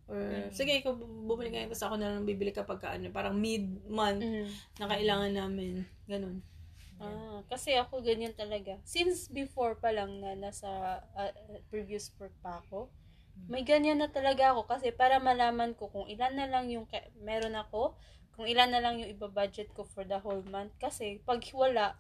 Or, 0.05 0.19
Mm. 0.19 0.51
sige, 0.51 0.75
ikaw 0.75 0.91
bu- 0.91 1.29
bumili 1.29 1.55
ngayon, 1.55 1.71
basta 1.71 1.87
ako 1.87 1.97
na 1.97 2.11
lang 2.11 2.27
bibili 2.27 2.51
kapag 2.51 2.83
ka, 2.83 2.89
ano, 2.91 3.09
parang 3.11 3.37
mid-month 3.37 4.21
Mm. 4.21 4.49
na 4.81 4.87
kailangan 4.89 5.33
namin. 5.33 5.87
Ganun. 6.05 6.43
Ah, 6.99 7.41
kasi 7.47 7.73
ako 7.75 8.03
ganyan 8.03 8.35
talaga. 8.35 8.77
Since 8.83 9.31
before 9.31 9.73
pa 9.75 9.89
lang 9.89 10.21
na 10.21 10.35
nasa 10.37 10.69
ah, 11.15 11.33
previous 11.71 12.11
work 12.19 12.35
pa 12.41 12.61
ako, 12.61 12.91
may 13.47 13.63
ganyan 13.63 13.97
na 13.97 14.11
talaga 14.11 14.53
ako 14.53 14.67
kasi 14.67 14.91
para 14.91 15.17
malaman 15.17 15.73
ko 15.73 15.89
kung 15.89 16.05
ilan 16.05 16.35
na 16.35 16.45
lang 16.45 16.69
yung 16.69 16.85
ka- 16.85 17.09
meron 17.17 17.55
ako, 17.55 17.95
kung 18.41 18.49
ilan 18.49 18.73
na 18.73 18.81
lang 18.81 18.97
yung 18.97 19.13
ibabudget 19.13 19.69
ko 19.77 19.85
for 19.85 20.01
the 20.09 20.17
whole 20.17 20.41
month. 20.49 20.73
Kasi 20.81 21.21
pag 21.29 21.45
wala, 21.53 21.93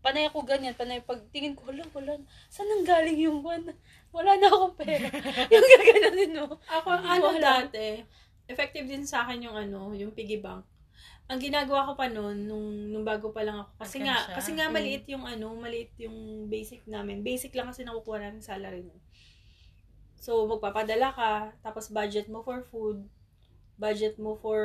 panay 0.00 0.24
ako 0.24 0.48
ganyan, 0.48 0.72
panay 0.72 1.04
pag 1.04 1.20
tingin 1.28 1.52
ko, 1.52 1.68
wala, 1.68 1.84
wala, 1.92 2.16
saan 2.48 2.64
nang 2.64 2.88
galing 2.88 3.28
yung 3.28 3.44
one? 3.44 3.68
Wala 4.08 4.40
na 4.40 4.48
akong 4.48 4.72
pera. 4.80 5.04
yung 5.52 5.66
gaganonin 5.68 6.32
mo. 6.32 6.56
Ako, 6.64 6.88
Hindi 6.96 7.12
ano 7.12 7.20
ko 7.20 7.28
alam. 7.36 7.60
dati, 7.68 7.86
effective 8.48 8.88
din 8.88 9.04
sa 9.04 9.28
akin 9.28 9.52
yung 9.52 9.52
ano, 9.52 9.92
yung 9.92 10.16
piggy 10.16 10.40
bank. 10.40 10.64
Ang 11.28 11.44
ginagawa 11.44 11.92
ko 11.92 11.92
pa 11.92 12.08
noon, 12.08 12.48
nung, 12.48 12.68
nung 12.88 13.04
bago 13.04 13.28
pa 13.28 13.44
lang 13.44 13.60
ako, 13.60 13.84
kasi 13.84 14.00
nga, 14.00 14.16
Alkansya. 14.16 14.36
kasi 14.40 14.50
nga 14.56 14.66
maliit 14.72 15.04
yung 15.12 15.28
ano, 15.28 15.52
maliit 15.60 15.92
yung 16.00 16.48
basic 16.48 16.88
namin. 16.88 17.20
Basic 17.20 17.52
lang 17.52 17.68
kasi 17.68 17.84
nakukuha 17.84 18.16
namin 18.16 18.40
salary 18.40 18.80
mo. 18.80 18.96
So, 20.16 20.48
magpapadala 20.48 21.12
ka, 21.12 21.52
tapos 21.60 21.92
budget 21.92 22.32
mo 22.32 22.40
for 22.40 22.64
food, 22.64 23.04
budget 23.80 24.20
mo 24.20 24.36
for 24.36 24.60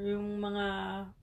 yung 0.00 0.40
mga 0.40 0.64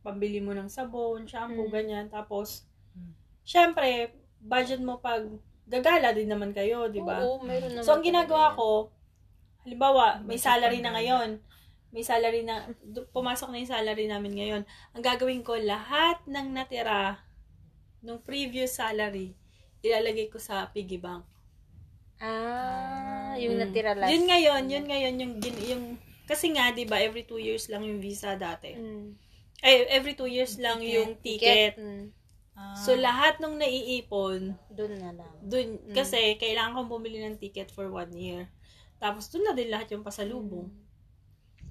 pambili 0.05 0.37
mo 0.37 0.53
ng 0.53 0.69
sabon, 0.69 1.25
shampoo, 1.25 1.65
Mm. 1.65 1.73
ganyan. 1.73 2.05
Tapos, 2.07 2.69
Mm. 2.93 3.11
syempre, 3.41 4.13
budget 4.37 4.77
mo 4.77 5.01
pag 5.01 5.25
gagala 5.65 6.13
din 6.13 6.29
naman 6.29 6.53
kayo, 6.53 6.85
di 6.87 7.01
ba? 7.01 7.25
Oo, 7.25 7.41
meron 7.41 7.73
naman. 7.73 7.83
So, 7.83 7.97
ang 7.97 8.05
ginagawa 8.05 8.53
ko, 8.53 8.93
halimbawa, 9.65 10.21
may 10.21 10.37
salary 10.37 10.79
na 10.79 10.93
ngayon. 10.93 11.41
May 11.89 12.05
salary 12.05 12.45
na, 12.45 12.69
pumasok 13.11 13.49
na 13.49 13.59
yung 13.59 13.73
salary 13.73 14.05
namin 14.05 14.37
ngayon. 14.37 14.61
Ang 14.93 15.03
gagawin 15.03 15.41
ko, 15.41 15.57
lahat 15.57 16.21
ng 16.23 16.53
natira 16.53 17.17
nung 17.99 18.21
previous 18.21 18.77
salary, 18.77 19.33
ilalagay 19.81 20.29
ko 20.29 20.37
sa 20.37 20.69
piggy 20.69 21.01
bank. 21.01 21.25
yan. 22.17 22.25
Ah, 22.25 23.33
yung 23.37 23.57
Mm. 23.57 23.61
natira 23.61 23.91
last. 23.93 24.09
Yun 24.09 24.25
ngayon, 24.25 24.63
yun 24.69 24.85
ngayon, 24.85 25.13
yung, 25.17 25.33
gin- 25.37 25.63
yung, 25.67 25.83
kasi 26.27 26.51
nga, 26.51 26.75
di 26.75 26.83
ba, 26.83 26.99
every 26.99 27.23
two 27.23 27.39
years 27.39 27.71
lang 27.71 27.81
yung 27.81 27.97
visa 27.97 28.35
dati. 28.35 28.75
Mm. 28.75 29.15
Eh, 29.63 29.89
every 29.89 30.13
two 30.13 30.27
years 30.29 30.59
lang 30.59 30.83
yung 30.83 31.17
ticket. 31.17 31.79
Mm. 31.79 32.11
Ah. 32.57 32.73
So, 32.75 32.93
lahat 32.93 33.37
nung 33.39 33.55
naiipon, 33.55 34.53
Doon 34.73 34.93
na 34.97 35.13
lang. 35.13 35.33
dun, 35.41 35.77
Mm. 35.87 35.93
kasi 35.95 36.35
kailangan 36.35 36.73
kong 36.75 36.91
bumili 36.91 37.21
ng 37.23 37.37
ticket 37.39 37.69
for 37.71 37.87
one 37.87 38.11
year. 38.13 38.49
Tapos, 38.97 39.29
dun 39.29 39.45
na 39.45 39.53
din 39.53 39.69
lahat 39.69 39.93
yung 39.93 40.01
pasalubong. 40.01 40.67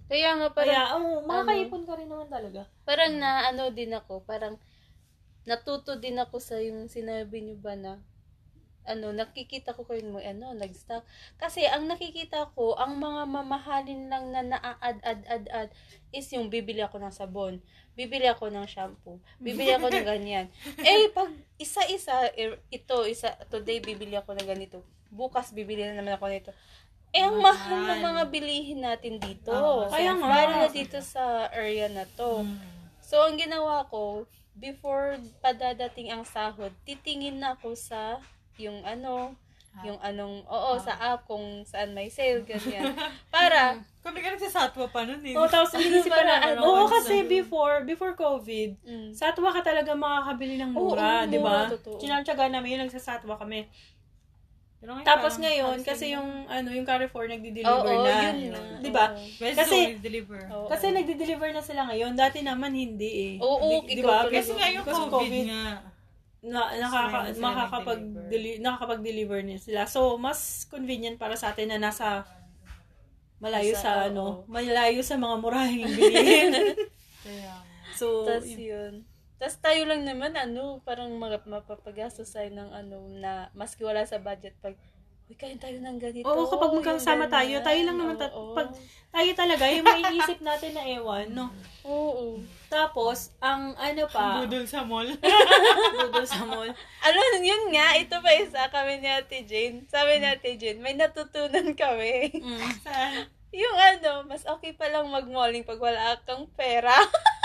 Kaya 0.06 0.38
nga 0.38 0.48
parang, 0.54 0.70
Kaya, 0.70 0.94
oh, 0.94 1.26
makakaipon 1.26 1.82
ka 1.82 1.98
rin 1.98 2.06
naman 2.06 2.30
talaga. 2.30 2.70
parang 2.86 3.18
na 3.18 3.50
ano 3.50 3.74
din 3.74 3.90
ako, 3.90 4.22
parang 4.22 4.54
natuto 5.42 5.98
din 5.98 6.14
ako 6.18 6.38
sa 6.38 6.62
yung 6.62 6.86
sinabi 6.86 7.42
niyo 7.42 7.58
ba 7.58 7.74
na 7.74 7.98
ano, 8.86 9.12
nakikita 9.12 9.74
ko 9.74 9.82
kayo 9.84 10.02
mo, 10.06 10.22
ano, 10.22 10.54
nag-stock. 10.54 11.02
Kasi 11.36 11.66
ang 11.66 11.90
nakikita 11.90 12.50
ko, 12.54 12.78
ang 12.78 12.96
mga 12.96 13.26
mamahalin 13.26 14.08
lang 14.08 14.30
na 14.30 14.42
naa-add-add-add-add 14.46 15.70
is 16.14 16.26
yung 16.32 16.48
bibili 16.48 16.80
ako 16.80 17.02
ng 17.02 17.12
sabon, 17.12 17.60
bibili 17.98 18.24
ako 18.30 18.48
ng 18.48 18.64
shampoo, 18.64 19.18
bibili 19.42 19.74
ako 19.74 19.90
ng 19.90 20.06
ganyan. 20.06 20.46
eh, 20.86 21.10
pag 21.10 21.28
isa-isa, 21.60 22.30
eh, 22.32 22.56
ito, 22.70 23.04
isa, 23.04 23.34
today 23.52 23.82
bibili 23.82 24.14
ako 24.14 24.38
ng 24.38 24.48
ganito, 24.48 24.80
bukas 25.10 25.52
bibili 25.52 25.84
na 25.84 25.98
naman 25.98 26.16
ako 26.16 26.26
nito. 26.30 26.52
Eh, 27.16 27.24
ang 27.24 27.40
mahal 27.40 27.96
ng 27.96 28.02
mga 28.04 28.22
bilihin 28.28 28.80
natin 28.84 29.16
dito. 29.16 29.48
Oo, 29.48 29.88
kaya 29.88 30.12
nga. 30.20 30.28
Lalo 30.28 30.54
na 30.60 30.68
dito 30.68 31.00
sa 31.00 31.48
area 31.48 31.88
na 31.88 32.04
to. 32.04 32.44
Mm. 32.44 32.60
So, 33.00 33.24
ang 33.24 33.40
ginawa 33.40 33.88
ko, 33.88 34.28
before 34.52 35.16
padadating 35.40 36.12
ang 36.12 36.28
sahod, 36.28 36.72
titingin 36.84 37.40
na 37.40 37.56
ako 37.56 37.72
sa 37.72 38.20
yung 38.58 38.80
ano, 38.82 39.34
yung 39.84 40.00
anong, 40.00 40.40
oo, 40.48 40.72
sa 40.80 40.96
app 40.96 41.28
kung 41.28 41.60
saan 41.68 41.92
may 41.92 42.08
sale, 42.08 42.40
ganyan. 42.48 42.96
Para, 43.34 43.76
Kami 44.06 44.22
ka 44.22 44.38
nagsasatwa 44.38 44.86
pa 44.88 45.02
nun 45.02 45.18
eh. 45.26 45.34
Oo, 45.34 45.50
tapos 45.50 45.74
inisip 45.74 46.14
pa 46.14 46.22
Para 46.22 46.38
na, 46.38 46.54
ano, 46.54 46.62
oo, 46.62 46.84
kasi 46.86 47.26
before, 47.26 47.82
before 47.82 48.14
COVID, 48.14 48.78
mm, 48.86 49.08
satwa 49.10 49.50
ka 49.50 49.66
talaga 49.66 49.98
makakabili 49.98 50.62
ng 50.62 50.70
mura, 50.70 51.26
Oo, 51.26 51.28
di 51.28 51.38
ba? 51.42 51.66
Tinatsaga 51.74 52.46
namin 52.46 52.78
yun, 52.78 52.80
nagsasatwa 52.86 53.34
kami. 53.34 53.66
Pero 54.78 54.94
ngayon, 54.94 55.08
Tapos 55.08 55.34
parang 55.34 55.44
ngayon, 55.50 55.76
kasi 55.82 56.14
yung, 56.14 56.30
ano, 56.46 56.68
yung 56.70 56.86
Carrefour 56.86 57.26
nagdi-deliver 57.26 57.96
oo, 57.96 58.06
na. 58.06 58.30
yun 58.30 58.54
na. 58.54 58.60
Di 58.78 58.90
ba? 58.94 59.10
Best 59.42 59.58
kasi- 59.58 59.98
kasi, 59.98 60.04
deliver. 60.04 60.40
Oo. 60.54 60.70
Kasi 60.70 60.94
nagdi-deliver 60.94 61.50
na 61.50 61.62
sila 61.64 61.90
ngayon. 61.90 62.14
Dati 62.14 62.46
naman 62.46 62.70
hindi 62.78 63.10
eh. 63.10 63.34
Oo, 63.42 63.82
di, 63.82 63.98
di 63.98 64.00
ikaw 64.00 64.06
ba? 64.06 64.18
talaga. 64.24 64.38
Kasi 64.38 64.52
nga 64.54 64.68
yung 64.70 64.86
of 64.86 65.10
COVID, 65.10 65.44
nga. 65.50 65.66
Na, 66.46 66.70
nakaka, 66.78 67.34
makakapag 67.36 68.00
deli- 68.30 68.58
nakakapag-deliver 68.58 69.42
niya 69.42 69.58
sila. 69.58 69.80
So, 69.84 70.14
mas 70.16 70.64
convenient 70.66 71.18
para 71.18 71.34
sa 71.34 71.50
atin 71.50 71.74
na 71.74 71.82
nasa 71.82 72.22
malayo 73.36 73.74
Nasa- 73.74 73.82
sa, 73.82 73.90
oo. 73.92 74.06
ano, 74.08 74.24
malayo 74.48 75.00
sa 75.02 75.18
mga 75.18 75.36
murahing 75.36 75.84
bilihin. 75.92 76.50
Kaya, 77.26 77.54
so, 77.92 78.24
Tapos 78.24 78.48
yun. 78.48 79.04
Tapos 79.36 79.60
tayo 79.60 79.84
lang 79.84 80.08
naman, 80.08 80.32
ano, 80.32 80.80
parang 80.80 81.12
mga 81.12 81.44
mapapagastos 81.44 82.32
tayo 82.32 82.48
ng 82.48 82.70
ano, 82.72 82.96
na 83.12 83.52
maski 83.52 83.84
wala 83.84 84.06
sa 84.08 84.16
budget 84.16 84.56
pag, 84.64 84.72
uy, 85.26 85.34
kain 85.34 85.58
tayo 85.58 85.78
ng 85.82 85.98
ganito. 85.98 86.26
Oo, 86.26 86.46
kapag 86.46 86.72
magkasama 86.74 87.26
tayo, 87.26 87.58
ganyan." 87.58 87.66
tayo 87.66 87.80
lang 87.82 87.96
naman, 87.98 88.16
ta- 88.18 88.34
Oo. 88.34 88.54
pag 88.54 88.70
tayo 89.10 89.30
talaga, 89.34 89.64
yung 89.72 89.86
maiisip 89.86 90.38
natin 90.44 90.70
na 90.76 90.84
ewan, 90.86 91.26
no? 91.34 91.46
Oo. 91.82 92.38
Tapos, 92.66 93.32
ang 93.38 93.74
ano 93.78 94.04
pa, 94.10 94.42
budol 94.42 94.66
sa 94.66 94.82
mall. 94.82 95.06
budol 96.02 96.26
sa 96.26 96.42
mall. 96.44 96.70
Ano, 97.02 97.18
yun 97.40 97.70
nga, 97.70 97.96
ito 97.96 98.18
pa 98.18 98.30
isa 98.34 98.66
kami 98.70 98.98
ni 99.02 99.08
Ate 99.08 99.46
Jane. 99.46 99.86
Sabi 99.86 100.18
ni 100.18 100.26
Ate 100.26 100.58
Jane, 100.58 100.82
may 100.82 100.94
natutunan 100.98 101.74
kami. 101.74 102.34
Mm. 102.42 102.70
Saan? 102.82 103.30
yung 103.56 103.76
ano, 103.78 104.28
mas 104.28 104.44
okay 104.44 104.76
pa 104.76 104.90
lang 104.90 105.08
mag-malling 105.08 105.64
pag 105.64 105.80
wala 105.80 106.18
kang 106.28 106.44
pera. 106.52 106.92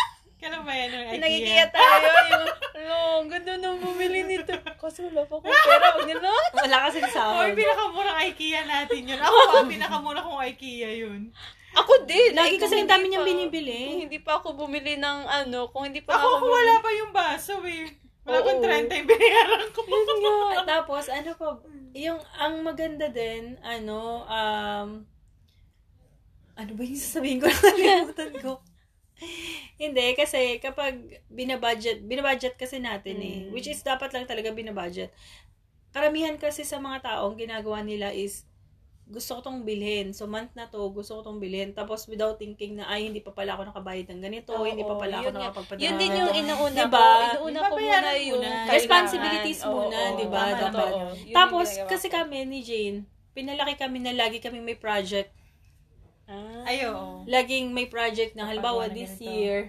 Kailan 0.41 0.61
ba 0.65 0.73
yan 0.73 0.89
yung 0.89 1.05
IKEA? 1.05 1.21
Nagkikita 1.21 1.65
tayo 1.69 2.07
yung, 2.33 2.45
ano, 2.73 2.95
ang 3.21 3.29
ganda 3.29 3.53
nang 3.55 3.77
bumili 3.77 4.19
nito. 4.25 4.53
Kasi 4.75 5.05
wala 5.05 5.21
pa 5.23 5.37
akong 5.37 5.53
pera. 5.53 5.87
Gano'n. 6.01 6.45
Wala 6.57 6.77
kasing 6.89 7.05
Oh, 7.05 7.13
sahod. 7.13 7.45
yung 7.45 7.59
pinakamurang 7.61 8.17
IKEA 8.25 8.61
natin 8.65 9.01
yun. 9.05 9.19
Ako 9.21 9.37
pa, 9.37 9.59
pinakamura 9.69 10.19
kong 10.19 10.41
IKEA 10.49 10.91
yun. 10.97 11.21
Ako 11.71 12.03
din. 12.03 12.33
Lagi 12.33 12.57
Ay, 12.57 12.59
kasi 12.59 12.73
ang 12.75 12.89
dami 12.89 13.07
niyang 13.07 13.23
binibili. 13.23 13.79
Kung 13.87 14.01
hindi 14.03 14.19
pa 14.19 14.41
ako 14.41 14.57
bumili 14.57 14.97
ng 14.97 15.17
ano, 15.23 15.69
kung 15.69 15.87
hindi 15.87 16.01
pa 16.01 16.17
Ako, 16.17 16.25
ako 16.25 16.35
kung 16.41 16.51
wala 16.51 16.73
pa 16.81 16.89
yung 16.91 17.11
baso 17.13 17.55
eh. 17.63 17.85
Wala 18.21 18.37
Oo. 18.37 18.45
pang 18.45 18.61
30 18.61 18.91
yung 18.91 19.07
binayaran 19.07 19.65
ko. 19.71 19.79
Yun 19.85 20.05
nga. 20.19 20.35
Tapos, 20.73 21.05
ano 21.05 21.31
pa, 21.33 21.47
yung, 21.93 22.19
ang 22.35 22.53
maganda 22.61 23.07
din, 23.07 23.61
ano, 23.61 24.25
um, 24.25 24.89
ano 26.53 26.71
ba 26.75 26.81
yung 26.81 26.97
sasabihin 26.97 27.39
ko? 27.39 27.47
Nakalimutan 27.53 28.33
ko. 28.41 28.51
Hindi, 29.81 30.05
kasi 30.13 30.57
kapag 30.57 30.97
binabudget, 31.27 32.01
binabudget 32.03 32.55
kasi 32.57 32.77
natin 32.77 33.17
eh, 33.21 33.37
Mm. 33.47 33.53
which 33.53 33.67
is 33.67 33.81
dapat 33.81 34.13
lang 34.13 34.25
talaga 34.25 34.49
binabudget. 34.51 35.09
Karamihan 35.91 36.39
kasi 36.39 36.63
sa 36.63 36.79
mga 36.79 37.03
tao, 37.03 37.27
ang 37.27 37.37
ginagawa 37.37 37.83
nila 37.83 38.15
is, 38.15 38.47
gusto 39.11 39.35
ko 39.35 39.51
tong 39.51 39.67
bilhin. 39.67 40.15
So, 40.15 40.23
month 40.23 40.55
na 40.55 40.71
to, 40.71 40.79
gusto 40.95 41.19
ko 41.19 41.21
tong 41.21 41.43
bilhin. 41.43 41.75
Tapos, 41.75 42.07
without 42.07 42.39
thinking 42.39 42.79
na, 42.79 42.87
ay, 42.87 43.11
hindi 43.11 43.19
pa 43.19 43.35
pala 43.35 43.59
ako 43.59 43.67
nakabayad 43.67 44.07
ng 44.07 44.21
ganito, 44.23 44.55
Oo, 44.55 44.63
hindi 44.63 44.87
pa 44.87 44.95
pala 44.95 45.19
ako 45.19 45.29
nakapagpadala. 45.35 45.83
Yun 45.83 45.95
din 45.99 46.11
yung 46.15 46.31
inuuna 46.31 46.79
Diba? 46.79 46.95
ko. 46.95 47.19
Inuuna 47.27 47.59
ko 47.59 47.73
muna 47.75 48.09
yung 48.15 48.39
kailangan. 48.39 48.71
Responsibilities 48.71 49.59
Oo, 49.67 49.71
muna, 49.75 49.99
di 50.15 50.27
ba? 50.31 50.43
Dapat. 50.55 50.91
Tapos, 51.27 51.67
kasi 51.91 52.07
kami 52.07 52.47
ni 52.47 52.63
Jane, 52.63 53.03
pinalaki 53.35 53.75
kami 53.75 53.99
na 53.99 54.15
lagi 54.15 54.39
kami 54.39 54.63
may 54.63 54.79
project. 54.79 55.27
Ah. 56.31 56.63
Ay, 56.63 56.87
oo. 56.87 57.27
Laging 57.27 57.75
may 57.75 57.91
project 57.91 58.39
na, 58.39 58.47
halimbawa, 58.47 58.87
na 58.87 58.95
this 58.95 59.19
ganito. 59.19 59.27
year, 59.27 59.59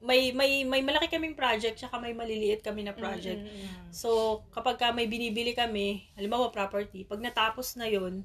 may 0.00 0.32
may 0.32 0.64
may 0.64 0.80
malaki 0.84 1.08
kaming 1.12 1.36
project, 1.36 1.80
tsaka 1.80 1.96
may 2.00 2.12
maliliit 2.12 2.60
kami 2.60 2.84
na 2.84 2.92
project. 2.92 3.40
Mm, 3.40 3.48
mm, 3.48 3.64
mm. 3.64 3.90
So, 3.92 4.40
kapag 4.52 4.76
ka 4.76 4.92
may 4.92 5.08
binibili 5.08 5.56
kami, 5.56 6.08
halimbawa 6.16 6.52
property, 6.52 7.04
pag 7.08 7.20
natapos 7.20 7.76
na 7.80 7.88
yon 7.88 8.24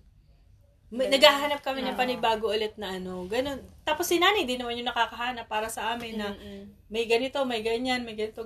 may, 0.94 1.10
naghahanap 1.12 1.60
kami 1.66 1.82
ng 1.82 1.98
Oo. 1.98 2.00
panibago 2.00 2.48
ulit 2.54 2.78
na 2.80 2.96
ano, 2.96 3.26
ganun. 3.28 3.60
Tapos 3.84 4.06
si 4.08 4.22
nanay 4.22 4.46
din 4.48 4.62
naman 4.62 4.78
yung 4.80 4.88
nakakahanap 4.88 5.50
para 5.50 5.68
sa 5.68 5.92
amin 5.98 6.16
na 6.16 6.32
Mm, 6.32 6.40
mm. 6.40 6.64
may 6.94 7.04
ganito, 7.10 7.42
may 7.44 7.60
ganyan, 7.66 8.06
may 8.06 8.16
ganito. 8.16 8.46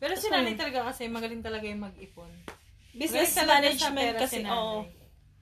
Pero 0.00 0.14
Tapos 0.16 0.24
si 0.24 0.32
nanay 0.32 0.54
talaga 0.56 0.88
kasi 0.88 1.10
magaling 1.10 1.44
talaga 1.44 1.66
yung 1.68 1.84
mag-ipon. 1.84 2.30
Business 2.96 3.34
management 3.36 4.16
kasi, 4.16 4.40
si 4.40 4.48
oo. 4.48 4.86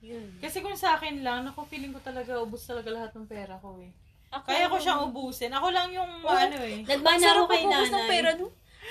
Yun. 0.00 0.38
Kasi 0.38 0.62
kung 0.62 0.78
sa 0.78 0.94
akin 0.94 1.20
lang, 1.20 1.42
naku, 1.42 1.66
feeling 1.66 1.90
ko 1.90 1.98
talaga 1.98 2.38
ubus 2.38 2.64
talaga 2.64 2.88
lahat 2.88 3.10
ng 3.14 3.26
pera 3.26 3.58
ko 3.58 3.74
eh. 3.82 3.90
Ako, 4.28 4.44
Kaya 4.44 4.68
ko 4.68 4.76
siyang 4.76 5.02
ubusin. 5.08 5.50
Ako 5.50 5.72
lang 5.72 5.88
yung 5.90 6.12
Oo. 6.20 6.28
ano 6.28 6.58
eh. 6.60 6.84
Nagmana 6.84 7.18
Sarap 7.18 7.36
ako 7.40 7.50
kay 7.50 7.62
mag-ubos 7.64 7.88
ng 7.88 7.96
nanay. 7.96 8.10
pera, 8.12 8.30
no? 8.36 8.46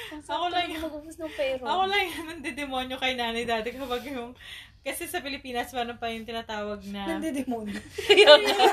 Ang 0.07 0.21
Ako 0.21 0.43
lang 0.43 0.51
talaga 0.51 0.73
yun. 0.73 0.81
mag-ubos 0.83 1.15
ng 1.17 1.33
pera. 1.33 1.63
Ako 1.63 1.81
lang 1.85 2.01
yung 2.03 2.27
nandidemonyo 2.27 2.95
kay 2.97 3.13
nanay 3.13 3.43
dati 3.45 3.67
kapag 3.71 4.03
yung... 4.09 4.31
Kasi 4.87 5.03
sa 5.03 5.19
Pilipinas, 5.19 5.67
meron 5.69 5.99
pa 5.99 6.07
yung 6.07 6.23
tinatawag 6.23 6.79
na... 6.87 7.03
Nandidemonyo. 7.11 7.75
Yun 8.23 8.39
nga. 8.47 8.71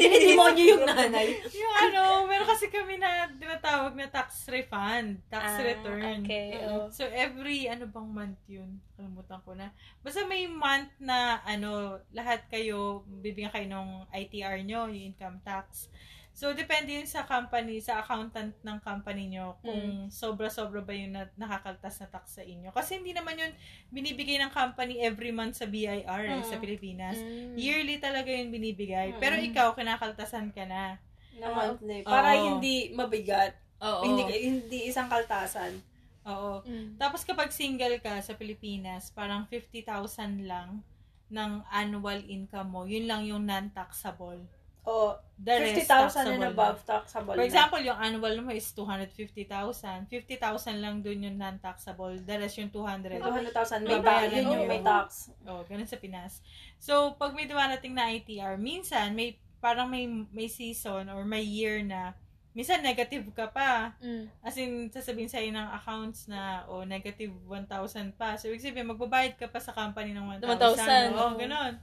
Demonyo 0.00 0.64
yung 0.64 0.84
nanay. 0.88 1.36
yung 1.52 1.76
ano, 1.84 2.24
meron 2.24 2.48
kasi 2.48 2.72
kami 2.72 2.96
na 2.96 3.28
tinatawag 3.30 3.92
na 3.92 4.08
tax 4.08 4.48
refund, 4.48 5.20
tax 5.28 5.44
Ah, 5.44 5.60
return. 5.60 6.24
okay, 6.24 6.56
oo. 6.64 6.88
So, 6.88 7.04
every, 7.04 7.68
ano 7.68 7.84
bang 7.84 8.08
month 8.08 8.40
yun? 8.48 8.80
Kalimutan 8.96 9.44
ko 9.44 9.52
na. 9.52 9.68
Basta 10.00 10.24
may 10.24 10.48
month 10.48 10.88
na, 10.96 11.44
ano, 11.44 12.00
lahat 12.10 12.48
kayo, 12.48 13.04
bibigyan 13.20 13.52
kayo 13.52 13.68
ng 13.68 14.08
ITR 14.08 14.64
nyo, 14.64 14.88
yung 14.88 15.12
income 15.12 15.36
tax. 15.44 15.92
So, 16.32 16.56
depende 16.56 16.96
yun 16.96 17.04
sa 17.04 17.28
company, 17.28 17.76
sa 17.78 18.00
accountant 18.00 18.56
ng 18.64 18.78
company 18.80 19.28
nyo, 19.28 19.60
kung 19.60 20.08
sobra-sobra 20.08 20.80
ba 20.80 20.96
yung 20.96 21.12
na, 21.12 21.28
nakakaltas 21.36 22.00
na 22.00 22.08
tax 22.08 22.40
sa 22.40 22.42
inyo. 22.42 22.72
Kasi 22.72 22.96
hindi 22.96 23.12
naman 23.12 23.36
yun 23.36 23.52
binibigay 23.92 24.40
ng 24.40 24.48
company 24.48 25.04
every 25.04 25.28
month 25.28 25.60
sa 25.60 25.68
BIR 25.68 26.00
eh, 26.24 26.40
Mm. 26.40 26.48
sa 26.48 26.56
Pilipinas. 26.56 27.20
Mm. 27.20 27.52
Yearly 27.60 27.96
talaga 28.00 28.32
yung 28.32 28.48
binibigay. 28.48 29.12
Mm. 29.12 29.20
Pero 29.20 29.36
ikaw, 29.36 29.76
kinakaltasan 29.76 30.56
ka 30.56 30.64
na. 30.64 30.96
Na 31.36 31.52
monthly. 31.52 32.00
Para 32.00 32.32
Oo. 32.40 32.56
hindi 32.56 32.96
mabigat. 32.96 33.52
Oo. 33.84 34.00
Hindi 34.08 34.22
hindi 34.40 34.78
isang 34.88 35.12
kaltasan. 35.12 35.84
Oo. 36.24 36.64
Mm. 36.64 36.96
Tapos 36.96 37.28
kapag 37.28 37.52
single 37.52 38.00
ka 38.00 38.24
sa 38.24 38.32
Pilipinas, 38.32 39.12
parang 39.12 39.44
50,000 39.52 40.48
lang 40.48 40.80
ng 41.28 41.52
annual 41.68 42.24
income 42.24 42.72
mo. 42.72 42.82
Yun 42.88 43.04
lang 43.04 43.22
yung 43.28 43.44
non-taxable. 43.44 44.40
O, 44.82 45.14
rest 45.42 45.86
50,000 45.86 45.86
taxable 45.86 46.32
and 46.34 46.42
above 46.42 46.78
taxable 46.82 47.34
For 47.38 47.42
na. 47.42 47.46
example, 47.46 47.80
yung 47.82 47.98
annual 47.98 48.34
mo 48.42 48.50
is 48.50 48.66
250,000. 48.74 50.10
50,000 50.10 50.82
lang 50.82 51.02
dun 51.02 51.22
yung 51.22 51.38
non-taxable. 51.38 52.18
The 52.26 52.34
rest 52.42 52.58
yung 52.58 52.70
200. 52.74 53.22
200,000 53.22 53.86
may 53.86 54.02
tax. 54.02 54.20
Yun 54.34 54.46
yung 54.50 54.66
may 54.66 54.82
tax. 54.82 55.30
Oh, 55.46 55.62
ganun 55.70 55.86
sa 55.86 55.98
Pinas. 56.02 56.42
So, 56.82 57.14
pag 57.14 57.30
may 57.34 57.46
dumarating 57.46 57.94
na 57.94 58.10
ITR, 58.10 58.58
minsan 58.58 59.14
may 59.14 59.38
parang 59.62 59.86
may 59.86 60.10
may 60.34 60.50
season 60.50 61.06
or 61.06 61.22
may 61.22 61.46
year 61.46 61.78
na 61.86 62.18
minsan 62.52 62.84
negative 62.84 63.24
ka 63.32 63.48
pa. 63.48 63.96
Mm. 64.02 64.28
As 64.44 64.54
in, 64.60 64.92
sasabihin 64.92 65.28
sa'yo 65.28 65.48
ng 65.56 65.68
accounts 65.72 66.28
na, 66.28 66.68
o, 66.68 66.84
negative 66.84 67.32
1,000 67.48 68.12
pa. 68.12 68.36
So, 68.36 68.52
ibig 68.52 68.60
sabihin, 68.60 68.92
magbabayad 68.92 69.40
ka 69.40 69.48
pa 69.48 69.56
sa 69.56 69.72
company 69.72 70.12
ng 70.12 70.28
1,000. 70.36 70.60
1,000, 70.60 71.16
Oo, 71.16 71.32
oo. 71.32 71.40
ganun. 71.40 71.80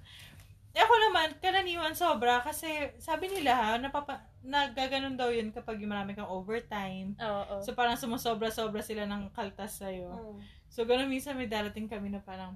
Eh, 0.70 0.82
ako 0.86 0.94
naman, 1.10 1.34
karaniwan 1.42 1.98
sobra 1.98 2.46
kasi 2.46 2.70
sabi 3.02 3.26
nila 3.26 3.58
ha, 3.58 3.70
napapa, 3.82 4.22
nagaganon 4.46 5.18
daw 5.18 5.34
yun 5.34 5.50
kapag 5.50 5.82
yung 5.82 5.90
marami 5.90 6.14
kang 6.14 6.30
overtime. 6.30 7.18
Oo. 7.18 7.58
oo. 7.58 7.66
So, 7.66 7.74
parang 7.74 7.98
sumusobra-sobra 7.98 8.86
sila 8.86 9.10
ng 9.10 9.34
kaltas 9.34 9.82
sa'yo. 9.82 10.14
Mm. 10.14 10.38
So, 10.70 10.86
ganun 10.86 11.10
minsan 11.10 11.34
may 11.36 11.50
darating 11.50 11.90
kami 11.90 12.14
na 12.14 12.22
parang 12.22 12.54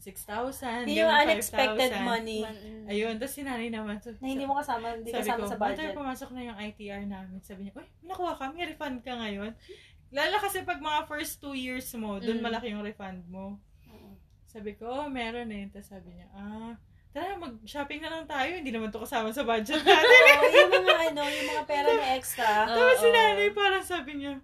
6,000, 0.00 0.88
Yung 0.88 1.12
unexpected 1.12 1.92
5,000. 1.92 2.08
money 2.08 2.40
mm. 2.40 2.88
Ayun, 2.88 3.20
tapos 3.20 3.36
sinanay 3.36 3.68
naman. 3.68 4.00
So, 4.00 4.16
na 4.16 4.32
hindi 4.32 4.48
mo 4.48 4.56
kasama, 4.56 4.96
hindi 4.96 5.12
sabi 5.12 5.28
kasama 5.28 5.44
ko, 5.44 5.48
sa 5.48 5.58
budget. 5.60 5.92
"Mother, 5.92 5.98
pumasok 6.00 6.28
na 6.32 6.40
yung 6.48 6.58
ITR 6.60 7.02
namin. 7.04 7.38
Sabi 7.44 7.68
niya, 7.68 7.72
uy, 7.76 7.88
nakuha 8.04 8.32
ka, 8.36 8.48
may 8.48 8.64
refund 8.64 9.00
ka 9.00 9.12
ngayon. 9.12 9.52
Lala 10.10 10.36
kasi 10.40 10.64
pag 10.64 10.80
mga 10.80 11.04
first 11.04 11.40
two 11.40 11.52
years 11.52 11.88
mo, 11.96 12.16
dun 12.16 12.40
Mm. 12.40 12.44
malaki 12.44 12.72
yung 12.72 12.84
refund 12.84 13.24
mo. 13.28 13.60
Mm. 13.84 14.16
Sabi 14.44 14.72
ko, 14.76 14.88
oh, 14.88 15.08
meron 15.08 15.52
eh. 15.52 15.68
Tapos 15.68 15.88
sabi 15.88 16.16
niya, 16.16 16.28
ah, 16.32 16.74
tara, 17.10 17.34
mag-shopping 17.34 18.00
na 18.00 18.10
lang 18.10 18.24
tayo. 18.24 18.50
Hindi 18.54 18.70
naman 18.70 18.88
to 18.88 19.02
kasama 19.02 19.30
sa 19.30 19.42
budget 19.42 19.82
natin. 19.86 20.20
Oo, 20.30 20.46
yung 20.46 20.70
mga 20.72 20.96
ano, 21.10 21.22
yung 21.26 21.48
mga 21.50 21.64
pera 21.64 21.90
na 21.90 22.06
extra. 22.14 22.64
Tapos 22.64 22.96
si 22.98 23.08
nanay 23.08 23.50
parang 23.50 23.82
sabi 23.82 24.10
niya, 24.16 24.38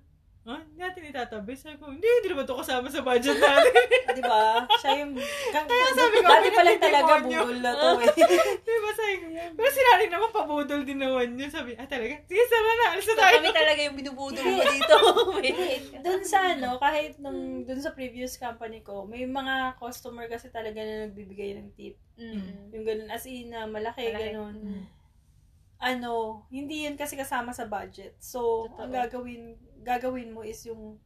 ah, 0.49 0.63
hindi 0.63 0.79
natin 0.79 1.11
itatabi. 1.11 1.53
Sabi 1.53 1.75
ko, 1.77 1.91
hindi, 1.91 2.07
hindi 2.07 2.29
naman 2.31 2.47
to 2.47 2.55
kasama 2.55 2.87
sa 2.87 3.03
budget 3.03 3.35
natin. 3.35 3.73
Di 4.17 4.23
ba? 4.23 4.63
Siya 4.79 4.91
yung... 5.03 5.13
Kaya 5.51 5.87
sabi 5.93 6.17
ko, 6.17 6.27
dati 6.27 6.49
pa 6.49 6.63
lang 6.63 6.79
talaga 6.79 7.13
bugol 7.19 7.59
na 7.59 7.73
to 7.75 7.89
eh. 7.99 8.11
diba 8.67 8.91
sabi 8.95 9.15
ko, 9.19 9.25
pero 9.53 9.69
si 9.69 9.81
nanay 9.83 10.07
naman 10.07 10.31
pabudol 10.31 10.81
din 10.83 10.99
naman 10.99 11.35
yun. 11.35 11.51
Sabi, 11.51 11.75
ah 11.75 11.85
talaga, 11.85 12.15
sige, 12.25 12.43
sama 12.47 12.71
na, 12.71 12.87
alis 12.95 13.05
na 13.05 13.13
So, 13.13 13.21
tayo. 13.21 13.35
kami 13.39 13.51
talaga 13.51 13.81
yung 13.83 13.97
binubudol 13.99 14.45
mo 14.47 14.63
dito. 14.75 14.97
Doon 16.01 16.23
sa 16.23 16.39
ano, 16.55 16.79
kahit 16.79 17.19
nung 17.19 17.67
doon 17.67 17.81
sa 17.83 17.91
previous 17.91 18.39
company 18.39 18.81
ko, 18.81 19.03
may 19.03 19.27
mga 19.27 19.75
customer 19.77 20.31
kasi 20.31 20.49
talaga 20.49 20.79
na 20.79 21.11
nagbibigay 21.11 21.59
ng 21.59 21.75
tip. 21.75 21.99
Mm. 22.17 22.71
Yung 22.71 22.85
ganun, 22.87 23.11
as 23.11 23.27
in 23.27 23.51
na 23.51 23.67
malaki, 23.67 24.09
Malaki. 24.09 24.33
ganun. 24.33 24.55
Mm. 24.57 24.85
Ano, 25.77 26.13
hindi 26.49 26.89
yun 26.89 26.97
kasi 26.97 27.21
kasama 27.21 27.53
sa 27.53 27.69
budget. 27.69 28.17
So, 28.17 28.65
Totoo. 28.65 28.81
ang 28.81 28.93
gagawin, 28.95 29.43
gagawin 29.87 30.35
mo 30.35 30.43
is 30.43 30.59
yung 30.67 30.99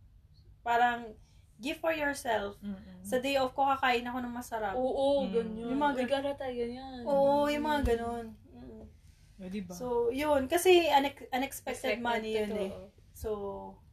parang 0.61 1.12
gift 1.57 1.78
for 1.78 1.93
yourself. 1.93 2.57
Mm-mm. 2.59 3.05
Sa 3.05 3.20
day 3.20 3.37
off 3.37 3.53
ko, 3.53 3.68
kakain 3.68 4.01
ako 4.03 4.18
ng 4.18 4.33
masarap. 4.33 4.72
Oo, 4.72 5.22
Mm. 5.22 5.31
ganyan. 5.31 5.68
Yung 5.68 5.76
mga 5.78 5.95
May 5.95 6.09
garata, 6.09 6.47
ganyan. 6.49 7.01
Oo, 7.05 7.45
yung 7.47 7.64
mga 7.66 7.81
ganun. 7.87 8.26
Mm. 8.51 8.85
O, 9.37 9.45
diba? 9.47 9.72
So, 9.72 9.87
yun. 10.11 10.49
Kasi 10.49 10.89
unex- 10.89 11.28
unexpected 11.28 11.97
Expected, 11.97 12.01
money 12.01 12.33
yun 12.35 12.53
eh. 12.59 12.72
So, 13.12 13.28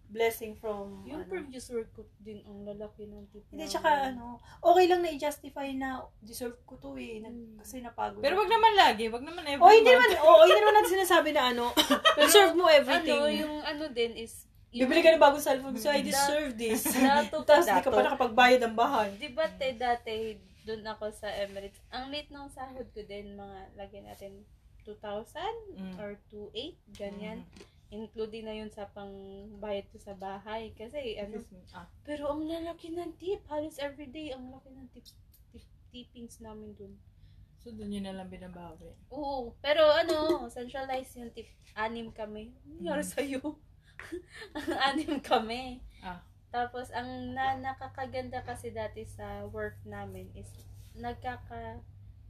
blessing 0.08 0.56
from, 0.56 1.04
Yung 1.04 1.24
ano. 1.24 1.30
previous 1.30 1.68
work 1.68 1.92
ko 1.92 2.08
din, 2.18 2.40
ang 2.42 2.64
lalaki 2.64 3.04
ng 3.04 3.28
tip 3.28 3.44
Hindi, 3.52 3.68
tsaka 3.68 4.16
ano, 4.16 4.40
okay 4.64 4.88
lang 4.88 5.04
na 5.04 5.12
i-justify 5.12 5.68
na 5.74 6.00
deserve 6.22 6.56
ko 6.64 6.80
to 6.80 6.96
eh. 6.96 7.20
Nag, 7.20 7.36
Mm. 7.36 7.60
kasi 7.60 7.84
napagod. 7.84 8.24
Pero 8.24 8.40
wag 8.40 8.48
naman 8.48 8.74
lagi, 8.74 9.08
wag 9.08 9.20
naman 9.22 9.44
every 9.44 9.60
Oh, 9.60 9.68
hindi 9.70 9.92
month. 9.92 10.08
naman, 10.08 10.24
oh, 10.24 10.40
hindi 10.42 10.56
naman 10.58 10.74
natin 10.74 10.94
sinasabi 10.94 11.30
na 11.32 11.52
ano, 11.52 11.66
deserve 12.18 12.56
mo 12.56 12.72
everything. 12.72 13.20
Ano, 13.20 13.28
yung 13.28 13.56
ano 13.62 13.84
din 13.90 14.16
is... 14.16 14.48
Bibili 14.70 15.00
ka 15.00 15.10
ng 15.10 15.22
bagong 15.22 15.42
cellphone, 15.42 15.80
so 15.80 15.88
I 15.88 16.04
deserve 16.04 16.54
this. 16.54 16.84
Dato 16.94 17.42
Tapos 17.42 17.66
di 17.66 17.80
ka 17.80 17.90
pa 17.90 18.04
nakapagbayad 18.04 18.60
ng 18.62 18.76
bahay. 18.76 19.10
Di 19.16 19.32
ba 19.32 19.48
te, 19.48 19.74
dati, 19.74 20.36
doon 20.64 20.84
ako 20.86 21.08
sa 21.10 21.32
Emirates, 21.32 21.80
ang 21.90 22.12
late 22.12 22.28
ng 22.28 22.52
sahod 22.52 22.88
ko 22.92 23.00
din, 23.02 23.34
mga, 23.34 23.58
lagyan 23.76 24.06
natin, 24.06 24.44
2,000 24.84 25.40
Mm. 25.74 25.96
or 25.98 26.16
2,800, 26.30 26.76
ganyan. 26.96 27.40
Including 27.88 28.44
na 28.44 28.52
yun 28.54 28.68
sa 28.68 28.84
pangbayad 28.88 29.88
ko 29.88 29.98
sa 29.98 30.12
bahay. 30.12 30.76
Kasi, 30.76 31.16
ano, 31.16 31.40
Ah, 31.72 31.88
pero 32.04 32.28
ang 32.28 32.44
lalaki 32.44 32.92
ng 32.92 33.16
tip, 33.16 33.40
halos 33.48 33.80
everyday, 33.80 34.36
ang 34.36 34.52
laki 34.52 34.68
ng 34.70 34.88
tips, 34.92 35.16
tip, 35.50 35.64
tippings 35.90 36.40
namin 36.40 36.76
dun. 36.76 36.94
so, 37.58 37.72
dun 37.72 37.90
yun 37.90 38.04
na 38.04 38.14
lang 38.14 38.28
binabawi. 38.28 38.92
Oo, 39.10 39.52
pero 39.60 39.84
ano, 39.92 40.48
centralized 40.48 41.16
yung 41.16 41.32
tip. 41.32 41.48
Anim 41.74 42.12
kami. 42.12 42.52
Ano 42.64 42.72
nangyari 42.80 43.04
Mm. 43.04 43.12
sa'yo? 43.12 43.42
Anim 44.88 45.20
kami. 45.20 45.82
Ah. 46.02 46.22
Tapos, 46.50 46.90
ang 46.96 47.36
na, 47.36 47.60
nakakaganda 47.60 48.42
kasi 48.42 48.72
dati 48.72 49.04
sa 49.04 49.46
work 49.52 49.76
namin 49.84 50.32
is, 50.34 50.48
nagkaka, 50.96 51.78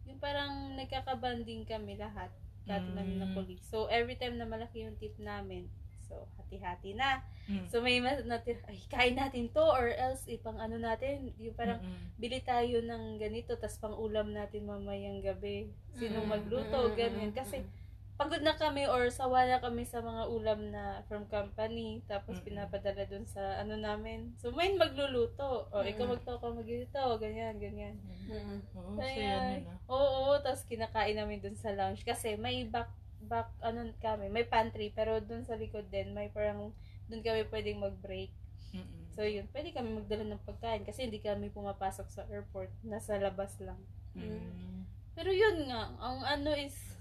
yung 0.10 0.20
parang 0.20 0.76
nagkakabanding 0.76 1.64
kami 1.64 1.96
lahat. 1.96 2.32
Dati 2.68 2.90
Mm. 2.92 2.96
namin 3.00 3.16
na 3.22 3.28
colleagues. 3.32 3.68
So, 3.70 3.88
every 3.88 4.20
time 4.20 4.36
na 4.36 4.44
malaki 4.44 4.84
yung 4.84 5.00
tip 5.00 5.16
namin, 5.22 5.72
so, 6.04 6.28
hati-hati 6.36 6.96
na. 6.96 7.24
Mm. 7.48 7.68
So, 7.72 7.80
may 7.80 8.04
mas 8.04 8.24
natin, 8.28 8.60
ay, 8.68 8.80
kain 8.92 9.16
natin 9.16 9.48
to, 9.56 9.64
or 9.64 9.88
else, 9.96 10.28
ipang 10.28 10.60
ano 10.60 10.76
natin, 10.76 11.32
yung 11.40 11.56
parang, 11.56 11.80
Mm-mm. 11.80 12.20
bili 12.20 12.44
tayo 12.44 12.84
ng 12.84 13.20
ganito, 13.20 13.56
tas 13.56 13.80
pang 13.80 13.96
ulam 13.96 14.36
natin 14.36 14.68
mamayang 14.68 15.24
gabi. 15.24 15.72
Sino 15.96 16.28
magluto, 16.28 16.92
mm, 16.92 16.96
ganyan. 17.00 17.32
Kasi, 17.32 17.64
mm. 17.64 17.87
Pagod 18.18 18.42
na 18.42 18.58
kami 18.58 18.90
or 18.90 19.14
sawa 19.14 19.46
na 19.46 19.62
kami 19.62 19.86
sa 19.86 20.02
mga 20.02 20.26
ulam 20.28 20.74
na 20.74 21.06
from 21.06 21.30
company, 21.30 22.02
tapos 22.10 22.42
Mm-mm. 22.42 22.50
pinapadala 22.50 23.06
dun 23.06 23.30
sa 23.30 23.62
ano 23.62 23.78
namin. 23.78 24.34
So, 24.42 24.50
may 24.50 24.74
magluluto. 24.74 25.70
O, 25.70 25.86
ikaw 25.86 26.10
Mm. 26.10 26.12
magto 26.18 26.42
ka 26.42 26.50
magluluto, 26.50 27.22
ganyan, 27.22 27.62
ganyan. 27.62 27.96
Mm. 28.26 28.60
Oo, 28.74 28.98
saya 28.98 29.62
yun 29.62 29.70
ah. 29.70 29.78
Oo, 29.94 30.34
tapos 30.42 30.66
kinakain 30.66 31.14
namin 31.14 31.46
dun 31.46 31.54
sa 31.54 31.70
lounge. 31.78 32.02
Kasi 32.02 32.34
may 32.36 32.66
back, 32.66 32.90
back, 33.22 33.54
ano 33.62 33.86
kami, 34.02 34.34
may 34.34 34.50
pantry, 34.50 34.90
pero 34.90 35.22
dun 35.22 35.46
sa 35.46 35.54
likod 35.54 35.86
din, 35.94 36.18
may 36.18 36.34
parang, 36.34 36.74
dun 37.06 37.22
kami 37.22 37.46
pwedeng 37.54 37.86
mag-break. 37.86 38.34
Mm-mm. 38.74 39.14
So, 39.14 39.22
yun, 39.26 39.46
pwede 39.54 39.78
kami 39.78 39.94
magdala 39.94 40.26
ng 40.26 40.42
pagkain 40.42 40.86
kasi 40.86 41.06
hindi 41.06 41.22
kami 41.22 41.54
pumapasok 41.54 42.08
sa 42.10 42.26
airport. 42.34 42.74
Nasa 42.82 43.22
labas 43.22 43.54
lang. 43.62 43.78
Mm. 44.18 44.86
Pero 45.14 45.30
yun 45.30 45.70
nga, 45.70 45.94
ang 45.98 46.22
ano 46.22 46.54
is, 46.58 46.97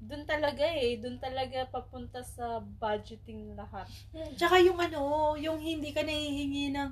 dun 0.00 0.24
talaga 0.24 0.64
eh, 0.64 0.96
dun 0.96 1.20
talaga 1.20 1.68
papunta 1.68 2.24
sa 2.24 2.58
budgeting 2.58 3.52
lahat. 3.52 3.84
Tsaka 4.34 4.56
yung 4.64 4.80
ano, 4.80 5.36
yung 5.36 5.60
hindi 5.60 5.92
ka 5.92 6.00
nahihingi 6.00 6.72
ng 6.72 6.90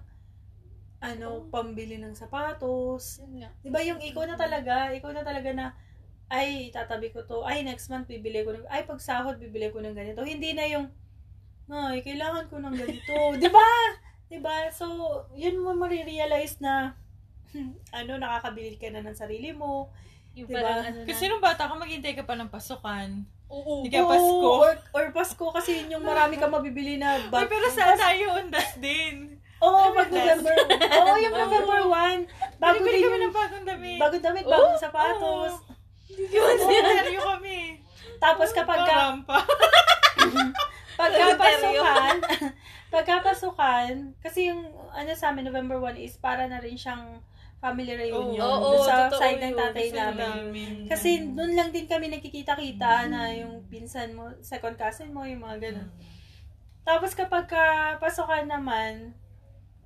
ano, 0.98 1.46
pambili 1.48 1.96
ng 1.96 2.14
sapatos. 2.14 3.22
Nga. 3.22 3.48
Di 3.62 3.70
ba 3.70 3.80
yung 3.86 4.02
ikaw 4.02 4.26
na 4.26 4.36
talaga, 4.36 4.90
ikaw 4.92 5.14
na 5.14 5.22
talaga 5.22 5.50
na, 5.54 5.66
ay, 6.28 6.68
tatabi 6.74 7.14
ko 7.14 7.24
to, 7.24 7.46
ay, 7.46 7.64
next 7.64 7.88
month 7.88 8.10
bibili 8.10 8.44
ko 8.44 8.52
ng, 8.52 8.68
ay, 8.68 8.84
pag 8.84 9.00
sahod 9.00 9.38
bibili 9.38 9.70
ko 9.70 9.80
ng 9.80 9.94
ganito. 9.94 10.20
Hindi 10.26 10.52
na 10.52 10.66
yung, 10.66 10.86
ay, 11.70 12.02
kailangan 12.02 12.50
ko 12.50 12.58
ng 12.60 12.76
ganito. 12.76 13.14
Di 13.42 13.48
ba? 13.48 13.68
Di 14.28 14.38
ba? 14.42 14.68
So, 14.74 14.84
yun 15.38 15.62
mo 15.62 15.72
marirealize 15.72 16.58
na, 16.60 16.98
ano, 17.98 18.12
nakakabili 18.18 18.76
ka 18.76 18.90
na 18.92 19.00
ng 19.00 19.16
sarili 19.16 19.54
mo. 19.54 19.88
Yung 20.38 20.46
Diba? 20.46 20.62
parang 20.62 20.84
ano 20.84 20.98
Kasi 21.02 21.22
na. 21.24 21.28
nung 21.28 21.42
bata 21.42 21.66
ka, 21.66 21.74
maghintay 21.74 22.14
ka 22.14 22.22
pa 22.22 22.34
ng 22.34 22.46
pasukan. 22.46 23.08
Oo. 23.48 23.82
Hindi 23.82 23.90
ka 23.90 24.06
Pasko. 24.06 24.48
Or, 24.60 24.74
or 24.92 25.04
Pasko 25.10 25.46
kasi 25.50 25.70
yun 25.80 25.98
yung 25.98 26.04
marami 26.04 26.36
ka 26.36 26.46
mabibili 26.46 26.94
na 26.94 27.16
Ay, 27.16 27.26
bag. 27.26 27.48
pero 27.48 27.66
saan 27.68 27.96
tayo 27.96 28.38
undas 28.38 28.76
din? 28.76 29.40
Oo, 29.58 29.90
Ay, 29.90 29.96
pag 29.96 30.08
November. 30.08 30.54
Oo, 30.70 31.12
yung 31.18 31.34
November 31.42 31.80
1. 31.82 32.60
Bago 32.60 32.78
Bili 32.78 32.86
din 32.92 33.02
kami 33.02 33.10
yung 33.10 33.24
ng 33.24 33.34
bagong 33.34 33.66
damit. 33.66 33.98
bagong 33.98 34.22
damit, 34.22 34.44
Oh, 34.44 34.52
bagong 34.52 34.78
sapatos. 34.78 35.52
Yun, 36.08 36.30
Oo, 36.46 36.70
yun. 36.70 36.86
seryo 36.86 37.20
kami. 37.26 37.60
Tapos 38.18 38.48
kapag 38.52 38.78
ka, 38.78 38.86
Karampa. 38.86 39.38
pagkapasukan, 40.98 42.14
pagkapasukan, 42.88 43.90
kasi 44.18 44.50
yung 44.50 44.66
ano 44.90 45.10
sa 45.14 45.30
amin, 45.30 45.46
November 45.46 45.78
1 45.78 45.94
is 45.96 46.14
para 46.16 46.46
na 46.46 46.58
rin 46.58 46.74
siyang 46.74 47.22
family 47.58 47.90
reunion. 47.92 48.38
Oo, 48.40 48.72
dun 48.72 48.86
sa 48.86 49.06
totoo 49.06 49.18
side 49.18 49.40
ng 49.40 49.50
yun. 49.50 49.58
tatay 49.58 49.84
Kasi 49.84 49.98
namin. 49.98 50.18
namin. 50.22 50.72
Kasi 50.86 51.08
doon 51.28 51.52
lang 51.52 51.68
din 51.68 51.86
kami 51.86 52.06
nakikita-kita 52.08 53.10
na 53.10 53.34
yung 53.34 53.66
pinsan 53.66 54.14
mo, 54.14 54.30
second 54.40 54.78
cousin 54.78 55.10
mo, 55.10 55.22
yung 55.22 55.42
mga 55.42 55.58
ganun. 55.60 55.90
Tapos 56.82 57.12
kapag 57.12 57.44
ka 57.44 57.64
pasukan 57.98 58.46
naman, 58.46 59.12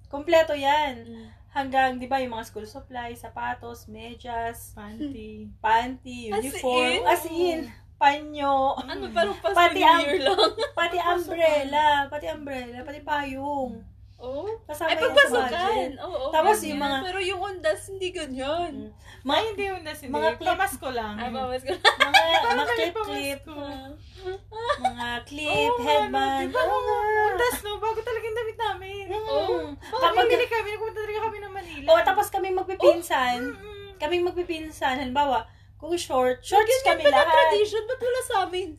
kompleto 0.07 0.53
yan. 0.53 1.03
Mm. 1.03 1.27
Hanggang, 1.49 1.97
di 1.97 2.09
ba, 2.09 2.17
yung 2.17 2.33
mga 2.33 2.49
school 2.49 2.65
supplies, 2.65 3.21
sapatos, 3.21 3.85
medyas, 3.85 4.73
Panty. 4.73 5.53
panty, 5.61 6.33
As 6.33 6.41
uniform, 6.41 6.81
in? 6.89 7.01
as 7.05 7.25
in, 7.27 7.59
panyo, 8.01 8.73
Ano, 8.81 9.13
parang 9.13 9.37
Pati 9.37 9.85
ang- 9.85 10.01
Year 10.01 10.25
lang. 10.25 10.39
pati 10.73 10.97
umbrella, 10.97 12.09
pati 12.09 12.27
umbrella, 12.27 12.81
pati 12.81 13.01
payong. 13.01 13.85
Oo. 14.23 14.47
Kasama 14.63 14.89
Ay, 14.89 14.97
pagpasukan. 14.97 15.89
Oo, 16.01 16.31
Tapos 16.31 16.57
ganyan. 16.57 16.71
yung 16.71 16.81
mga- 16.81 17.01
Pero 17.03 17.19
yung 17.21 17.41
undas, 17.43 17.81
hindi 17.87 18.09
ganyan. 18.11 18.75
Mga, 19.21 19.35
Ay, 19.35 19.45
hindi 19.49 19.65
undas. 19.69 19.99
Hindi. 20.01 20.13
Mga 20.13 20.29
clip- 20.33 20.49
Pamasko 20.49 20.89
lang. 20.91 21.15
Ah, 21.17 21.27
pamas 21.29 21.61
ko. 21.61 21.73
mga, 21.75 21.83
mga 21.99 22.39
Parang 22.45 22.69
clip-clip, 22.69 23.41
pamasko. 23.43 24.35
mga 24.81 25.09
clip, 25.25 25.73
nga, 25.73 25.85
headband. 25.85 26.39
no, 26.39 26.49
di 26.49 26.55
ba? 26.55 26.63
Oo 26.63 26.79
nga. 26.81 26.99
Undas, 27.29 27.57
no? 27.61 27.71
Bago 27.77 27.99
talaga 28.01 28.25
yung 28.25 28.39
damit 28.39 28.59
namin. 28.61 29.05
Oo. 29.11 29.43
Mm. 29.61 29.71
Kapag 29.77 30.25
bili 30.25 30.47
kami, 30.49 30.69
nagpunta 30.71 30.97
talaga 30.97 31.21
kami 31.21 31.39
ng 31.39 31.53
Manila. 31.53 31.87
oh, 31.89 32.01
tapos 32.01 32.27
kami 32.29 32.49
magpipinsan, 32.53 33.39
Mm-mm. 33.53 33.99
kaming 33.99 34.23
magpipinsan, 34.25 34.97
halimbawa, 34.97 35.51
kung 35.77 35.91
short, 35.97 36.39
shorts 36.41 36.71
kami 36.81 37.03
Ganyan 37.03 37.11
pa 37.11 37.11
na 37.13 37.19
lahat. 37.21 37.35
tradition, 37.51 37.83
ba't 37.85 37.99
wala 38.01 38.21
sa 38.23 38.35
amin? 38.47 38.79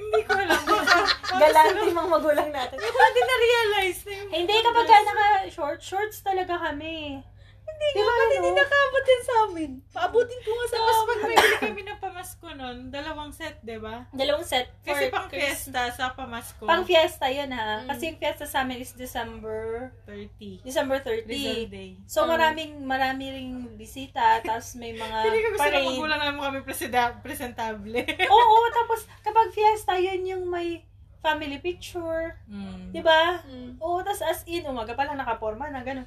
Hindi 0.00 0.20
ko 0.24 0.32
alam. 0.32 0.62
Galante 1.40 1.86
mga 1.92 2.10
magulang 2.10 2.50
natin. 2.50 2.76
Hindi 2.80 2.90
ko 2.90 2.98
din 3.12 3.26
na-realize 3.28 4.00
na 4.00 4.12
yung... 4.16 4.30
Hindi, 4.32 4.54
kapag 4.64 4.86
ka 4.88 4.98
naka-short, 5.04 5.80
shorts 5.84 6.18
talaga 6.24 6.54
kami. 6.56 7.20
Hindi 7.80 7.96
Di 7.96 8.00
nga, 8.02 8.12
ba't 8.12 8.28
hindi 8.30 8.44
ano? 8.46 8.60
nakaabot 8.60 9.04
yan 9.06 9.22
sa 9.22 9.34
amin? 9.42 9.70
Paabutin 9.88 10.40
ko 10.44 10.50
nga 10.52 10.66
sa 10.66 10.76
Tapos 10.76 10.98
pag 11.00 11.20
may 11.22 11.32
bili 11.34 11.56
kami 11.58 11.82
ng 11.82 11.98
pamasko 11.98 12.48
nun, 12.52 12.76
dalawang 12.86 13.32
set, 13.32 13.56
di 13.62 13.78
ba? 13.78 14.04
Dalawang 14.12 14.44
set 14.44 14.68
for 14.76 14.92
Kasi 14.92 15.04
pang 15.08 15.28
fiesta 15.28 15.82
sa 15.88 16.12
pamasko. 16.12 16.62
Pang 16.62 16.84
fiesta 16.84 17.26
yun 17.26 17.48
ha. 17.50 17.80
Mm. 17.80 17.88
Kasi 17.88 18.02
yung 18.06 18.18
fiesta 18.18 18.44
sa 18.44 18.60
amin 18.60 18.78
is 18.78 18.92
December 18.92 19.88
30. 20.04 20.60
December 20.60 21.00
Rizal 21.24 21.24
30. 21.64 21.72
Day. 21.72 21.90
So 22.04 22.22
Mm. 22.22 22.28
maraming 22.28 22.70
marami 22.84 23.24
ring 23.32 23.50
bisita, 23.74 24.44
tapos 24.44 24.76
may 24.76 24.92
mga 24.92 25.16
Hindi 25.24 25.40
ko 25.40 25.48
gusto 25.50 25.64
na 25.66 25.80
magulang 25.80 26.20
namin 26.20 26.40
kami 26.42 26.58
presida- 26.60 27.16
presentable. 27.18 27.96
Oo, 28.30 28.56
tapos 28.76 29.08
kapag 29.20 29.48
fiesta, 29.50 29.96
yun 29.96 30.28
yung 30.28 30.44
may 30.46 30.84
family 31.18 31.56
picture. 31.58 32.36
mm. 32.44 32.92
Di 32.92 33.00
ba? 33.00 33.40
Mm. 33.42 33.76
Oo, 33.76 34.00
tapos 34.00 34.20
as 34.20 34.40
in, 34.44 34.64
umaga 34.64 34.92
pa 34.92 35.04
lang 35.04 35.16
nakaporma 35.16 35.68
na 35.68 35.80
gano'n. 35.80 36.04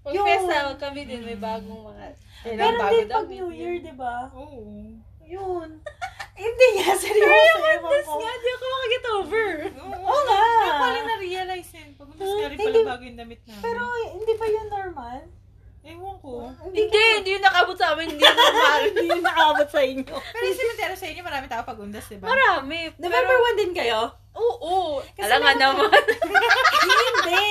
Pag 0.00 0.12
Yung- 0.16 0.26
pesa, 0.26 0.56
kami 0.76 1.00
din 1.04 1.20
may 1.22 1.36
bagong 1.36 1.82
mga... 1.84 2.04
Eh, 2.40 2.56
Pero 2.56 2.72
bago 2.74 2.88
hindi 2.88 3.04
daw, 3.04 3.20
pag 3.20 3.28
New 3.28 3.48
Year, 3.52 3.74
di 3.78 3.92
ba? 3.92 4.32
Oo. 4.32 4.60
Yun. 5.20 5.68
hindi 6.40 6.66
nga, 6.74 6.90
seryoso. 6.96 7.58
ewan 7.60 7.78
Tapos 7.84 8.08
ko. 8.08 8.16
nga, 8.16 8.32
di 8.32 8.48
ako 8.48 8.64
makaget 8.66 9.04
over. 9.12 9.48
Oo 9.76 10.18
nga. 10.24 10.40
Kaya 10.40 10.72
pala 10.74 11.00
na-realize 11.04 11.70
yun. 11.70 11.88
Pag 11.94 12.08
umas 12.10 12.30
ka 12.32 12.46
rin 12.48 12.56
pala 12.56 12.64
Hindi- 12.66 12.88
bago 12.88 13.02
yung 13.04 13.18
damit 13.18 13.40
namin. 13.44 13.62
Pero 13.62 13.80
hindi 14.10 14.32
ba 14.34 14.46
yun 14.48 14.68
normal? 14.68 15.18
Ewan 15.80 16.16
ko. 16.20 16.32
Hindi, 16.66 17.00
hindi 17.16 17.30
yung 17.32 17.44
nakabot 17.44 17.72
sa 17.72 17.96
amin, 17.96 18.12
hindi 18.12 18.20
normal. 18.20 18.80
Hindi 18.84 19.04
yun 19.06 19.24
nakabot 19.24 19.68
sa 19.68 19.80
inyo. 19.80 20.12
Pero 20.12 20.44
yung 20.44 20.58
cemetery 20.58 20.92
sa 20.94 21.08
inyo, 21.08 21.22
marami 21.24 21.46
tao 21.48 21.62
pag-undas, 21.64 22.04
di 22.04 22.20
ba? 22.20 22.28
Marami. 22.28 22.92
November 22.96 23.36
1 23.52 23.60
din 23.60 23.72
kayo? 23.72 24.12
Oo. 24.40 25.04
Kasi 25.12 25.20
Alam 25.22 25.38
nga 25.38 25.52
naman. 25.54 25.92
hindi. 25.92 27.44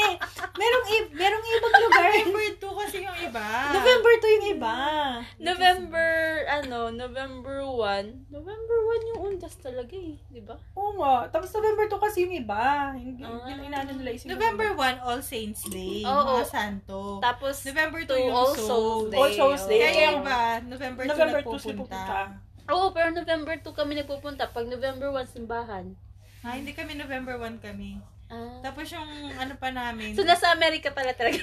Merong, 0.51 0.85
i- 0.89 1.11
merong 1.13 1.45
ibang 1.47 1.75
lugar. 1.79 2.09
November 2.11 2.45
2 2.51 2.79
kasi 2.81 2.97
yung 2.99 3.19
iba. 3.21 3.47
November 3.71 4.13
2 4.17 4.27
yung 4.33 4.47
iba. 4.51 4.75
November, 5.39 6.09
ano, 6.51 6.79
November 6.91 7.57
1. 7.63 8.27
November 8.27 8.77
1 8.97 9.09
yung 9.09 9.19
undas 9.25 9.55
talaga 9.55 9.93
eh. 9.93 10.19
Di 10.27 10.41
ba? 10.41 10.57
Oo 10.73 10.97
nga. 10.97 11.29
Tapos 11.29 11.53
November 11.53 11.85
2 11.87 11.95
kasi 12.01 12.17
yung 12.21 12.35
iba. 12.35 12.91
Hindi, 12.91 13.21
Ah. 13.21 13.47
yung 13.47 13.63
inaano 13.63 13.91
nila 13.93 14.09
is 14.11 14.25
yung 14.25 14.35
November 14.35 14.69
1, 14.73 14.97
All 14.99 15.21
Saints 15.21 15.63
Day. 15.65 16.03
Oo. 16.03 16.35
Mga 16.35 16.45
santo. 16.45 16.99
Tapos, 17.19 17.55
November 17.63 18.01
2 18.01 18.09
to 18.09 18.15
yung 18.17 18.35
All 18.35 18.51
Souls 18.51 19.07
Day. 19.07 19.15
All 19.15 19.31
Souls 19.31 19.63
Day. 19.63 19.79
Kaya 19.79 19.93
yung 20.11 20.19
iba, 20.21 20.39
November 20.65 21.03
2 21.03 21.09
November 21.09 21.39
2 21.39 21.45
nagpupunta. 21.45 21.61
sila 21.61 21.77
pupunta. 21.77 22.21
Oo, 22.69 22.85
pero 22.91 23.07
November 23.09 23.55
2 23.55 23.71
kami 23.71 23.93
nagpupunta. 23.95 24.43
Pag 24.49 24.65
November 24.67 25.07
1, 25.09 25.23
simbahan. 25.25 25.85
Ah, 26.39 26.55
hindi 26.55 26.71
kami 26.71 26.95
November 26.95 27.35
1 27.35 27.59
kami. 27.59 27.99
Ah. 28.29 28.61
Tapos 28.61 28.85
yung 28.87 29.09
ano 29.35 29.53
pa 29.57 29.69
namin. 29.69 30.13
So, 30.13 30.23
nasa 30.23 30.53
Amerika 30.53 30.93
pala 30.93 31.11
talaga. 31.11 31.41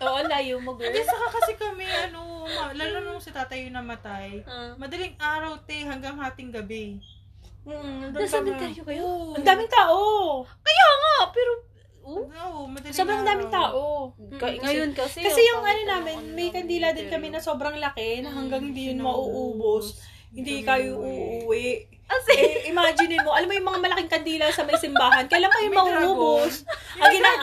Oo, 0.00 0.20
layo 0.24 0.60
mo, 0.60 0.76
girl. 0.76 0.88
Hindi, 0.88 1.02
saka 1.02 1.26
kasi 1.28 1.52
kami, 1.56 1.84
ano, 1.84 2.44
ma- 2.44 2.72
lalo 2.72 3.02
nung 3.02 3.20
si 3.20 3.32
tatay 3.32 3.68
yung 3.68 3.76
namatay. 3.76 4.40
Ah. 4.44 4.72
Madaling 4.76 5.16
araw, 5.16 5.60
te, 5.64 5.82
hanggang 5.82 6.16
hating 6.16 6.48
gabi. 6.50 7.00
Mm, 7.60 8.16
Nasa 8.16 8.40
cemetery 8.40 8.72
kayo? 8.80 9.36
Ang 9.36 9.44
daming 9.44 9.68
tao. 9.68 10.00
Kaya 10.44 10.86
nga, 10.96 11.16
pero... 11.28 11.52
Oh? 12.00 12.24
Oo, 12.24 12.60
madaling 12.64 12.96
Sobrang 12.96 13.20
araw. 13.20 13.28
daming 13.28 13.52
tao. 13.52 13.80
Ka- 14.40 14.56
ngayon 14.56 14.90
kasi... 14.96 15.20
Kasi 15.20 15.40
yung 15.44 15.60
ano 15.60 15.82
namin, 15.84 16.16
may 16.32 16.48
kandila 16.48 16.96
din 16.96 17.12
kami 17.12 17.28
na 17.28 17.38
sobrang 17.38 17.76
laki 17.76 18.24
na 18.24 18.32
hanggang 18.32 18.72
hindi 18.72 18.88
yun 18.88 19.04
mauubos. 19.04 20.00
Hindi 20.32 20.64
Hindi 20.64 20.64
kayo 20.64 20.96
uuwi. 20.96 21.68
Kasi, 22.10 22.34
Eh, 22.34 22.66
imagine 22.66 23.22
mo, 23.22 23.30
alam 23.30 23.46
mo 23.46 23.54
yung 23.54 23.68
mga 23.68 23.80
malaking 23.80 24.10
kandila 24.10 24.50
sa 24.50 24.62
may 24.62 24.74
simbahan, 24.74 25.24
kailan 25.24 25.46
May 25.52 25.70
mauubos? 25.70 26.66
Ang 26.98 27.10
gina- 27.12 27.38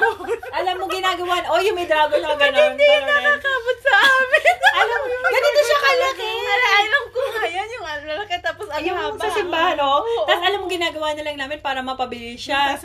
alam 0.51 0.75
mo 0.75 0.85
ginagawa, 0.85 1.39
oh, 1.47 1.59
yung 1.59 1.71
may 1.73 1.87
dragon 1.87 2.19
na 2.19 2.35
gano'n. 2.35 2.75
hindi 2.75 2.83
nakakabot 2.83 3.77
sa 3.79 3.93
amin. 3.95 4.55
Alam 4.77 4.99
mo, 5.01 5.15
ganito 5.25 5.61
siya 5.63 5.79
kalaki. 5.81 6.29
Ala, 6.45 6.67
alam 6.77 7.03
ko 7.09 7.19
nga 7.25 7.43
yan, 7.47 7.67
yung 7.71 7.85
ano, 7.87 8.03
lalaki 8.05 8.33
tapos 8.37 8.67
ang 8.69 8.83
Yung 8.83 8.93
haba. 8.95 9.17
sa 9.17 9.29
simbahan, 9.33 9.77
oh. 9.79 9.97
Oo, 9.97 10.27
Tapos 10.27 10.37
oo. 10.37 10.45
alam 10.45 10.59
mo, 10.59 10.67
ginagawa 10.67 11.07
na 11.11 11.23
lang 11.23 11.37
namin 11.39 11.59
para 11.59 11.79
mapabilis 11.81 12.37
Siya. 12.37 12.77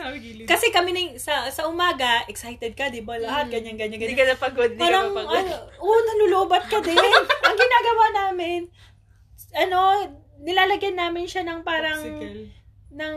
Kasi 0.46 0.70
kami 0.70 0.90
na, 0.90 1.00
sa, 1.18 1.50
sa 1.50 1.66
umaga, 1.66 2.24
excited 2.26 2.72
ka, 2.72 2.88
di 2.88 3.02
ba? 3.02 3.18
Lahat, 3.18 3.44
Mm. 3.44 3.52
ganyan, 3.52 3.76
ganyan, 3.76 3.98
Hindi 3.98 4.14
ganyan. 4.14 4.32
ka 4.32 4.40
napagod, 4.40 4.70
hindi 4.72 4.80
ka 4.80 5.02
napagod. 5.04 5.36
ano, 5.36 5.52
oo, 5.78 5.96
nanulobat 6.00 6.64
ka 6.64 6.78
din. 6.80 6.96
Ang 7.44 7.56
ginagawa 7.58 8.04
namin, 8.14 8.60
ano, 9.52 9.78
nilalagyan 10.42 10.98
namin 10.98 11.30
siya 11.30 11.46
ng 11.46 11.62
parang, 11.62 12.02
Popsicle. 12.02 12.50
ng 12.92 13.16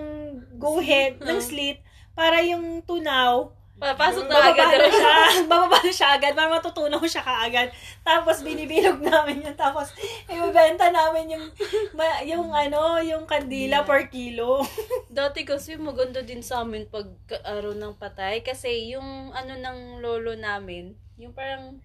go 0.62 0.78
head, 0.80 1.18
ng 1.28 1.40
slit, 1.42 1.82
para 2.14 2.40
yung 2.46 2.86
tunaw, 2.86 3.52
Papasok 3.76 4.32
na 4.32 4.56
agad. 4.56 4.72
na 4.72 4.88
siya, 4.88 5.16
bababa 5.52 5.84
na 5.84 5.92
siya 5.92 6.16
agad, 6.16 6.32
para 6.32 6.48
matutunaw 6.48 7.04
siya 7.04 7.28
kaagad. 7.28 7.76
Tapos 8.08 8.40
binibilog 8.40 9.04
namin 9.04 9.44
yun, 9.44 9.52
tapos 9.52 9.92
ibebenta 10.32 10.88
namin 10.96 11.36
yung, 11.36 11.46
ma- 11.92 12.24
yung 12.24 12.56
ano, 12.56 13.04
yung 13.04 13.28
kandila 13.28 13.84
per 13.84 14.08
kilo. 14.08 14.64
Dati 15.12 15.44
kasi 15.44 15.76
maganda 15.76 16.24
din 16.24 16.40
sa 16.40 16.64
amin 16.64 16.88
pag 16.88 17.12
araw 17.44 17.76
ng 17.76 18.00
patay. 18.00 18.48
Kasi 18.48 18.96
yung 18.96 19.36
ano 19.36 19.60
ng 19.60 20.00
lolo 20.00 20.40
namin, 20.40 20.96
yung 21.20 21.36
parang, 21.36 21.84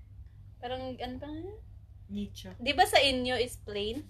parang, 0.63 0.95
ano 0.95 1.15
ba? 1.19 1.27
nga? 1.27 1.55
Nicho. 2.07 2.55
Di 2.63 2.71
ba 2.71 2.87
sa 2.87 3.03
inyo 3.03 3.35
is 3.35 3.59
plain? 3.67 4.07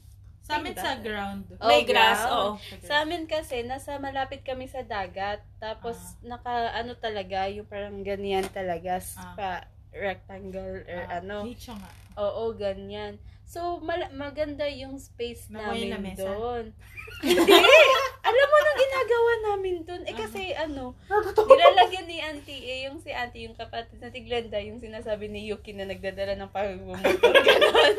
Sa 0.51 0.59
amin 0.59 0.75
sa 0.75 0.93
ground. 0.97 1.45
Oh, 1.57 1.65
May 1.65 1.83
grass, 1.85 2.21
oo. 2.27 2.49
Sa 2.83 2.95
amin 3.01 3.25
kasi, 3.25 3.63
nasa 3.63 3.97
malapit 3.97 4.43
kami 4.43 4.67
sa 4.67 4.83
dagat. 4.83 5.41
Tapos, 5.57 5.95
Ah. 5.97 6.37
naka, 6.37 6.53
ano 6.75 6.93
talaga, 6.95 7.47
yung 7.47 7.65
parang 7.65 8.03
ganyan 8.03 8.45
talaga. 8.47 8.99
s- 8.99 9.15
Ah. 9.17 9.63
Rectangle 9.91 10.83
or 10.83 11.03
Ah, 11.03 11.19
ano. 11.19 11.45
Nicho 11.45 11.75
nga. 11.75 11.91
Oo, 12.17 12.53
ganyan. 12.53 13.19
So, 13.45 13.83
mal- 13.83 14.15
maganda 14.15 14.63
yung 14.65 14.95
space 14.95 15.51
Naway 15.51 15.91
namin 15.91 16.15
na 16.15 16.23
doon. 16.23 16.65
Hindi! 17.27 17.59
Alam 18.23 18.47
mo 18.47 18.59
nang 18.61 18.79
ginagawa 18.79 19.33
namin 19.45 19.77
doon? 19.83 20.03
Eh 20.07 20.15
kasi 20.15 20.55
ano, 20.55 20.95
nilalagyan 21.37 22.07
ni 22.07 22.23
Auntie, 22.23 22.63
eh, 22.63 22.79
yung 22.87 23.03
si 23.03 23.11
Auntie, 23.11 23.51
yung 23.51 23.59
kapatid 23.59 23.99
na 23.99 24.09
tiglanda, 24.09 24.57
yung 24.57 24.79
sinasabi 24.79 25.27
ni 25.27 25.51
Yuki 25.51 25.75
na 25.75 25.85
nagdadala 25.85 26.39
ng 26.39 26.49
pagmumotor, 26.49 27.11
gano'n. 27.43 27.95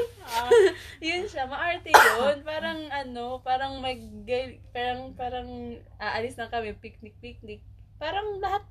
yun 0.99 1.27
siya, 1.27 1.45
maarte 1.45 1.91
yun. 1.91 2.39
Parang 2.41 2.87
ano, 2.87 3.43
parang 3.43 3.83
mag, 3.83 3.99
parang, 4.71 5.11
parang 5.13 5.49
aalis 5.99 6.39
na 6.39 6.47
kami, 6.47 6.71
picnic-picnic. 6.73 7.59
Parang 7.99 8.39
lahat, 8.39 8.63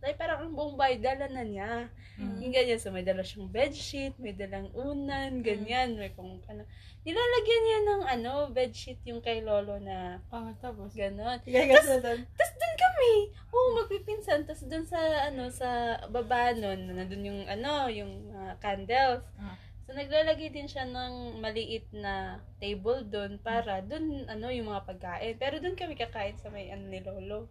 ay 0.00 0.14
parang 0.14 0.38
ang 0.42 0.52
buong 0.52 0.74
bahay, 0.74 0.96
dala 0.96 1.26
na 1.26 1.42
niya. 1.42 1.88
Mm. 2.16 2.38
Yung 2.40 2.52
ganyan, 2.52 2.78
so 2.78 2.88
may 2.88 3.02
dala 3.02 3.20
siyang 3.20 3.48
bedsheet, 3.48 4.16
may 4.16 4.32
dalang 4.32 4.68
unan, 4.72 5.40
ganyan, 5.40 5.96
may 5.96 6.12
kung 6.12 6.40
ano. 6.46 6.64
Nilalagyan 7.02 7.62
niya 7.62 7.80
ng 7.82 8.02
ano, 8.10 8.32
bedsheet 8.50 8.98
yung 9.04 9.20
kay 9.20 9.38
Lolo 9.40 9.78
na 9.78 10.18
Oh, 10.28 10.50
tapos. 10.58 10.90
ganon. 10.92 11.38
Gagas 11.44 11.86
na 11.86 11.98
doon. 12.00 12.20
Tapos 12.26 12.52
doon 12.54 12.74
kami, 12.76 13.12
oo, 13.48 13.68
magpipinsan. 13.76 14.40
Tapos 14.42 14.64
doon 14.64 14.84
sa, 14.84 14.98
ano, 15.24 15.48
sa 15.48 15.68
baba 16.06 16.50
nun, 16.50 16.92
nandun 16.92 17.22
yung, 17.24 17.40
ano, 17.46 17.86
yung 17.86 18.12
ah, 18.32 18.58
candles. 18.58 19.22
Ah. 19.38 19.54
So, 19.86 19.94
naglalagay 19.94 20.50
din 20.50 20.66
siya 20.66 20.82
ng 20.82 21.38
maliit 21.38 21.86
na 21.94 22.42
table 22.58 23.06
doon 23.06 23.38
para 23.38 23.78
doon, 23.80 24.26
ano, 24.26 24.50
yung 24.50 24.66
mga 24.66 24.82
pagkain. 24.82 25.38
Pero 25.38 25.62
doon 25.62 25.78
kami 25.78 25.94
kakain 25.94 26.34
sa 26.36 26.50
may, 26.50 26.74
ano, 26.74 26.90
ni 26.90 26.98
Lolo. 27.00 27.46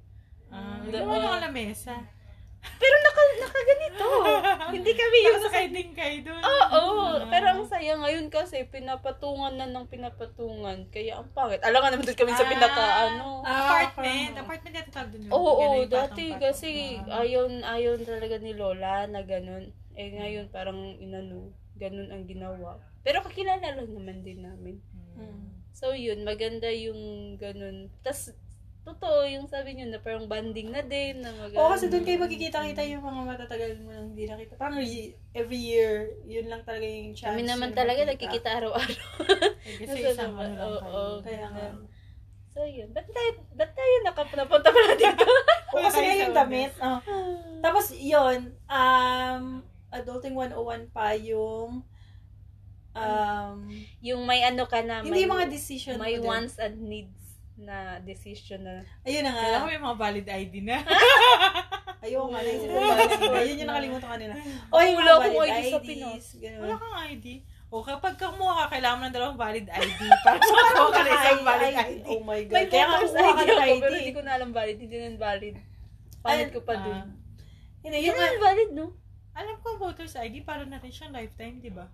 Ah, 0.52 0.84
Mm, 0.84 0.92
doon. 0.92 1.40
lamesa. 1.42 1.96
Pero 2.76 2.96
naka, 3.00 3.22
nakaganito. 3.40 4.08
Hindi 4.76 4.92
kami 4.92 5.18
yung 5.24 5.40
sa 5.40 5.52
kaiding 5.52 5.92
kayo 5.92 6.18
doon. 6.24 6.42
Oo, 6.42 6.84
Ah. 7.16 7.28
pero 7.28 7.46
ang 7.50 7.64
saya 7.64 7.96
ngayon 7.96 8.28
kasi 8.28 8.66
pinapatungan 8.66 9.56
na 9.56 9.68
ng 9.68 9.88
pinapatungan. 9.88 10.90
Kaya 10.90 11.18
ang 11.18 11.30
pangit. 11.32 11.62
Alam 11.62 11.80
nga 11.80 11.90
naman 11.90 12.06
doon 12.06 12.18
kami 12.18 12.32
sa 12.32 12.44
Ah, 12.44 12.50
pinaka 12.50 12.84
ano. 13.06 13.26
Ah, 13.42 13.56
apartment. 13.56 14.34
Apartment 14.36 14.74
yata 14.76 14.92
tawag 14.92 15.10
doon. 15.12 15.30
Oo, 15.30 15.52
Ganun 15.56 15.78
yung 15.78 15.90
dati 15.90 16.04
patong-patong. 16.28 16.42
kasi 16.42 16.70
Ah. 17.04 17.22
ayon 17.22 17.52
ayon 17.62 18.00
talaga 18.02 18.36
ni 18.38 18.52
Lola 18.52 19.06
na 19.06 19.22
ganun. 19.22 19.66
Eh 19.94 20.12
ngayon 20.12 20.50
parang 20.50 20.76
inano, 20.98 21.50
ganun 21.76 22.10
ang 22.10 22.26
ginawa. 22.26 22.76
Pero 23.02 23.22
kakilala 23.22 23.64
lang 23.72 23.90
naman 23.90 24.22
din 24.22 24.42
namin. 24.42 24.76
Mm. 25.16 25.56
So 25.72 25.92
yun, 25.92 26.24
maganda 26.24 26.68
yung 26.68 27.00
ganun. 27.36 27.88
Tas 28.02 28.32
totoo 28.86 29.26
yung 29.26 29.50
sabi 29.50 29.74
niyo 29.74 29.90
na 29.90 29.98
parang 29.98 30.30
banding 30.30 30.70
na 30.70 30.86
din 30.86 31.18
na 31.26 31.34
mag 31.34 31.50
Oo, 31.58 31.74
kasi 31.74 31.90
doon 31.90 32.06
kayo 32.06 32.22
magkikita-kita 32.22 32.86
yung 32.86 33.02
mga 33.02 33.22
matatagal 33.34 33.82
mo 33.82 33.90
nang 33.90 34.14
hindi 34.14 34.30
nakita. 34.30 34.62
Parang 34.62 34.78
every 35.34 35.58
year, 35.58 36.14
yun 36.30 36.46
lang 36.46 36.62
talaga 36.62 36.86
yung 36.86 37.18
chance. 37.18 37.34
Kami 37.34 37.50
naman 37.50 37.74
na 37.74 37.82
talaga 37.82 38.06
nagkikita 38.06 38.50
araw-araw. 38.62 39.10
Kasi 39.82 39.98
isang 40.06 40.38
ano 40.38 40.54
lang 40.54 40.70
oo, 40.70 40.78
kayo. 40.78 40.94
oo. 40.94 41.18
Kaya 41.26 41.46
nga. 41.50 41.68
So 42.54 42.62
yun, 42.62 42.94
ba't 42.94 43.10
tayo, 43.10 43.30
ba't 43.58 43.72
tayo 43.74 43.94
nakap- 44.06 44.38
napunta 44.38 44.70
pala 44.70 44.94
dito? 44.94 45.26
Kasi 45.76 45.98
Tayo 46.00 46.06
nga 46.06 46.16
yung 46.22 46.38
damit. 46.38 46.72
Oh. 46.80 47.00
Tapos, 47.66 47.86
yun, 47.92 48.54
um, 48.70 49.44
Adulting 49.92 50.38
101 50.38 50.94
pa 50.94 51.18
yung, 51.18 51.82
um, 52.94 53.60
yung 54.00 54.22
may 54.24 54.46
ano 54.46 54.64
ka 54.70 54.80
na, 54.86 55.02
hindi 55.02 55.26
may, 55.26 55.28
mga 55.28 55.46
decision 55.50 55.98
may 55.98 56.22
wants 56.22 56.62
and 56.62 56.80
needs 56.86 57.25
na 57.56 57.76
decision 58.00 58.62
na. 58.62 58.84
Ayun 59.02 59.24
na 59.24 59.32
nga. 59.32 59.42
Kaya 59.42 59.60
ko 59.60 59.68
may 59.68 59.80
mga 59.80 59.98
valid 59.98 60.28
ID 60.28 60.54
na. 60.62 60.78
Ayoko 62.04 62.28
nga, 62.30 62.42
naisip 62.42 62.68
ko 62.68 62.78
valid 62.78 63.12
ID. 63.12 63.48
Yun 63.48 63.58
yung 63.58 63.70
nakalimutan 63.70 64.10
kanina. 64.12 64.34
O, 64.70 64.76
yung 64.78 64.98
Wala 64.98 65.08
mga 65.08 65.18
akong 65.18 65.36
valid 65.36 65.56
ID 65.56 65.72
sa 66.20 66.36
ganun. 66.38 66.62
Wala 66.62 66.76
kang 66.76 66.98
ID. 67.10 67.28
O 67.66 67.82
kapag 67.82 68.16
kumuha 68.16 68.54
ka, 68.56 68.66
kailangan 68.72 68.98
mo 68.98 69.04
ng 69.04 69.16
dalawang 69.16 69.40
valid 69.40 69.68
ID. 69.68 70.00
Para 70.26 70.38
makakuha 70.38 70.90
ka 70.90 71.02
ng 71.02 71.12
isang 71.12 71.44
valid 71.44 71.76
ID. 71.76 72.04
Oh 72.06 72.22
my 72.22 72.42
God. 72.46 72.54
May 72.54 72.66
Kaya 72.68 72.84
nga 72.84 72.94
voters 72.94 73.12
kumuha 73.12 73.26
ka 73.26 73.36
ID 73.36 73.42
ng 73.42 73.56
ako, 73.56 73.66
ID. 73.66 73.82
pero 73.82 73.94
hindi 73.96 74.14
ko 74.14 74.22
na 74.22 74.32
alam 74.34 74.50
valid. 74.52 74.78
Hindi 74.78 74.96
na 74.96 75.08
valid. 75.18 75.56
Palit 76.22 76.50
ko 76.52 76.60
pa 76.62 76.74
Ah. 76.74 76.82
dun. 76.82 77.08
Hindi, 77.82 77.96
Hindi 77.96 78.08
yun 78.08 78.16
na 78.16 78.40
valid, 78.42 78.70
no? 78.74 78.86
Alam 79.36 79.56
ko 79.60 79.68
voters 79.76 80.14
ID, 80.16 80.36
para 80.42 80.64
na 80.64 80.78
rin 80.78 80.90
siyang 80.90 81.12
lifetime, 81.12 81.60
di 81.60 81.70
ba? 81.70 81.86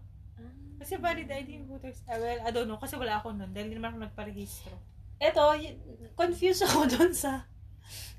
Kasi 0.77 0.97
valid 0.97 1.29
ID 1.29 1.49
yung 1.55 1.67
voters. 1.67 2.01
Ah, 2.05 2.17
well, 2.17 2.39
I 2.41 2.49
don't 2.49 2.65
know. 2.65 2.77
Kasi 2.77 2.97
wala 2.97 3.17
ako 3.17 3.31
nun. 3.31 3.53
Dahil 3.53 3.69
hindi 3.69 3.77
naman 3.77 3.93
ako 3.93 3.99
nagparehistro. 4.03 4.73
Eto, 5.21 5.53
confused 6.15 6.65
ako 6.67 6.89
dun 6.89 7.13
sa 7.13 7.45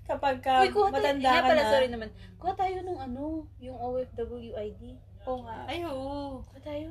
kapag 0.03 0.39
ka 0.39 0.61
Uy, 0.61 0.71
kuha 0.71 0.89
tayo. 0.89 0.95
matanda 0.95 1.25
Nga 1.25 1.35
ka 1.37 1.49
pala, 1.49 1.63
na. 1.63 1.71
sorry 1.71 1.89
naman. 1.89 2.09
Kuha 2.37 2.53
tayo 2.55 2.77
nung 2.83 2.99
ano, 2.99 3.23
yung 3.59 3.77
OFW 3.77 4.51
ID. 4.53 4.83
Oo 5.25 5.47
nga. 5.47 5.63
Ay, 5.65 5.83
oo. 5.83 6.43
Kuha 6.43 6.61
tayo. 6.61 6.91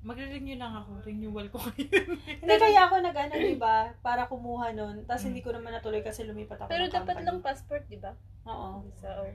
Magre-renew 0.00 0.60
lang 0.60 0.72
ako. 0.74 1.00
Renewal 1.00 1.48
ko 1.48 1.56
ngayon. 1.58 2.08
Hindi 2.44 2.54
kaya 2.54 2.84
ako 2.84 2.94
nag-ano, 3.00 3.34
di 3.34 3.56
ba? 3.56 3.96
Para 4.00 4.28
kumuha 4.28 4.70
nun. 4.70 5.08
Tapos 5.08 5.24
hindi 5.24 5.40
ko 5.40 5.48
naman 5.50 5.72
natuloy 5.72 6.04
kasi 6.04 6.22
lumipat 6.22 6.60
ako 6.60 6.68
Pero 6.68 6.84
ng 6.84 6.92
dapat 6.92 7.16
company. 7.16 7.26
lang 7.26 7.38
passport, 7.40 7.84
di 7.86 7.96
ba? 7.96 8.12
Oo. 8.44 8.84
Sa 8.94 9.08
or... 9.16 9.32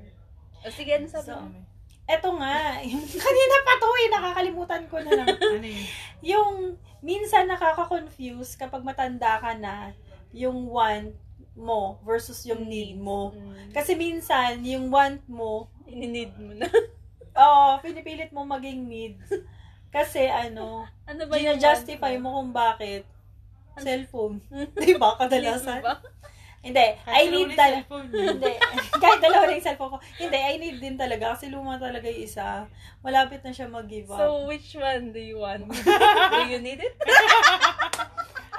O 0.60 0.70
sige, 0.70 0.91
ano 0.93 1.10
sabi 1.10 1.26
So, 1.26 1.41
mo? 1.41 1.49
Eto 2.10 2.34
nga, 2.41 2.82
yung 2.82 3.05
kanina 3.24 3.55
pa 3.62 3.74
to 3.78 3.89
eh, 3.93 4.10
nakakalimutan 4.10 4.84
ko 4.89 4.97
na 5.05 5.12
lang. 5.14 5.28
ano 5.38 5.68
yun? 5.70 5.86
yung 6.26 6.53
minsan 7.05 7.45
nakaka-confuse 7.45 8.57
kapag 8.57 8.82
matanda 8.82 9.38
ka 9.38 9.53
na, 9.53 9.93
yung 10.34 10.66
want 10.66 11.14
mo 11.53 12.01
versus 12.01 12.41
yung 12.49 12.66
need 12.66 12.97
mo. 12.97 13.30
Mm. 13.38 13.70
Kasi 13.70 13.93
minsan, 13.93 14.66
yung 14.66 14.89
want 14.89 15.22
mo, 15.30 15.70
Ininid 15.89 16.38
mo 16.38 16.53
na. 16.53 16.70
oo, 17.43 17.82
pinipilit 17.82 18.30
mo 18.30 18.45
maging 18.45 18.86
needs. 18.86 19.26
Kasi 19.89 20.30
ano, 20.30 20.86
ano 21.10 21.22
ba 21.26 21.36
yung 21.38 21.57
gina-justify 21.57 22.18
want 22.18 22.24
mo 22.24 22.30
kung 22.41 22.51
bakit. 22.53 23.03
Cellphone. 23.80 24.43
Di 24.76 24.99
ba? 24.99 25.16
Need 25.16 25.20
Kadalasan. 25.24 25.82
Hindi. 26.60 26.88
I 27.07 27.24
need 27.32 27.55
talaga. 27.55 27.88
Hindi. 28.12 28.53
Kahit 29.03 29.20
dalawa 29.24 29.47
na 29.47 29.55
yung 29.55 29.64
cellphone 29.64 29.91
ko. 29.95 29.97
Hindi, 30.20 30.38
I 30.38 30.55
need 30.60 30.78
din 30.84 30.99
talaga. 30.99 31.36
Kasi 31.36 31.47
luma 31.47 31.80
talaga 31.80 32.03
yung 32.12 32.24
isa. 32.28 32.68
Malapit 32.99 33.39
na 33.47 33.55
siya 33.55 33.72
mag-give 33.72 34.12
up. 34.12 34.20
So, 34.20 34.43
which 34.43 34.76
one 34.76 35.16
do 35.16 35.24
you 35.24 35.39
want? 35.39 35.72
do 36.36 36.41
you 36.51 36.60
need 36.60 36.84
it? 36.84 36.95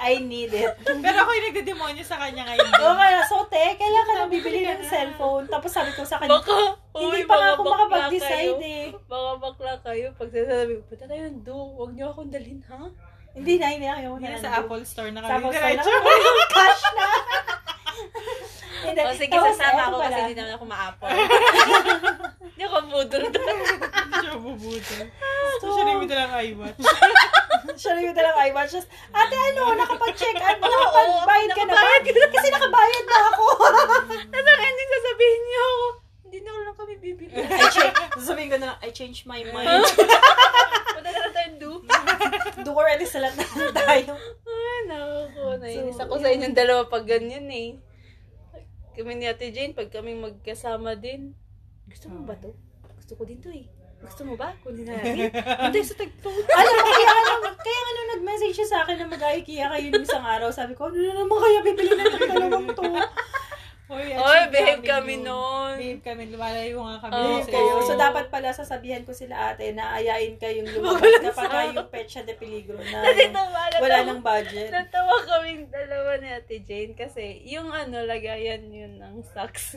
I 0.01 0.17
need 0.17 0.49
it. 0.49 0.73
Pero 0.81 1.17
ako 1.21 1.29
yung 1.29 1.47
nagdedemonyo 1.53 2.01
sa 2.01 2.17
kanya 2.17 2.41
ngayon. 2.49 2.73
Oo 2.73 2.97
kaya, 2.97 3.21
so 3.21 3.45
te, 3.45 3.61
kailan 3.77 4.01
ka 4.09 4.13
nang 4.17 4.33
bibili 4.33 4.65
ng 4.65 4.81
cellphone? 4.81 5.45
Tapos 5.45 5.69
sabi 5.69 5.93
ko 5.93 6.01
sa 6.01 6.17
kanya, 6.17 6.41
Baka, 6.41 6.73
hindi 6.97 7.21
uy, 7.21 7.29
pa 7.29 7.37
nga 7.37 7.49
ako 7.53 7.61
makapag-decide 7.69 8.61
eh. 8.65 8.85
Baka 9.05 9.29
bakla 9.37 9.77
kayo. 9.85 10.09
Pag 10.17 10.33
sasabi 10.33 10.71
ko, 10.73 10.81
punta 10.89 11.05
tayo 11.05 11.21
ng 11.29 11.39
do. 11.45 11.53
Huwag 11.77 11.93
niyo 11.93 12.09
akong 12.09 12.33
dalhin, 12.33 12.65
ha? 12.65 12.89
Hindi 13.31 13.53
na, 13.61 13.65
hindi 13.71 13.85
na 13.87 13.95
kayo 14.01 14.17
Hindi 14.17 14.27
na 14.27 14.41
sa 14.41 14.57
Apple 14.57 14.83
Store 14.89 15.13
na 15.13 15.21
Sa 15.21 15.37
kami. 15.37 15.53
Apple 15.53 15.53
Store 15.53 15.77
na 15.77 15.83
kami. 15.85 16.43
Cash 16.49 16.85
na. 16.97 17.07
Hindi, 18.81 19.01
O 19.01 19.13
sige, 19.13 19.31
tapos 19.31 19.53
sasama 19.53 19.81
ako 19.87 19.97
kasi 19.99 20.19
hindi 20.21 20.35
naman 20.35 20.53
ako 20.55 20.65
ma-apple. 20.65 21.11
Hindi 22.51 22.63
ako 22.67 22.77
budol 22.93 23.23
doon. 23.25 23.57
Hindi 23.57 24.17
siya 24.21 24.33
bubuto. 24.37 24.95
So, 25.57 25.65
siya 25.73 25.83
rin 25.83 25.97
yung 25.97 26.05
dalang 26.05 26.33
iWatch. 26.35 26.77
Siya 27.73 27.91
rin 27.95 28.03
yung 28.05 28.13
dalang 28.13 28.37
iWatch. 28.37 28.71
Just, 28.71 28.85
Ate, 29.09 29.33
ano, 29.33 29.73
nakapag-check 29.73 30.37
out, 30.37 30.59
Oo, 30.59 30.69
nakapag-bayad 30.69 31.49
ka 31.49 31.63
na 31.63 31.73
ba? 31.73 31.79
nakabayad 31.79 32.03
ka 32.03 32.11
na. 32.13 32.27
Kasi 32.29 32.47
nakabayad 32.49 33.05
na 33.07 33.17
ako. 33.31 33.45
Tapos 34.31 34.45
ang 34.45 34.61
ending 34.61 34.91
sasabihin 34.91 35.41
niyo 35.41 35.61
ako, 35.61 35.81
hindi 36.21 36.37
na 36.37 36.49
lang 36.53 36.75
kami 36.75 36.93
bibili. 36.95 37.31
I 37.33 37.65
change, 37.67 37.95
sasabihin 38.13 38.47
ko 38.47 38.57
na 38.57 38.65
lang, 38.67 38.77
I 38.77 38.89
changed 38.91 39.23
my 39.25 39.41
mind. 39.41 39.81
Punta 40.91 41.09
na 41.09 41.19
lang 41.19 41.33
tayong 41.33 41.57
do. 41.57 41.71
Do 42.61 42.71
already 42.71 43.09
sa 43.09 43.25
lahat 43.25 43.41
na 43.41 43.73
tayo. 43.73 44.13
Ay, 44.45 44.79
naku. 44.85 45.41
Nainis 45.57 45.97
ako 45.97 46.13
sa 46.19 46.29
inyong 46.29 46.53
dalawa 46.53 46.85
pag 46.85 47.09
ganyan 47.09 47.49
eh. 47.49 47.81
Kami 49.01 49.17
ni 49.17 49.25
Ate 49.25 49.49
Jane, 49.49 49.73
pag 49.73 49.89
kami 49.89 50.13
magkasama 50.13 50.93
din, 50.93 51.33
gusto 51.89 52.05
mo 52.05 52.21
ba 52.21 52.37
to? 52.37 52.53
Gusto 53.01 53.17
ko 53.17 53.25
din 53.25 53.41
to 53.41 53.49
eh. 53.49 53.65
Gusto 53.97 54.21
mo 54.21 54.37
ba? 54.37 54.53
Kunin 54.61 54.85
na 54.85 54.93
natin. 55.01 55.33
Antay 55.33 55.81
sa 55.81 55.97
tagpo. 55.97 56.29
Alam 56.29 56.73
mo, 56.77 56.85
kaya 56.85 57.09
ano, 57.09 57.49
kaya 57.57 57.81
ano 57.81 57.99
nag-message 58.13 58.53
siya 58.53 58.67
sa 58.69 58.77
akin 58.85 59.01
na 59.01 59.09
mag-IKEA 59.09 59.73
kayo 59.73 59.85
nung 59.89 60.05
isang 60.05 60.21
araw. 60.21 60.53
Sabi 60.53 60.77
ko, 60.77 60.93
ano 60.93 61.01
na 61.01 61.17
naman 61.17 61.33
kaya 61.33 61.59
bibili 61.65 61.97
na 61.97 62.05
ng 62.07 62.29
dalawang 62.29 62.67
to? 62.69 62.83
Oy, 63.91 64.15
Oy, 64.15 64.39
namin 64.47 64.79
kami 64.81 65.15
yun. 65.19 65.27
nun. 65.27 65.75
Behave 65.75 65.99
kami. 66.01 66.23
Lumalayo 66.31 66.79
nga 66.79 66.97
kami. 67.03 67.11
Oo, 67.13 67.43
sa 67.43 67.51
kayo. 67.51 67.73
So, 67.83 67.93
dapat 67.93 68.31
pala 68.31 68.49
sasabihan 68.49 69.03
ko 69.03 69.11
sila 69.11 69.51
ate 69.51 69.75
na 69.75 69.99
ayain 69.99 70.39
kayong 70.39 70.71
lumabas 70.71 71.11
kapag 71.21 71.51
sa- 71.51 71.67
yung 71.67 71.91
petsa 71.91 72.23
de 72.23 72.31
peligro 72.33 72.79
na 72.79 73.03
ano, 73.03 73.39
wala 73.51 73.67
natawa- 73.75 74.07
nang 74.07 74.23
budget. 74.23 74.71
Natawa 74.71 75.15
kaming 75.21 75.67
dalawa 75.67 76.11
ni 76.17 76.27
Ate 76.31 76.63
Jane 76.63 76.95
kasi 76.95 77.43
yung 77.43 77.67
ano, 77.67 77.99
lagayan 78.01 78.63
yun 78.65 78.95
ng 78.95 79.27
socks. 79.27 79.75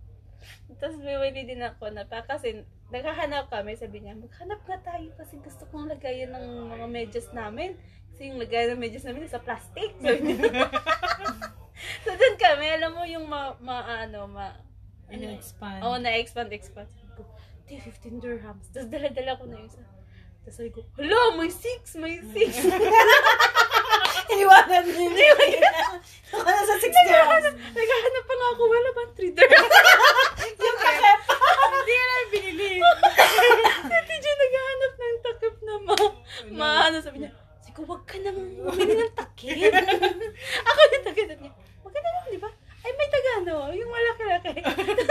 Tapos 0.80 0.96
bumili 0.96 1.44
din 1.44 1.60
ako 1.60 1.92
na 1.92 2.02
pa 2.02 2.24
kasi 2.24 2.64
naghahanap 2.88 3.46
kami, 3.46 3.76
sabi 3.76 4.00
niya, 4.00 4.16
maghanap 4.16 4.64
nga 4.64 4.78
tayo 4.82 5.12
kasi 5.14 5.36
gusto 5.38 5.68
kong 5.68 5.86
lagayan 5.86 6.32
ng 6.32 6.46
mga 6.72 6.86
medyas 6.88 7.28
namin. 7.30 7.76
Kasi 8.08 8.28
yung 8.28 8.40
lagayan 8.40 8.74
ng 8.74 8.80
medyas 8.80 9.04
namin 9.04 9.28
sa 9.28 9.38
plastic. 9.38 9.92
Sabi 10.00 10.32
niya. 10.32 10.64
so 12.04 12.10
doon 12.14 12.36
kami, 12.38 12.66
alam 12.70 12.90
mo 12.94 13.02
yung 13.06 13.26
ma, 13.26 13.56
ma 13.60 14.06
ano, 14.06 14.26
ma, 14.30 14.52
In-expand. 15.12 15.80
Oo, 15.84 16.00
na-expand, 16.00 16.48
expand. 16.56 16.88
Sabi 16.88 17.12
ko, 17.12 17.22
di, 17.68 17.76
15 17.76 18.16
dirhams. 18.24 18.64
Tapos 18.72 18.88
dala-dala 18.88 19.36
ko 19.36 19.44
na 19.44 19.60
yung 19.60 19.68
isa. 19.68 19.84
Tapos 20.42 20.56
sabi 20.56 20.70
ko, 20.72 20.80
hala, 20.96 21.36
may 21.36 21.52
6, 21.52 22.00
may 22.00 22.16
6. 22.16 22.32
Iniwanan 24.32 24.84
niyo. 24.96 25.34
Ako 26.32 26.48
na 26.48 26.64
sa 26.64 26.76
6 26.80 26.88
dirhams. 26.88 27.44
Naghahanap 27.76 28.24
pa 28.24 28.34
nga 28.40 28.48
ako, 28.56 28.62
wala 28.64 28.88
ba 28.96 29.02
3 29.12 29.36
dirhams? 29.36 29.72
Yung 30.56 30.78
takip. 30.80 31.20
Hindi 31.72 31.92
na 31.92 32.04
namin 32.08 32.28
binili. 32.32 32.72
Si 33.84 33.98
TJ 34.08 34.26
naghahanap 34.32 34.92
ng 34.96 35.18
takip 35.20 35.54
na 35.60 35.74
ma, 35.76 35.96
ma, 36.56 36.68
ano 36.88 36.96
sabi 37.04 37.20
niya, 37.20 37.36
sabi 37.60 37.72
ko, 37.76 37.84
wag 37.84 38.02
ka 38.08 38.16
nang 38.16 38.40
bumili 38.64 38.96
ng 38.96 39.12
takip. 39.12 39.60
ako 40.64 40.78
yung 40.80 41.04
takip 41.04 41.36
niya, 41.36 41.52
na 42.00 42.10
lang, 42.14 42.24
di 42.30 42.40
ba? 42.40 42.50
Ay, 42.82 42.92
may 42.98 43.08
tagano, 43.10 43.54
yung 43.74 43.90
malaki-laki. 43.90 44.52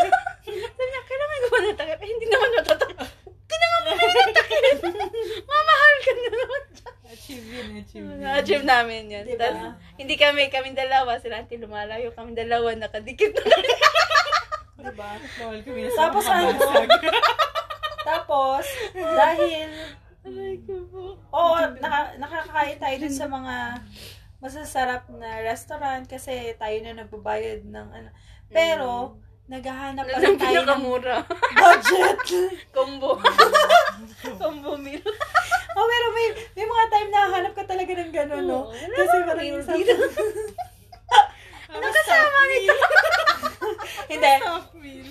sabi 0.65 0.83
niya, 0.83 1.01
kailangan 1.07 1.37
ko 1.39 1.47
ba 1.47 1.59
ng 1.61 1.79
takip? 1.79 1.99
Eh, 2.01 2.09
hindi 2.09 2.25
naman 2.27 2.49
matatakip. 2.57 2.97
Huwag 2.99 3.47
ka 3.47 3.55
na 3.55 3.65
nga 3.65 3.79
bumili 3.85 4.19
ng 4.19 4.35
takip. 4.35 4.63
Mamahal 5.49 5.95
ka 6.01 6.11
na 6.11 6.23
naman 6.35 6.61
dyan. 6.75 6.95
Achieve 7.11 7.47
yun, 7.47 7.67
achieve 7.79 8.07
yun. 8.07 8.19
Na-achieve 8.19 8.65
namin 8.67 9.03
yun. 9.07 9.23
Diba? 9.27 9.47
Tas, 9.47 9.59
hindi 9.95 10.15
kami, 10.19 10.41
kaming 10.51 10.79
dalawa, 10.79 11.19
sila 11.21 11.39
auntie 11.39 11.61
lumalayo, 11.61 12.11
kaming 12.11 12.39
dalawa, 12.39 12.75
nakadikit 12.75 13.31
na 13.37 13.43
Diba? 14.81 15.09
Bawal 15.39 15.59
kami 15.61 15.79
na 15.85 15.91
Tapos 16.01 16.25
ano? 16.27 16.57
Tapos, 18.01 18.65
dahil 18.97 19.69
Aray 20.21 20.61
ko 20.69 20.85
po. 20.93 21.17
Oo, 21.33 21.57
naka, 21.81 22.13
nakakain 22.21 22.77
tayo 22.77 22.95
dun 23.01 23.15
sa 23.15 23.25
mga 23.25 23.55
masasarap 24.41 25.05
na 25.13 25.45
restaurant 25.45 26.09
kasi 26.09 26.57
tayo 26.57 26.77
na 26.81 27.05
nagbabayad 27.05 27.61
ng 27.61 27.87
ano. 27.93 28.09
Pero, 28.49 29.21
naghahanap 29.51 30.05
pa 30.07 30.17
rin 30.17 30.39
tayo 30.39 30.63
ng 30.65 30.81
budget. 31.53 32.17
Combo. 32.75 33.21
Combo 34.41 34.73
meal. 34.79 35.03
oh, 35.77 35.85
pero 35.87 36.05
may, 36.15 36.27
may 36.57 36.65
mga 36.65 36.85
time 36.89 37.09
na 37.13 37.21
hanap 37.29 37.53
ka 37.53 37.63
talaga 37.69 37.91
ng 37.99 38.11
gano'n, 38.11 38.43
no? 38.47 38.71
Wala 38.73 38.95
Kasi 38.97 39.17
parang 39.27 39.61
dito? 39.77 39.93
Ano 41.71 41.85
kasama 41.87 42.39
nito? 42.51 42.75
Hindi. 44.11 44.33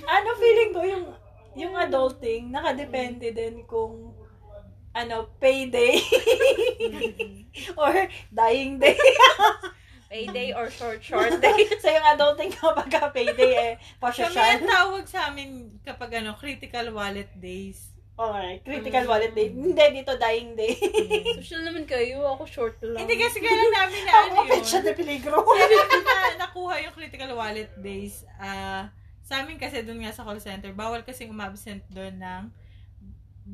Ano 0.04 0.28
feeling 0.36 0.72
ko, 0.74 0.80
yung, 0.84 1.04
yung 1.56 1.74
adulting, 1.78 2.48
nakadepende 2.48 3.32
din 3.32 3.64
kung 3.68 4.12
ano, 4.90 5.30
payday 5.38 6.02
or 7.80 8.08
dying 8.30 8.78
day. 8.78 8.98
Payday 10.10 10.50
or 10.58 10.66
short, 10.74 10.98
short 11.06 11.38
day. 11.38 11.70
so, 11.82 11.86
yung 11.86 12.02
adulting 12.02 12.50
kapag 12.50 12.90
ka 12.90 13.14
payday, 13.14 13.54
eh, 13.54 13.72
Kami 13.78 14.02
pasyasyan. 14.02 14.58
ang 14.58 14.66
tawag 14.66 15.04
sa 15.06 15.30
amin 15.30 15.70
kapag 15.86 16.18
ano, 16.18 16.34
critical 16.34 16.90
wallet 16.90 17.30
days. 17.38 17.94
Okay, 18.18 18.60
critical 18.66 19.06
wallet 19.06 19.32
day. 19.32 19.54
Hindi, 19.54 20.02
dito 20.02 20.18
dying 20.18 20.58
day. 20.58 20.74
Social 21.40 21.62
naman 21.62 21.86
kayo. 21.86 22.26
Ako 22.36 22.42
short 22.44 22.76
lang. 22.82 23.06
Hindi 23.06 23.16
kasi 23.16 23.38
kailan 23.38 23.72
namin 23.72 24.00
na 24.02 24.12
ano 24.12 24.32
Ako, 24.34 24.42
yun. 24.44 24.50
petsa 24.50 24.78
de 24.82 24.92
peligro. 24.92 25.40
Na 25.40 26.42
nakuha 26.42 26.84
yung 26.84 26.92
critical 26.92 27.32
wallet 27.32 27.70
days. 27.78 28.26
Ah, 28.36 28.92
sa 29.24 29.40
amin 29.40 29.62
kasi 29.62 29.86
doon 29.86 30.02
nga 30.02 30.12
sa 30.12 30.26
call 30.26 30.42
center, 30.42 30.74
bawal 30.74 31.06
kasing 31.06 31.30
umabsent 31.30 31.86
doon 31.86 32.18
ng 32.18 32.50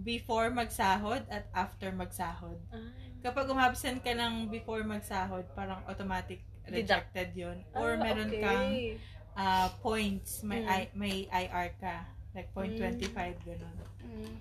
before 0.03 0.51
magsahod 0.51 1.23
at 1.31 1.47
after 1.55 1.93
magsahod. 1.95 2.59
Ah. 2.75 3.06
Kapag 3.27 3.51
umabsent 3.51 3.99
ka 4.07 4.15
ng 4.15 4.47
before 4.47 4.87
magsahod, 4.87 5.43
parang 5.59 5.83
automatic 5.91 6.47
rejected 6.71 7.35
yon 7.35 7.59
Or 7.75 7.99
Ah, 7.99 7.99
meron 7.99 8.31
okay. 8.31 8.39
kang 8.39 8.71
ah, 9.35 9.69
points, 9.83 10.47
may 10.47 10.63
Mm. 10.63 10.71
I, 10.71 10.81
may 10.95 11.17
IR 11.27 11.75
ka. 11.83 12.07
Like 12.31 12.55
0.25, 12.55 13.11
ganun. 13.43 13.77
Mm. 13.99 14.35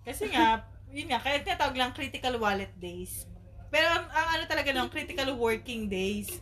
Kasi 0.00 0.32
nga, 0.32 0.64
yun 0.96 1.12
nga, 1.12 1.20
kaya 1.20 1.44
tinatawag 1.44 1.76
lang 1.76 1.92
critical 1.92 2.40
wallet 2.40 2.72
days. 2.80 3.28
Pero 3.68 3.86
ang, 3.86 4.08
ang 4.08 4.28
ano 4.34 4.42
talaga 4.48 4.72
lang, 4.72 4.88
critical 4.94 5.36
working 5.36 5.86
days. 5.86 6.40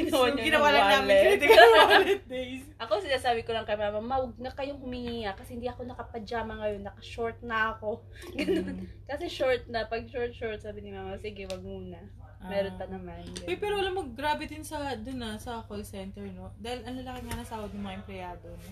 Ginawa 0.00 0.14
So, 0.14 0.30
niya 0.30 0.44
ginawa 0.44 0.68
ng 0.68 0.74
lang 0.74 0.88
namin 0.94 1.16
critical 1.18 1.68
wallet 1.74 2.22
days. 2.30 2.62
Ako 2.76 2.92
sinasabi 2.98 3.40
ko 3.42 3.50
lang 3.50 3.64
kay 3.64 3.74
mama, 3.74 3.98
ma, 3.98 4.16
huwag 4.18 4.36
na 4.36 4.50
kayong 4.50 4.78
humingi 4.78 5.22
ah, 5.22 5.34
kasi 5.34 5.54
hindi 5.54 5.66
ako 5.66 5.82
nakapajama 5.84 6.52
ngayon, 6.56 6.82
naka-short 6.82 7.38
na 7.40 7.72
ako. 7.72 8.06
Ganun. 8.38 8.86
Kasi 9.04 9.26
short 9.26 9.66
na, 9.66 9.84
pag 9.84 10.06
short-short, 10.06 10.58
sabi 10.58 10.80
ni 10.80 10.90
mama, 10.90 11.16
sige, 11.16 11.44
wag 11.44 11.60
muna. 11.60 11.98
Meron 12.40 12.78
pa 12.78 12.86
Ah. 12.86 12.94
naman. 12.94 13.18
Uy, 13.44 13.58
pero 13.58 13.74
alam 13.76 13.92
mo, 13.92 14.06
grabe 14.08 14.46
din 14.46 14.62
sa, 14.62 14.94
dun 14.94 15.18
na, 15.18 15.34
sa 15.36 15.66
call 15.66 15.82
center, 15.82 16.22
no? 16.24 16.54
Dahil 16.54 16.86
ang 16.86 16.94
lalaki 16.96 17.26
nga 17.26 17.36
ng 17.36 17.50
sahod 17.50 17.72
ng 17.72 17.82
mga 17.82 17.98
empleyado, 17.98 18.48
no? 18.54 18.70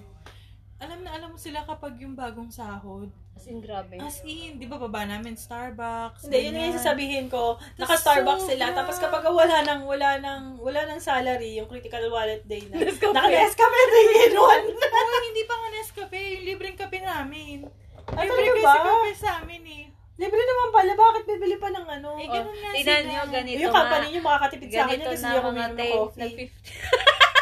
Alam 0.77 1.03
na 1.03 1.11
alam 1.11 1.33
mo 1.33 1.39
sila 1.41 1.65
kapag 1.65 1.99
yung 1.99 2.15
bagong 2.15 2.53
sahod. 2.53 3.11
As 3.37 3.45
in, 3.45 3.61
grabe. 3.61 4.01
As 4.01 4.25
in, 4.25 4.57
di 4.57 4.65
ba 4.65 4.81
baba 4.81 5.05
namin 5.05 5.37
Starbucks? 5.37 6.25
Hindi, 6.25 6.37
yun 6.41 6.51
nga 6.51 6.65
yung 6.65 6.73
ganyan. 6.73 6.79
sasabihin 6.79 7.27
ko. 7.29 7.61
Naka-Starbucks 7.77 8.49
sila. 8.49 8.65
sobra. 8.67 8.79
Tapos 8.81 8.97
kapag 8.97 9.23
wala 9.23 9.57
nang, 9.61 9.85
wala 9.85 10.11
nang, 10.17 10.57
wala 10.57 10.81
nang 10.83 10.99
salary, 10.99 11.55
yung 11.55 11.69
critical 11.69 12.01
wallet 12.09 12.43
day 12.43 12.65
na. 12.67 12.81
Nescafe. 12.81 13.13
Naka-Nescafe 13.13 13.81
din 13.87 14.09
in 14.25 14.35
one. 14.35 14.65
Uy, 15.07 15.25
hindi 15.27 15.45
pa 15.45 15.55
nga 15.55 15.69
Nescafe, 15.71 16.19
yung 16.33 16.45
libreng 16.49 16.75
kape 16.75 16.99
namin. 16.99 17.69
Ay, 18.09 18.25
Libre 18.25 18.57
talaga 18.57 18.57
kasi 18.57 18.89
kape 18.89 19.13
sa 19.17 19.31
amin 19.39 19.63
eh. 19.67 19.85
Libre 20.17 20.41
naman 20.41 20.69
pala. 20.73 20.93
Bakit 20.97 21.23
bibili 21.27 21.57
pa 21.59 21.69
ng 21.69 21.87
ano? 21.93 22.11
Eh, 22.17 22.25
Oh, 22.25 22.33
ganun 22.33 22.57
nga 22.57 22.71
tingnan 22.73 22.99
sila. 22.99 23.11
nyo, 23.13 23.21
ganito 23.29 23.61
yung 23.61 23.75
company 23.75 24.07
nyo 24.09 24.21
makakatipid 24.25 24.69
sa 24.71 24.79
akin 24.81 24.89
Ganito 24.89 25.05
yan 25.05 25.13
kasi 25.13 25.21
na 25.21 25.29
hindi 25.29 25.37
ako 25.37 25.45
mga 25.45 25.53
uminom 25.53 25.77
ng 25.77 25.93
coffee. 25.93 26.21
nag-50. 26.23 26.57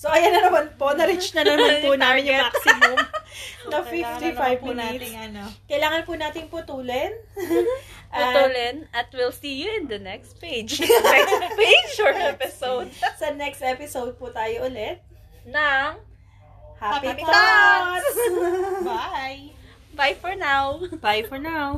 So, 0.00 0.08
ayan 0.08 0.32
na 0.32 0.48
naman 0.48 0.72
po. 0.80 0.96
Na-reach 0.96 1.36
na 1.36 1.44
naman 1.44 1.84
po 1.84 1.92
namin 2.00 2.24
yung 2.24 2.40
maximum 2.40 2.96
na 3.70 3.78
Kailangan 3.84 4.16
55 4.16 4.32
naman 4.32 4.56
po 4.56 4.66
minutes. 4.72 4.88
nating 4.88 5.16
ano. 5.20 5.42
Kailangan 5.68 6.02
po 6.08 6.12
nating 6.16 6.46
putulin. 6.48 7.12
At 8.10 8.34
Putulin 8.34 8.76
at 8.90 9.06
we'll 9.14 9.30
see 9.30 9.60
you 9.60 9.70
in 9.78 9.86
the 9.86 10.00
next 10.00 10.40
page. 10.42 10.82
next 10.82 11.54
page 11.54 11.94
or 12.02 12.10
episode 12.10 12.90
sa 13.14 13.30
next 13.30 13.62
episode 13.62 14.18
po 14.18 14.34
tayo 14.34 14.66
ulit. 14.66 14.98
ng 15.46 15.90
Happy, 16.80 17.06
Happy 17.06 17.22
thoughts! 17.22 18.16
Bye! 18.82 19.52
Bye 19.94 20.16
for 20.16 20.32
now. 20.34 20.80
Bye 20.98 21.22
for 21.22 21.36
now. 21.36 21.68